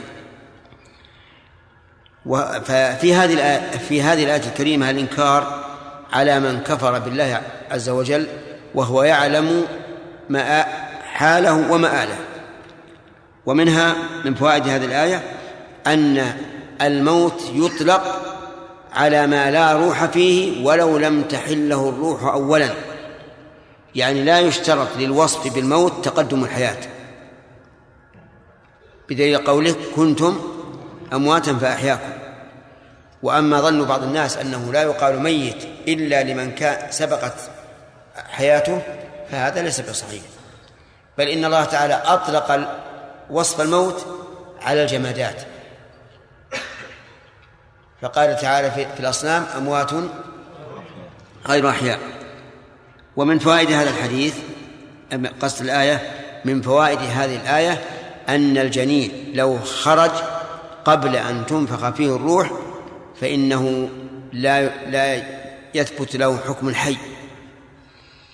ففي 2.59 3.15
هذه 3.15 3.61
في 3.89 4.01
هذه 4.01 4.23
الآية 4.23 4.47
الكريمة 4.47 4.89
الإنكار 4.89 5.65
على 6.13 6.39
من 6.39 6.59
كفر 6.59 6.99
بالله 6.99 7.41
عز 7.71 7.89
وجل 7.89 8.27
وهو 8.75 9.03
يعلم 9.03 9.65
ما 10.29 10.65
حاله 11.13 11.71
ومآله 11.71 12.17
ومنها 13.45 13.95
من 14.25 14.35
فوائد 14.35 14.67
هذه 14.67 14.85
الآية 14.85 15.23
أن 15.87 16.33
الموت 16.81 17.43
يطلق 17.53 18.21
على 18.93 19.27
ما 19.27 19.51
لا 19.51 19.73
روح 19.73 20.05
فيه 20.05 20.65
ولو 20.65 20.97
لم 20.97 21.21
تحله 21.21 21.89
الروح 21.89 22.23
أولا. 22.23 22.69
يعني 23.95 24.23
لا 24.23 24.39
يشترط 24.39 24.87
للوصف 24.97 25.53
بالموت 25.53 26.05
تقدم 26.05 26.43
الحياة. 26.43 26.77
بدليل 29.09 29.37
قوله 29.37 29.75
كنتم 29.95 30.39
أمواتا 31.13 31.53
فأحياكم. 31.53 32.13
وأما 33.23 33.61
ظن 33.61 33.85
بعض 33.85 34.03
الناس 34.03 34.37
أنه 34.37 34.71
لا 34.73 34.81
يقال 34.81 35.19
ميت 35.19 35.63
إلا 35.87 36.23
لمن 36.23 36.51
كان 36.51 36.91
سبقت 36.91 37.35
حياته 38.15 38.81
فهذا 39.31 39.61
ليس 39.61 39.81
بصحيح. 39.81 40.21
بل 41.17 41.27
إن 41.27 41.45
الله 41.45 41.63
تعالى 41.65 41.93
أطلق 41.93 42.77
وصف 43.29 43.61
الموت 43.61 44.05
على 44.61 44.83
الجمادات. 44.83 45.41
فقال 48.01 48.35
تعالى 48.35 48.71
في 48.71 48.99
الأصنام 48.99 49.45
أموات 49.57 49.89
غير 51.47 51.69
أحياء. 51.69 51.99
ومن 53.15 53.39
فوائد 53.39 53.71
هذا 53.71 53.89
الحديث 53.89 54.35
قصد 55.41 55.61
الآية 55.61 56.01
من 56.45 56.61
فوائد 56.61 56.99
هذه 56.99 57.35
الآية 57.35 57.83
أن 58.29 58.57
الجنين 58.57 59.31
لو 59.33 59.59
خرج 59.59 60.11
قبل 60.85 61.15
أن 61.15 61.45
تنفخ 61.45 61.89
فيه 61.89 62.15
الروح 62.15 62.51
فإنه 63.21 63.89
لا 64.33 64.69
لا 64.89 65.23
يثبت 65.73 66.15
له 66.15 66.37
حكم 66.37 66.67
الحي. 66.67 66.97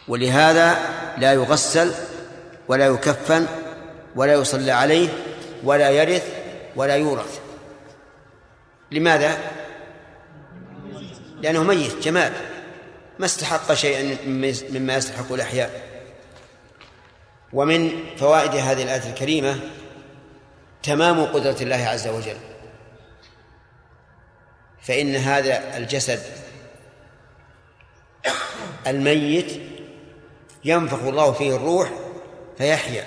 ولهذا 0.09 0.77
لا 1.17 1.33
يغسل 1.33 1.93
ولا 2.67 2.85
يكفن 2.85 3.45
ولا 4.15 4.33
يصلى 4.33 4.71
عليه 4.71 5.09
ولا 5.63 5.89
يرث 5.89 6.33
ولا 6.75 6.95
يورث. 6.95 7.39
لماذا؟ 8.91 9.37
لأنه 11.41 11.63
ميت 11.63 11.95
جماد. 12.03 12.33
ما 13.19 13.25
استحق 13.25 13.73
شيئا 13.73 14.17
مما 14.69 14.95
يستحق 14.95 15.33
الأحياء. 15.33 15.89
ومن 17.53 18.05
فوائد 18.17 18.55
هذه 18.55 18.83
الآية 18.83 19.09
الكريمة 19.09 19.59
تمام 20.83 21.25
قدرة 21.25 21.57
الله 21.61 21.87
عز 21.87 22.07
وجل. 22.07 22.37
فإن 24.81 25.15
هذا 25.15 25.77
الجسد 25.77 26.19
الميت 28.87 29.61
ينفخ 30.65 31.03
الله 31.03 31.31
فيه 31.31 31.55
الروح 31.55 31.89
فيحيا 32.57 33.03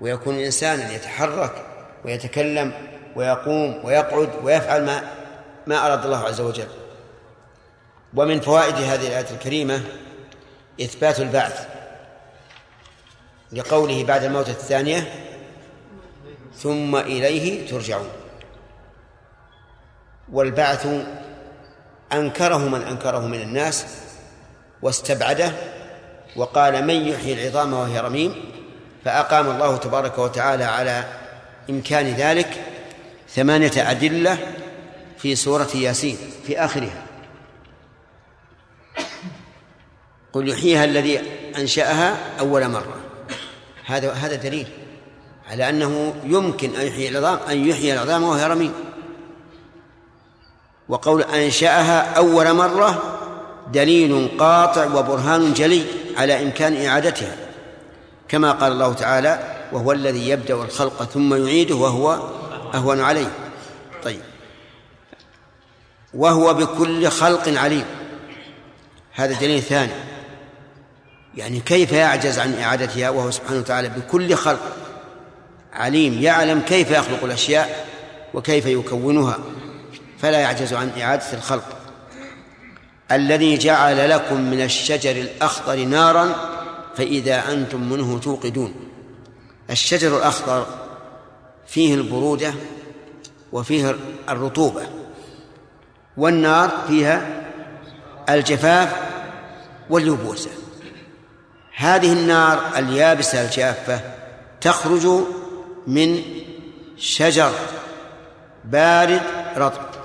ويكون 0.00 0.38
إنسانا 0.38 0.92
يتحرك 0.92 1.66
ويتكلم 2.04 2.72
ويقوم 3.16 3.80
ويقعد 3.84 4.30
ويفعل 4.42 4.84
ما 4.84 5.02
ما 5.66 5.86
أراد 5.86 6.04
الله 6.04 6.18
عز 6.18 6.40
وجل. 6.40 6.68
ومن 8.14 8.40
فوائد 8.40 8.74
هذه 8.74 9.06
الآية 9.06 9.30
الكريمة 9.30 9.82
إثبات 10.80 11.20
البعث 11.20 11.66
لقوله 13.52 14.04
بعد 14.04 14.24
الموت 14.24 14.48
الثانية 14.48 15.12
ثم 16.54 16.96
إليه 16.96 17.68
ترجعون 17.70 18.08
والبعث 20.32 20.86
أنكره 22.12 22.58
من 22.58 22.82
أنكره 22.82 23.26
من 23.26 23.40
الناس 23.40 23.86
واستبعده 24.82 25.52
وقال 26.36 26.86
من 26.86 27.08
يحيي 27.08 27.32
العظام 27.32 27.72
وهي 27.72 28.00
رميم 28.00 28.34
فأقام 29.04 29.50
الله 29.50 29.76
تبارك 29.76 30.18
وتعالى 30.18 30.64
على 30.64 31.04
إمكان 31.70 32.06
ذلك 32.06 32.64
ثمانية 33.28 33.90
أدلة 33.90 34.38
في 35.18 35.36
سورة 35.36 35.68
ياسين 35.74 36.16
في 36.46 36.58
آخرها. 36.58 37.02
قل 40.32 40.48
يحييها 40.48 40.84
الذي 40.84 41.20
أنشأها 41.58 42.16
أول 42.40 42.68
مرة. 42.68 42.96
هذا 43.84 44.12
هذا 44.12 44.34
دليل 44.34 44.66
على 45.50 45.68
أنه 45.68 46.14
يمكن 46.24 46.76
أن 46.76 46.86
يحيي 46.86 47.08
العظام 47.08 47.38
أن 47.50 47.68
يحيي 47.68 47.94
العظام 47.94 48.22
وهي 48.22 48.46
رميم. 48.46 48.72
وقول 50.88 51.22
أنشأها 51.22 52.00
أول 52.16 52.52
مرة 52.52 53.18
دليل 53.72 54.28
قاطع 54.38 54.84
وبرهان 54.94 55.52
جلي. 55.52 56.05
على 56.16 56.42
إمكان 56.42 56.86
إعادتها 56.86 57.36
كما 58.28 58.52
قال 58.52 58.72
الله 58.72 58.92
تعالى 58.92 59.56
وهو 59.72 59.92
الذي 59.92 60.28
يبدأ 60.28 60.54
الخلق 60.54 61.02
ثم 61.02 61.46
يعيده 61.46 61.74
وهو 61.74 62.30
أهون 62.74 63.00
عليه. 63.00 63.30
طيب. 64.04 64.20
وهو 66.14 66.54
بكل 66.54 67.08
خلق 67.08 67.48
عليم. 67.48 67.84
هذا 69.12 69.34
دليل 69.40 69.62
ثاني. 69.62 69.92
يعني 71.36 71.60
كيف 71.60 71.92
يعجز 71.92 72.38
عن 72.38 72.54
إعادتها 72.54 73.10
وهو 73.10 73.30
سبحانه 73.30 73.58
وتعالى 73.58 73.88
بكل 73.88 74.34
خلق 74.34 74.76
عليم 75.72 76.22
يعلم 76.22 76.60
كيف 76.60 76.90
يخلق 76.90 77.24
الأشياء 77.24 77.86
وكيف 78.34 78.66
يكونها 78.66 79.38
فلا 80.18 80.40
يعجز 80.40 80.74
عن 80.74 80.90
إعادة 81.00 81.32
الخلق. 81.32 81.75
الذي 83.12 83.58
جعل 83.58 84.10
لكم 84.10 84.40
من 84.40 84.62
الشجر 84.62 85.10
الأخضر 85.10 85.76
نارا 85.76 86.34
فإذا 86.96 87.52
أنتم 87.52 87.80
منه 87.90 88.18
توقدون. 88.18 88.74
الشجر 89.70 90.16
الأخضر 90.16 90.66
فيه 91.66 91.94
البرودة 91.94 92.54
وفيه 93.52 93.96
الرطوبة 94.28 94.82
والنار 96.16 96.70
فيها 96.88 97.42
الجفاف 98.30 98.96
واليبوسة. 99.90 100.50
هذه 101.76 102.12
النار 102.12 102.60
اليابسة 102.76 103.44
الجافة 103.44 104.00
تخرج 104.60 105.06
من 105.86 106.22
شجر 106.96 107.52
بارد 108.64 109.22
رطب. 109.56 109.95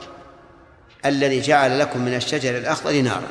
الذي 1.05 1.41
جعل 1.41 1.79
لكم 1.79 2.01
من 2.01 2.15
الشجر 2.15 2.57
الأخضر 2.57 3.01
نارا. 3.01 3.27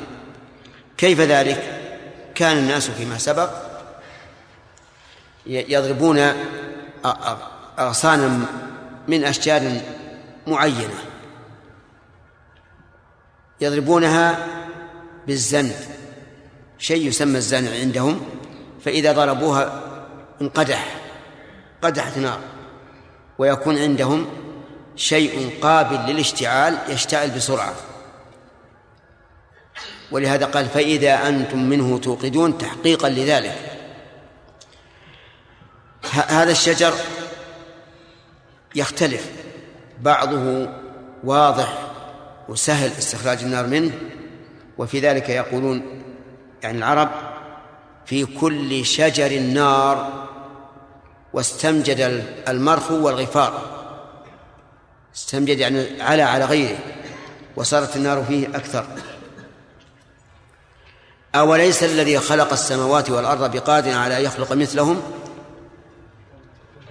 كيف 0.97 1.19
ذلك؟ 1.19 1.77
كان 2.35 2.57
الناس 2.57 2.89
فيما 2.89 3.17
سبق 3.17 3.49
يضربون 5.45 6.33
أغصانا 7.79 8.39
من 9.07 9.23
أشجار 9.23 9.81
معينة. 10.47 10.99
يضربونها 13.61 14.47
بالزند 15.27 15.75
شيء 16.77 17.07
يسمى 17.07 17.37
الزند 17.37 17.73
عندهم. 17.73 18.25
فإذا 18.85 19.11
ضربوها 19.11 19.83
انقدح 20.41 20.97
قدحت 21.81 22.17
نار. 22.17 22.39
ويكون 23.37 23.77
عندهم 23.77 24.40
شيء 25.01 25.59
قابل 25.61 26.11
للاشتعال 26.11 26.77
يشتعل 26.89 27.29
بسرعة. 27.29 27.73
ولهذا 30.11 30.45
قال 30.45 30.65
فإذا 30.65 31.27
أنتم 31.27 31.69
منه 31.69 31.97
توقدون 31.97 32.57
تحقيقا 32.57 33.09
لذلك. 33.09 33.55
هذا 36.11 36.51
الشجر 36.51 36.93
يختلف. 38.75 39.31
بعضه 40.01 40.69
واضح 41.23 41.91
وسهل 42.49 42.91
استخراج 42.91 43.43
النار 43.43 43.67
منه 43.67 43.91
وفي 44.77 44.99
ذلك 44.99 45.29
يقولون 45.29 46.03
يعني 46.63 46.77
العرب 46.77 47.09
في 48.05 48.25
كل 48.25 48.85
شجر 48.85 49.39
نار 49.39 50.27
واستمجد 51.33 52.25
المرخو 52.47 53.05
والغفار. 53.05 53.80
استمجد 55.15 55.59
يعني 55.59 56.01
على 56.01 56.21
على 56.21 56.45
غيره 56.45 56.77
وصارت 57.55 57.95
النار 57.95 58.23
فيه 58.23 58.47
أكثر. 58.47 58.85
أوليس 61.35 61.83
الذي 61.83 62.19
خلق 62.19 62.51
السماوات 62.51 63.09
والأرض 63.09 63.51
بقادر 63.51 63.97
على 63.97 64.17
أن 64.17 64.21
يخلق 64.21 64.53
مثلهم؟ 64.53 65.01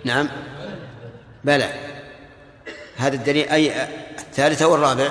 نعم. 0.04 0.28
بلى. 1.44 1.72
هذا 2.96 3.14
الدليل 3.14 3.48
أي 3.48 3.84
الثالثة 4.18 4.66
والرابع 4.66 5.10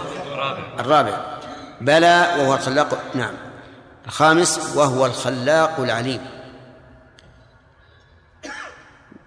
الرابع. 0.79 1.39
بلى 1.81 2.35
وهو 2.39 2.55
الخلاق. 2.55 3.03
نعم. 3.15 3.33
الخامس 4.05 4.75
وهو 4.75 5.05
الخلاق 5.05 5.79
العليم. 5.79 6.21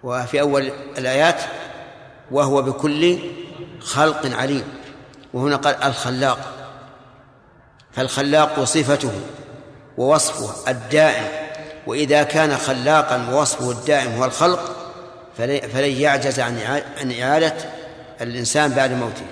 وفي 0.03 0.41
أول 0.41 0.71
الآيات 0.97 1.41
وهو 2.31 2.61
بكل 2.61 3.19
خلق 3.83 4.35
عليم 4.35 4.63
وهنا 5.33 5.55
قال 5.55 5.83
الخلاق. 5.83 6.39
فالخلاق 7.91 8.63
صفته 8.63 9.11
ووصفه 9.97 10.71
الدائم 10.71 11.25
وإذا 11.87 12.23
كان 12.23 12.57
خلاقا 12.57 13.29
ووصفه 13.31 13.71
الدائم 13.71 14.11
هو 14.11 14.25
الخلق 14.25 14.75
فلن 15.37 15.91
يعجز 15.91 16.39
عن 16.39 17.11
إعادة 17.21 17.55
الإنسان 18.21 18.71
بعد 18.71 18.91
موته. 18.91 19.25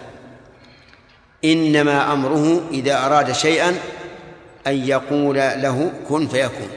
إنما 1.46 2.14
أمره 2.14 2.62
إذا 2.72 3.06
أراد 3.06 3.32
شيئا 3.32 3.70
أن 4.68 4.88
يقول 4.88 5.36
له 5.36 5.92
كن 6.10 6.28
فيكون. 6.28 6.70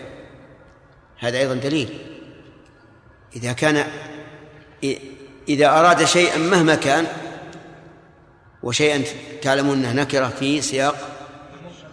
هذا 1.18 1.38
أيضا 1.38 1.54
دليل. 1.54 1.98
إذا 3.36 3.52
كان 3.52 3.84
إذا 5.48 5.68
أراد 5.68 6.04
شيئا 6.04 6.38
مهما 6.38 6.74
كان 6.74 7.06
وشيئا 8.64 9.02
تعلمون 9.42 9.78
أنه 9.78 9.92
نكرة 9.92 10.28
في 10.28 10.60
سياق 10.60 10.96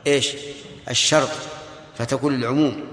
إيش؟ 0.07 0.35
الشرط 0.89 1.29
فتكون 1.97 2.35
العموم 2.35 2.83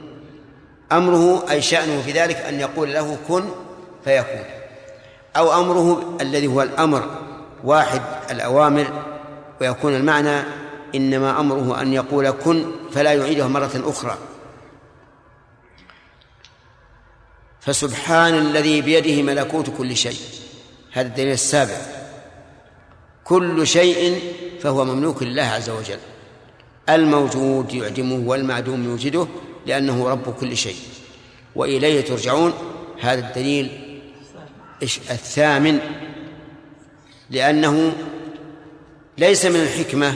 أمره 0.93 1.51
أي 1.51 1.63
شأنه 1.63 2.03
في 2.03 2.13
ذلك 2.13 2.37
أن 2.37 2.61
يقول 2.61 2.93
له 2.93 3.19
كن 3.29 3.45
فيكون. 4.05 4.45
أو 5.37 5.61
أمره 5.61 6.19
الذي 6.21 6.47
هو 6.47 6.63
الأمر 6.63 7.19
واحد 7.65 8.03
الأوامر 8.31 9.05
ويكون 9.61 9.95
المعنى 9.95 10.43
إنما 10.95 11.41
أمره 11.41 11.83
أن 11.83 11.93
يقول 11.93 12.31
كن 12.31 12.67
فلا 12.93 13.13
يعيده 13.13 13.49
مرة 13.49 13.83
أخرى. 13.85 14.19
فسبحان 17.61 18.35
الذي 18.35 18.81
بيده 18.81 19.23
ملكوت 19.23 19.71
كل 19.79 19.97
شيء. 19.97 20.21
هذا 20.93 21.09
الدليل 21.09 21.33
السابع. 21.33 21.98
كل 23.29 23.67
شيء 23.67 24.21
فهو 24.61 24.85
مملوك 24.85 25.23
لله 25.23 25.43
عز 25.43 25.71
وجل. 25.71 25.99
الموجود 26.89 27.73
يعدمه 27.73 28.29
والمعدوم 28.29 28.85
يوجده 28.85 29.27
لأنه 29.67 30.09
رب 30.09 30.35
كل 30.41 30.57
شيء. 30.57 30.77
وإليه 31.57 32.01
ترجعون. 32.01 32.53
هذا 33.01 33.29
الدليل 33.29 33.71
الثامن. 34.83 35.79
لأنه 37.31 37.93
ليس 39.19 39.47
من 39.47 39.61
الحكمة 39.61 40.15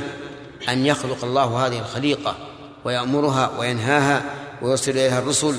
أن 0.68 0.86
يخلق 0.86 1.24
الله 1.24 1.66
هذه 1.66 1.78
الخليقة 1.78 2.36
ويأمرها 2.84 3.58
وينهاها 3.58 4.24
ويرسل 4.62 4.90
إليها 4.90 5.18
الرسل 5.18 5.56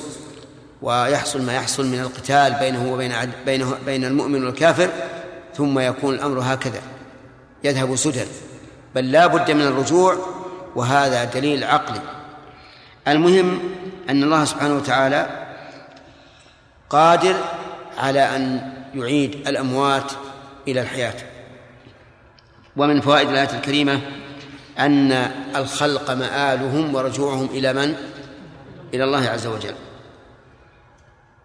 ويحصل 0.82 1.42
ما 1.42 1.54
يحصل 1.54 1.86
من 1.86 2.00
القتال 2.00 2.54
بينه 2.60 2.94
وبين 2.94 3.14
بينه 3.46 3.78
بين 3.86 4.06
المؤمن 4.06 4.46
والكافر 4.46 4.90
ثم 5.58 5.80
يكون 5.80 6.16
الأمر 6.16 6.40
هكذا. 6.42 6.82
يذهب 7.64 7.96
سدى 7.96 8.26
بل 8.96 9.12
لا 9.12 9.28
بد 9.28 9.52
من 9.52 9.62
الرجوع 9.62 10.18
وهذا 10.76 11.24
دليل 11.24 11.64
عقلي. 11.64 12.02
المهم 13.08 13.60
أن 14.10 14.24
الله 14.24 14.46
سبحانه 14.46 14.76
وتعالى 14.76 15.48
قادر 16.90 17.36
على 17.98 18.36
أن 18.36 18.74
يعيد 18.96 19.48
الأموات 19.48 20.12
إلى 20.68 20.82
الحياة. 20.82 21.16
ومن 22.78 23.02
فوائد 23.02 23.30
الآية 23.30 23.56
الكريمة 23.58 24.02
أن 24.80 25.12
الخلق 25.56 26.12
مآلهم 26.12 26.96
ورجوعهم 26.96 27.46
إلى 27.46 27.74
من؟ 27.74 27.96
إلى 28.94 29.04
الله 29.04 29.30
عز 29.30 29.48
وجل. 29.48 29.76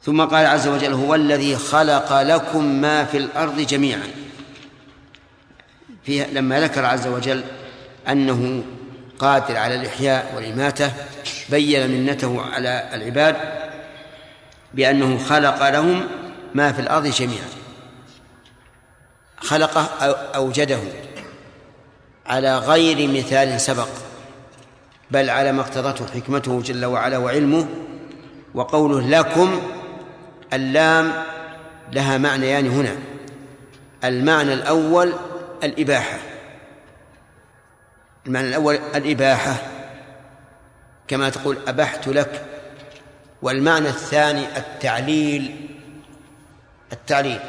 ثم 0.02 0.24
قال 0.24 0.46
عز 0.46 0.68
وجل 0.68 0.92
هو 0.92 1.14
الذي 1.14 1.56
خلق 1.56 2.22
لكم 2.22 2.64
ما 2.64 3.04
في 3.04 3.16
الأرض 3.16 3.60
جميعا. 3.60 4.27
فيه 6.08 6.26
لما 6.26 6.60
ذكر 6.60 6.84
عز 6.84 7.06
وجل 7.06 7.44
أنه 8.08 8.64
قادر 9.18 9.56
على 9.56 9.74
الإحياء 9.74 10.32
والإماتة 10.36 10.92
بين 11.48 11.90
منته 11.90 12.42
على 12.42 12.88
العباد 12.94 13.36
بأنه 14.74 15.18
خلق 15.18 15.68
لهم 15.68 16.06
ما 16.54 16.72
في 16.72 16.80
الأرض 16.80 17.06
جميعا. 17.06 17.48
خلقه 19.36 19.88
أو 20.00 20.12
أوجده 20.12 20.78
على 22.26 22.58
غير 22.58 23.08
مثال 23.08 23.60
سبق 23.60 23.88
بل 25.10 25.30
على 25.30 25.52
ما 25.52 25.60
اقتضته 25.60 26.06
حكمته 26.06 26.62
جل 26.62 26.84
وعلا 26.84 27.18
وعلمه 27.18 27.66
وقوله 28.54 29.00
لكم 29.00 29.62
اللام 30.52 31.12
لها 31.92 32.18
معنيان 32.18 32.66
هنا. 32.66 32.96
المعنى 34.04 34.54
الأول 34.54 35.14
الإباحة. 35.64 36.18
المعنى 38.26 38.48
الأول 38.48 38.74
الإباحة 38.94 39.56
كما 41.08 41.30
تقول 41.30 41.58
أبحت 41.68 42.08
لك. 42.08 42.44
والمعنى 43.42 43.88
الثاني 43.88 44.56
التعليل. 44.56 45.68
التعليل 46.92 47.40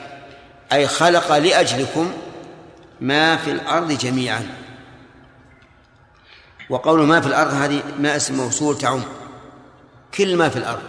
أي 0.72 0.88
خلق 0.88 1.38
لأجلكم 1.38 2.14
ما 3.02 3.38
في 3.38 3.52
الأرض 3.52 3.92
جميعا. 3.92 4.48
وقول 6.70 7.02
ما 7.02 7.22
في 7.22 7.28
الأرض 7.28 7.54
هذه 7.54 7.84
ما 8.00 8.16
اسم 8.16 8.38
موصول 8.38 8.78
تعم 8.78 9.04
كل 10.14 10.36
ما 10.36 10.50
في 10.50 10.58
الأرض 10.58 10.84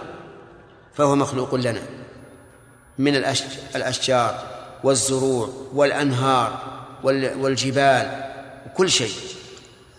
فهو 0.95 1.17
مخلوق 1.17 1.55
لنا. 1.55 1.83
من 2.99 3.17
الأشجار 3.75 4.47
والزروع 4.85 5.51
والأنهار. 5.75 6.80
والجبال 7.03 8.31
وكل 8.67 8.91
شيء. 8.91 9.15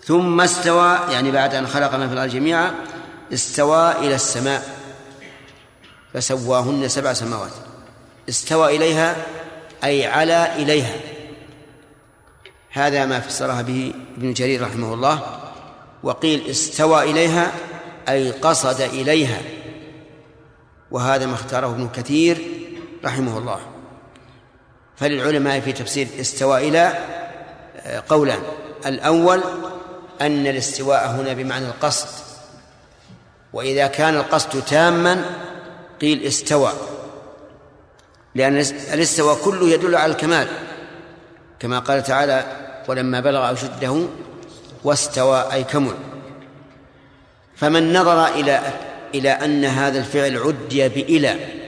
ثم 0.04 0.42
استوى 0.42 1.00
يعني 1.12 1.32
بعد 1.32 1.56
أن 1.56 1.68
خلق 1.68 1.96
ما 1.96 2.08
في 2.08 2.14
الأرض 2.14 2.32
جميعا 2.32 2.76
استوى 3.34 3.92
إلى 3.92 4.16
السماء. 4.16 4.82
فسواهن 6.14 6.88
سبع 6.88 7.14
سماوات. 7.14 7.52
استوى 8.30 8.76
إليها 8.76 9.16
أي 9.84 10.08
على 10.08 10.56
إليها. 10.56 10.96
هذا 12.70 13.06
ما 13.06 13.20
فسرها 13.20 13.62
به 13.62 13.94
ابن 14.18 14.34
جرير 14.34 14.62
رحمه 14.62 14.94
الله. 14.94 15.40
وقيل 16.04 16.50
استوى 16.50 17.12
إليها 17.12 17.52
أي 18.10 18.32
قصد 18.32 18.82
إليها. 18.82 19.42
وهذا 20.92 21.26
ما 21.26 21.34
اختاره 21.34 21.68
ابن 21.68 21.90
كثير 21.90 22.38
رحمه 23.06 23.38
الله. 23.38 23.71
فللعلماء 25.02 25.60
في 25.60 25.72
تفسير 25.72 26.08
استوى 26.20 26.70
إلى 26.70 26.94
آه، 27.78 28.04
قولان. 28.10 28.40
الأول 28.86 29.42
أن 30.22 30.48
الاستواء 30.48 31.08
هنا 31.08 31.34
بمعنى 31.34 31.66
القصد. 31.66 32.08
وإذا 33.54 33.88
كان 33.88 34.16
القصد 34.16 34.62
تاما 34.62 35.26
قيل 36.02 36.24
استوى. 36.24 36.72
لأن 38.36 38.58
الاستواء 38.94 39.36
كله 39.36 39.70
يدل 39.70 39.96
على 39.96 40.12
الكمال. 40.12 40.48
كما 41.60 41.80
قال 41.80 42.04
تعالى 42.04 42.44
ولما 42.88 43.20
بلغ 43.20 43.52
أشده 43.52 44.08
واستوى 44.84 45.54
أي 45.54 45.64
كمل. 45.64 45.96
فمن 47.56 47.94
نظر 47.94 48.26
إلى 48.26 48.62
إلى 49.16 49.30
أن 49.30 49.66
هذا 49.66 50.00
الفعل 50.00 50.38
عدي 50.38 50.90
بإلى. 50.90 51.61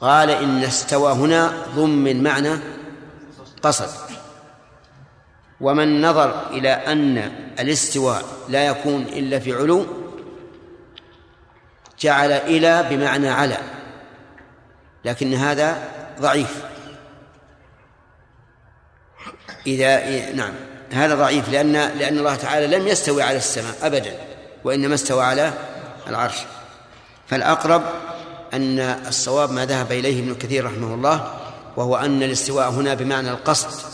قال 0.00 0.30
إن 0.30 0.64
استوى 0.64 1.12
هنا 1.12 1.66
ضمن 1.74 2.22
معنى 2.22 2.58
قصد. 3.62 3.90
ومن 5.60 6.02
نظر 6.02 6.50
إلى 6.50 6.70
أن 6.70 7.18
الاستواء 7.60 8.22
لا 8.48 8.66
يكون 8.66 9.02
إلا 9.02 9.38
في 9.38 9.52
علو 9.52 9.86
جعل 12.00 12.32
إلى 12.32 12.86
بمعنى 12.90 13.28
على 13.28 13.56
لكن 15.04 15.34
هذا 15.34 15.88
ضعيف. 16.20 16.64
إذا 19.66 20.32
نعم 20.32 20.54
هذا 20.92 21.14
ضعيف 21.14 21.48
لأن 21.48 21.72
لأن 21.72 22.18
الله 22.18 22.34
تعالى 22.34 22.66
لم 22.78 22.86
يستوي 22.86 23.22
على 23.22 23.36
السماء 23.36 23.74
أبدا 23.82 24.14
وإنما 24.64 24.94
استوى 24.94 25.24
على 25.24 25.52
العرش. 26.06 26.36
فالأقرب 27.26 27.82
أن 28.54 28.78
الصواب 28.80 29.50
ما 29.50 29.66
ذهب 29.66 29.92
إليه 29.92 30.20
ابن 30.20 30.34
كثير 30.34 30.64
رحمه 30.64 30.94
الله 30.94 31.40
وهو 31.76 31.96
أن 31.96 32.22
الاستواء 32.22 32.70
هنا 32.70 32.94
بمعنى 32.94 33.30
القصد 33.30 33.92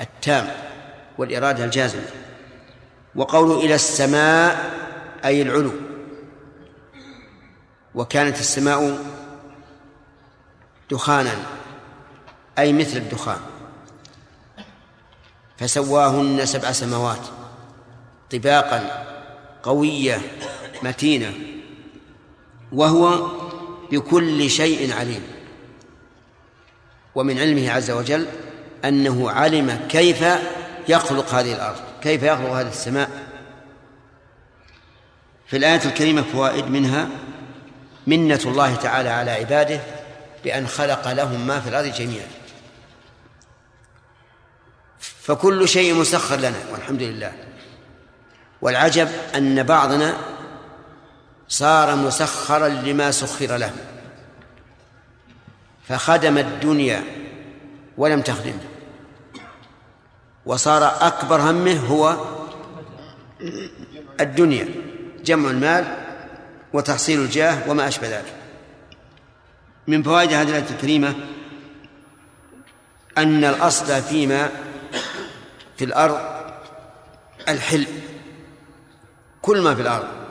التام 0.00 0.48
والإرادة 1.18 1.64
الجازمة. 1.64 2.06
وقوله 3.14 3.60
إلى 3.60 3.74
السماء 3.74 4.72
أي 5.24 5.42
العلو. 5.42 5.72
وكانت 7.94 8.40
السماء 8.40 8.98
دخانا 10.90 11.36
أي 12.58 12.72
مثل 12.72 12.96
الدخان. 12.96 13.40
فسواهن 15.56 16.46
سبع 16.46 16.72
سماوات 16.72 17.26
طباقا 18.32 19.04
قوية 19.62 20.20
متينة. 20.82 21.32
وهو 22.72 23.30
بكل 23.92 24.50
شيء 24.50 24.92
عليم. 24.92 25.22
ومن 27.14 27.38
علمه 27.38 27.70
عز 27.70 27.90
وجل 27.90 28.26
أنه 28.84 29.30
علم 29.30 29.86
كيف 29.88 30.24
يخلق 30.88 31.34
هذه 31.34 31.52
الأرض 31.52 31.80
كيف 32.02 32.22
يخلق 32.22 32.50
هذه 32.50 32.68
السماء. 32.68 33.10
في 35.46 35.56
الآية 35.56 35.84
الكريمة 35.84 36.22
فوائد 36.22 36.64
منها 36.64 37.08
منة 38.06 38.40
الله 38.44 38.74
تعالى 38.74 39.08
على 39.08 39.30
عباده 39.30 39.80
بأن 40.44 40.66
خلق 40.66 41.12
لهم 41.12 41.46
ما 41.46 41.60
في 41.60 41.68
الأرض 41.68 41.86
جميعا. 41.86 42.26
فكل 44.98 45.68
شيء 45.68 45.94
مسخر 45.94 46.36
لنا 46.36 46.58
والحمد 46.72 47.02
لله. 47.02 47.32
والعجب 48.62 49.08
أن 49.34 49.62
بعضنا 49.62 50.31
صار 51.52 51.96
مسخرا 51.96 52.68
لما 52.68 53.10
سخر 53.10 53.56
له. 53.56 53.72
فخدم 55.88 56.38
الدنيا 56.38 57.04
ولم 57.98 58.20
تخدمه 58.20 58.60
وصار 60.46 61.06
أكبر 61.06 61.40
همه 61.40 61.86
هو 61.86 62.16
الدنيا 64.20 64.68
جمع 65.24 65.50
المال 65.50 65.96
وتحصيل 66.72 67.20
الجاه 67.20 67.70
وما 67.70 67.88
أشبه 67.88 68.08
ذلك. 68.08 68.34
من 69.86 70.02
فوائد 70.02 70.32
هذه 70.32 70.48
الآية 70.48 70.70
الكريمة 70.70 71.14
أن 73.18 73.44
الأصل 73.44 74.02
فيما 74.02 74.50
في 75.76 75.84
الأرض 75.84 76.20
الحل 77.48 77.86
كل 79.42 79.60
ما 79.60 79.74
في 79.74 79.82
الأرض 79.82 80.21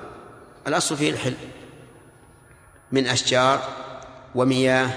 الأصل 0.68 0.98
فيه 0.98 1.12
الحل. 1.12 1.34
من 2.92 3.08
أشجار 3.08 3.62
ومياه 4.36 4.90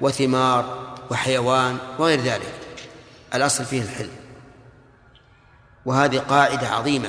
وثمار 0.00 0.94
وحيوان 1.10 1.78
وغير 1.98 2.20
ذلك. 2.20 2.54
الأصل 3.34 3.64
فيه 3.64 3.82
الحل. 3.82 4.08
وهذه 5.86 6.18
قاعدة 6.18 6.68
عظيمة. 6.68 7.08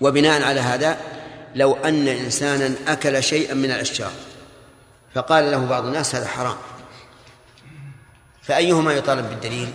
وبناء 0.00 0.42
على 0.42 0.60
هذا 0.60 1.00
لو 1.54 1.72
أن 1.72 2.08
إنسانا 2.08 2.74
أكل 2.88 3.22
شيئا 3.22 3.54
من 3.54 3.70
الأشجار 3.70 4.12
فقال 5.14 5.50
له 5.50 5.66
بعض 5.66 5.86
الناس 5.86 6.14
هذا 6.14 6.26
حرام. 6.28 6.56
فأيهما 8.42 8.92
يطالب 8.92 9.28
بالدليل؟ 9.28 9.72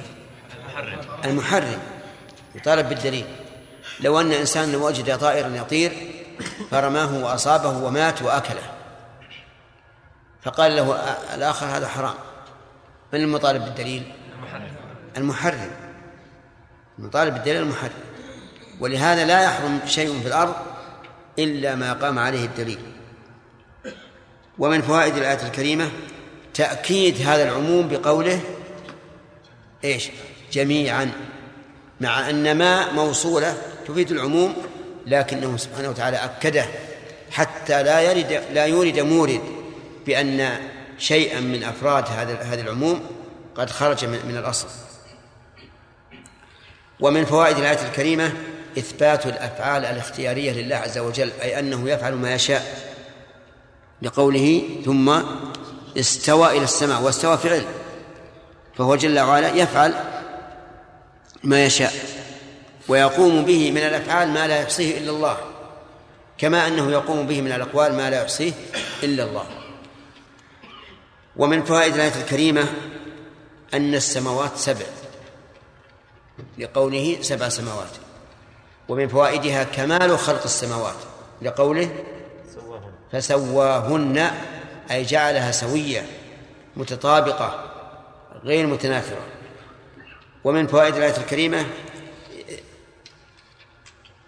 المحرم. 1.25 1.79
يطالب 2.55 2.89
بالدليل. 2.89 3.25
لو 3.99 4.21
أن 4.21 4.31
إنسانا 4.31 4.77
وجد 4.77 5.17
طائرا 5.17 5.47
يطير 5.47 5.91
فرماه 6.71 7.23
وأصابه 7.23 7.77
ومات 7.77 8.21
وأكله. 8.21 8.73
فقال 10.41 10.75
له 10.75 10.95
الآخر 11.35 11.65
هذا 11.65 11.87
حرام. 11.87 12.15
من 13.13 13.21
المطالب 13.21 13.65
بالدليل؟ 13.65 14.13
المحرم. 15.17 15.71
نطالب 16.99 17.33
بالدليل 17.33 17.61
المحرم. 17.61 17.91
ولهذا 18.79 19.25
لا 19.25 19.43
يحرم 19.43 19.79
شيء 19.85 20.21
في 20.21 20.27
الأرض 20.27 20.55
إلا 21.39 21.75
ما 21.75 21.93
قام 21.93 22.19
عليه 22.19 22.45
الدليل. 22.45 22.79
ومن 24.59 24.81
فوائد 24.81 25.17
الآية 25.17 25.47
الكريمة 25.47 25.91
تأكيد 26.53 27.27
هذا 27.27 27.43
العموم 27.43 27.87
بقوله 27.87 28.41
إيش؟ 29.83 30.09
جميعا. 30.51 31.11
مع 32.01 32.29
أن 32.29 32.57
ما 32.57 32.91
موصولة 32.91 33.57
تفيد 33.87 34.11
العموم 34.11 34.55
لكنه 35.07 35.57
سبحانه 35.57 35.89
وتعالى 35.89 36.17
أكده 36.17 36.65
حتى 37.31 37.83
لا 37.83 38.01
يرد 38.01 38.43
لا 38.53 38.65
يورد 38.65 38.99
مورد 38.99 39.41
بأن 40.05 40.59
شيئا 40.97 41.39
من 41.39 41.63
أفراد 41.63 42.05
هذا 42.07 42.41
هذا 42.41 42.61
العموم 42.61 43.01
قد 43.55 43.69
خرج 43.69 44.05
من, 44.05 44.19
من 44.27 44.37
الأصل. 44.37 44.67
ومن 46.99 47.25
فوائد 47.25 47.57
الآية 47.57 47.87
الكريمة 47.87 48.33
إثبات 48.77 49.25
الأفعال 49.25 49.85
الاختيارية 49.85 50.51
لله 50.51 50.75
عز 50.75 50.97
وجل 50.97 51.31
أي 51.41 51.59
أنه 51.59 51.89
يفعل 51.89 52.13
ما 52.13 52.33
يشاء 52.33 52.93
لقوله 54.01 54.63
ثم 54.85 55.21
استوى 55.97 56.57
إلى 56.57 56.63
السماء 56.63 57.01
واستوى 57.01 57.37
فعل 57.37 57.65
فهو 58.77 58.95
جل 58.95 59.19
وعلا 59.19 59.55
يفعل 59.55 59.93
ما 61.43 61.65
يشاء. 61.65 61.93
ويقوم 62.87 63.45
به 63.45 63.71
من 63.71 63.77
الأفعال 63.77 64.27
ما 64.27 64.47
لا 64.47 64.61
يحصيه 64.61 64.97
إلا 64.97 65.11
الله 65.11 65.37
كما 66.37 66.67
أنه 66.67 66.91
يقوم 66.91 67.27
به 67.27 67.41
من 67.41 67.51
الأقوال 67.51 67.93
ما 67.93 68.09
لا 68.09 68.21
يحصيه 68.21 68.51
إلا 69.03 69.23
الله. 69.23 69.45
ومن 71.35 71.63
فوائد 71.63 71.93
الآية 71.93 72.21
الكريمة 72.21 72.65
أن 73.73 73.95
السماوات 73.95 74.51
سبع 74.57 74.85
لقوله 76.57 77.17
سبع 77.21 77.49
سماوات. 77.49 77.91
ومن 78.89 79.07
فوائدها 79.07 79.63
كمال 79.63 80.19
خلق 80.19 80.43
السماوات 80.43 80.95
لقوله 81.41 81.89
فسواهن 83.11 84.31
أي 84.91 85.03
جعلها 85.03 85.51
سوية 85.51 86.05
متطابقة 86.75 87.63
غير 88.43 88.67
متنافرة 88.67 89.21
ومن 90.43 90.67
فوائد 90.67 90.95
الآية 90.95 91.17
الكريمة 91.17 91.65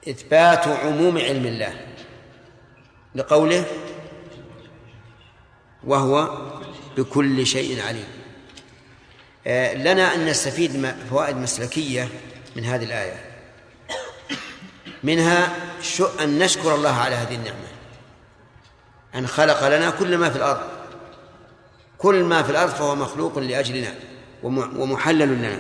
إثبات 0.10 0.68
عموم 0.68 1.18
علم 1.18 1.46
الله. 1.46 1.74
لقوله 3.16 3.66
وهو 5.84 6.38
بكل 6.98 7.48
شيء 7.48 7.82
عليم. 7.82 8.08
آه، 9.48 9.74
لنا 9.74 10.16
أن 10.16 10.26
نستفيد 10.26 10.96
فوائد 11.10 11.38
مسلكية 11.38 12.10
من 12.56 12.66
هذه 12.66 12.84
الآية. 12.84 13.26
منها 15.04 15.56
أن 16.24 16.40
نشكر 16.40 16.76
الله 16.76 16.96
على 16.96 17.16
هذه 17.16 17.36
النعمة. 17.36 17.68
أن 19.16 19.28
خلق 19.28 19.68
لنا 19.68 19.90
كل 19.90 20.18
ما 20.18 20.30
في 20.30 20.36
الأرض. 20.36 20.62
كل 21.98 22.24
ما 22.24 22.44
في 22.44 22.50
الأرض 22.50 22.70
فهو 22.70 22.96
مخلوق 22.96 23.40
لأجلنا 23.40 23.96
ومحلل 24.44 25.28
لنا. 25.28 25.60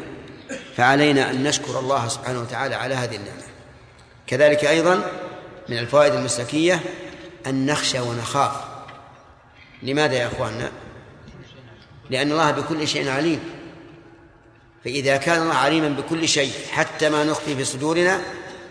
فعلينا 0.75 1.31
أن 1.31 1.43
نشكر 1.43 1.79
الله 1.79 2.07
سبحانه 2.07 2.41
وتعالى 2.41 2.75
على 2.75 2.95
هذه 2.95 3.15
النعمة. 3.15 3.48
كذلك 4.29 4.65
أيضا 4.65 5.11
من 5.69 5.77
الفوائد 5.77 6.13
المسلكية 6.13 6.79
أن 7.47 7.65
نخشى 7.65 7.99
ونخاف. 7.99 8.51
لماذا 9.83 10.13
يا 10.13 10.27
أخواننا؟ 10.27 10.71
لأن 12.09 12.31
الله 12.31 12.51
بكل 12.51 12.87
شيء 12.87 13.09
عليم. 13.09 13.39
فإذا 14.85 15.17
كان 15.17 15.41
الله 15.41 15.55
عليما 15.55 15.89
بكل 15.89 16.27
شيء 16.27 16.51
حتى 16.71 17.09
ما 17.09 17.23
نخفي 17.23 17.55
في 17.55 17.65
صدورنا 17.65 18.21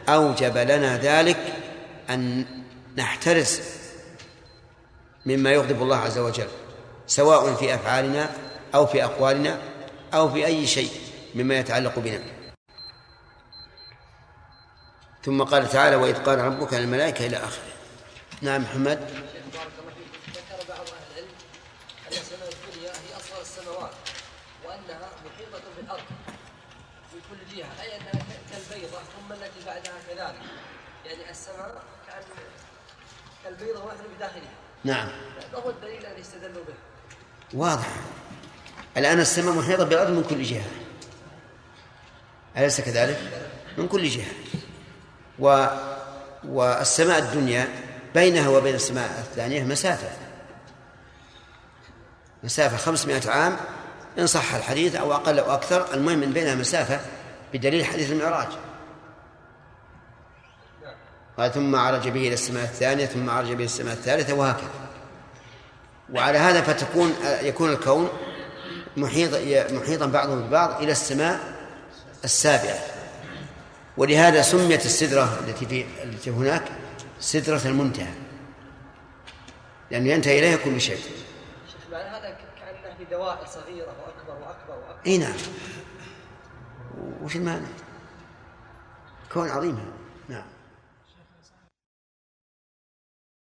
أوجب 0.08 0.58
لنا 0.58 0.98
ذلك 0.98 1.38
أن 2.10 2.44
نحترس 2.96 3.62
مما 5.26 5.52
يغضب 5.52 5.82
الله 5.82 5.96
عز 5.96 6.18
وجل 6.18 6.48
سواء 7.06 7.54
في 7.54 7.74
أفعالنا 7.74 8.30
أو 8.74 8.86
في 8.86 9.04
أقوالنا 9.04 9.58
أو 10.14 10.30
في 10.32 10.46
أي 10.46 10.66
شيء 10.66 10.90
مما 11.34 11.58
يتعلق 11.58 11.98
بنا. 11.98 12.37
ثم 15.24 15.42
قال 15.42 15.68
تعالى 15.68 15.96
وإذ 15.96 16.14
قال 16.14 16.38
ربك 16.38 16.74
للملائكة 16.74 17.26
إلى 17.26 17.36
آخره. 17.36 17.72
نعم 18.42 18.62
محمد. 18.62 18.98
بارك 18.98 19.72
الله 19.78 19.92
فيك 19.98 20.36
ذكر 20.36 20.68
بعض 20.68 20.86
أهل 20.86 21.12
العلم 21.12 21.34
ان 22.06 22.12
السماء 22.12 22.48
هي 22.82 23.16
اصغر 23.16 23.40
السماوات 23.40 23.90
وانها 24.64 25.08
محيطه 25.26 25.62
بالارض 25.76 26.04
في 27.10 27.18
كل 27.30 27.56
جهه 27.56 27.82
اي 27.82 27.96
انها 27.96 28.24
كالبيضه 28.50 28.98
ثم 28.98 29.32
التي 29.32 29.66
بعدها 29.66 29.92
كذلك 30.08 30.40
يعني 31.06 31.30
السماء 31.30 31.82
بداخلها 34.18 34.54
نعم. 34.84 35.08
هو 35.54 35.70
الدليل 35.70 36.06
الذي 36.06 36.20
استدلوا 36.20 36.64
به؟ 36.64 36.74
واضح. 37.54 37.88
الآن 38.96 39.20
السماء 39.20 39.54
محيطة 39.54 39.84
بالأرض 39.84 40.10
من 40.10 40.24
كل 40.30 40.42
جهة. 40.42 40.70
أليس 42.56 42.80
كذلك؟ 42.80 43.18
من 43.78 43.88
كل 43.88 44.08
جهة. 44.08 44.32
و 45.38 45.66
والسماء 46.48 47.18
الدنيا 47.18 47.68
بينها 48.14 48.48
وبين 48.48 48.74
السماء 48.74 49.10
الثانية 49.18 49.64
مسافة. 49.64 50.08
مسافة 52.42 52.76
خمسمائة 52.76 53.30
عام 53.30 53.56
إن 54.18 54.26
صح 54.26 54.54
الحديث 54.54 54.96
أو 54.96 55.14
أقل 55.14 55.38
أو 55.38 55.54
أكثر 55.54 55.94
المهم 55.94 56.18
من 56.18 56.32
بينها 56.32 56.54
مسافة 56.54 57.00
بدليل 57.52 57.84
حديث 57.84 58.12
المعراج. 58.12 58.48
قال 61.38 61.52
ثم 61.52 61.76
عرج 61.76 62.08
به 62.08 62.20
إلى 62.20 62.34
السماء 62.34 62.64
الثانية 62.64 63.06
ثم 63.06 63.30
عرج 63.30 63.46
به 63.46 63.54
إلى 63.54 63.64
السماء 63.64 63.94
الثالثة 63.94 64.34
وهكذا. 64.34 64.70
وعلى 66.12 66.38
هذا 66.38 66.60
فتكون 66.60 67.14
يكون 67.42 67.72
الكون 67.72 68.08
محيط 68.96 69.34
محيطا 69.72 70.06
بعضه 70.06 70.34
ببعض 70.34 70.82
إلى 70.82 70.92
السماء 70.92 71.40
السابعة. 72.24 72.97
ولهذا 73.98 74.42
سميت 74.42 74.86
السدرة 74.86 75.38
التي 75.40 75.66
في 75.66 75.84
التي 76.02 76.30
هناك 76.30 76.72
سدرة 77.20 77.60
المنتهى. 77.64 78.14
لأنه 79.90 80.10
ينتهي 80.10 80.38
إليها 80.38 80.56
كل 80.56 80.80
شيء. 80.80 80.96
شيخ 80.96 81.90
معنى 81.92 82.08
هذا 82.08 82.36
كأنه 82.58 82.94
في 82.98 83.04
دوائر 83.04 83.46
صغيرة 83.46 83.86
وأكبر 83.86 84.46
وأكبر 84.46 84.74
وأكبر. 84.74 85.06
إي 85.06 85.18
نعم. 85.18 85.36
وش 87.22 87.36
المعنى؟ 87.36 87.66
كون 89.32 89.48
عظيم 89.48 89.74
نعم 89.74 89.97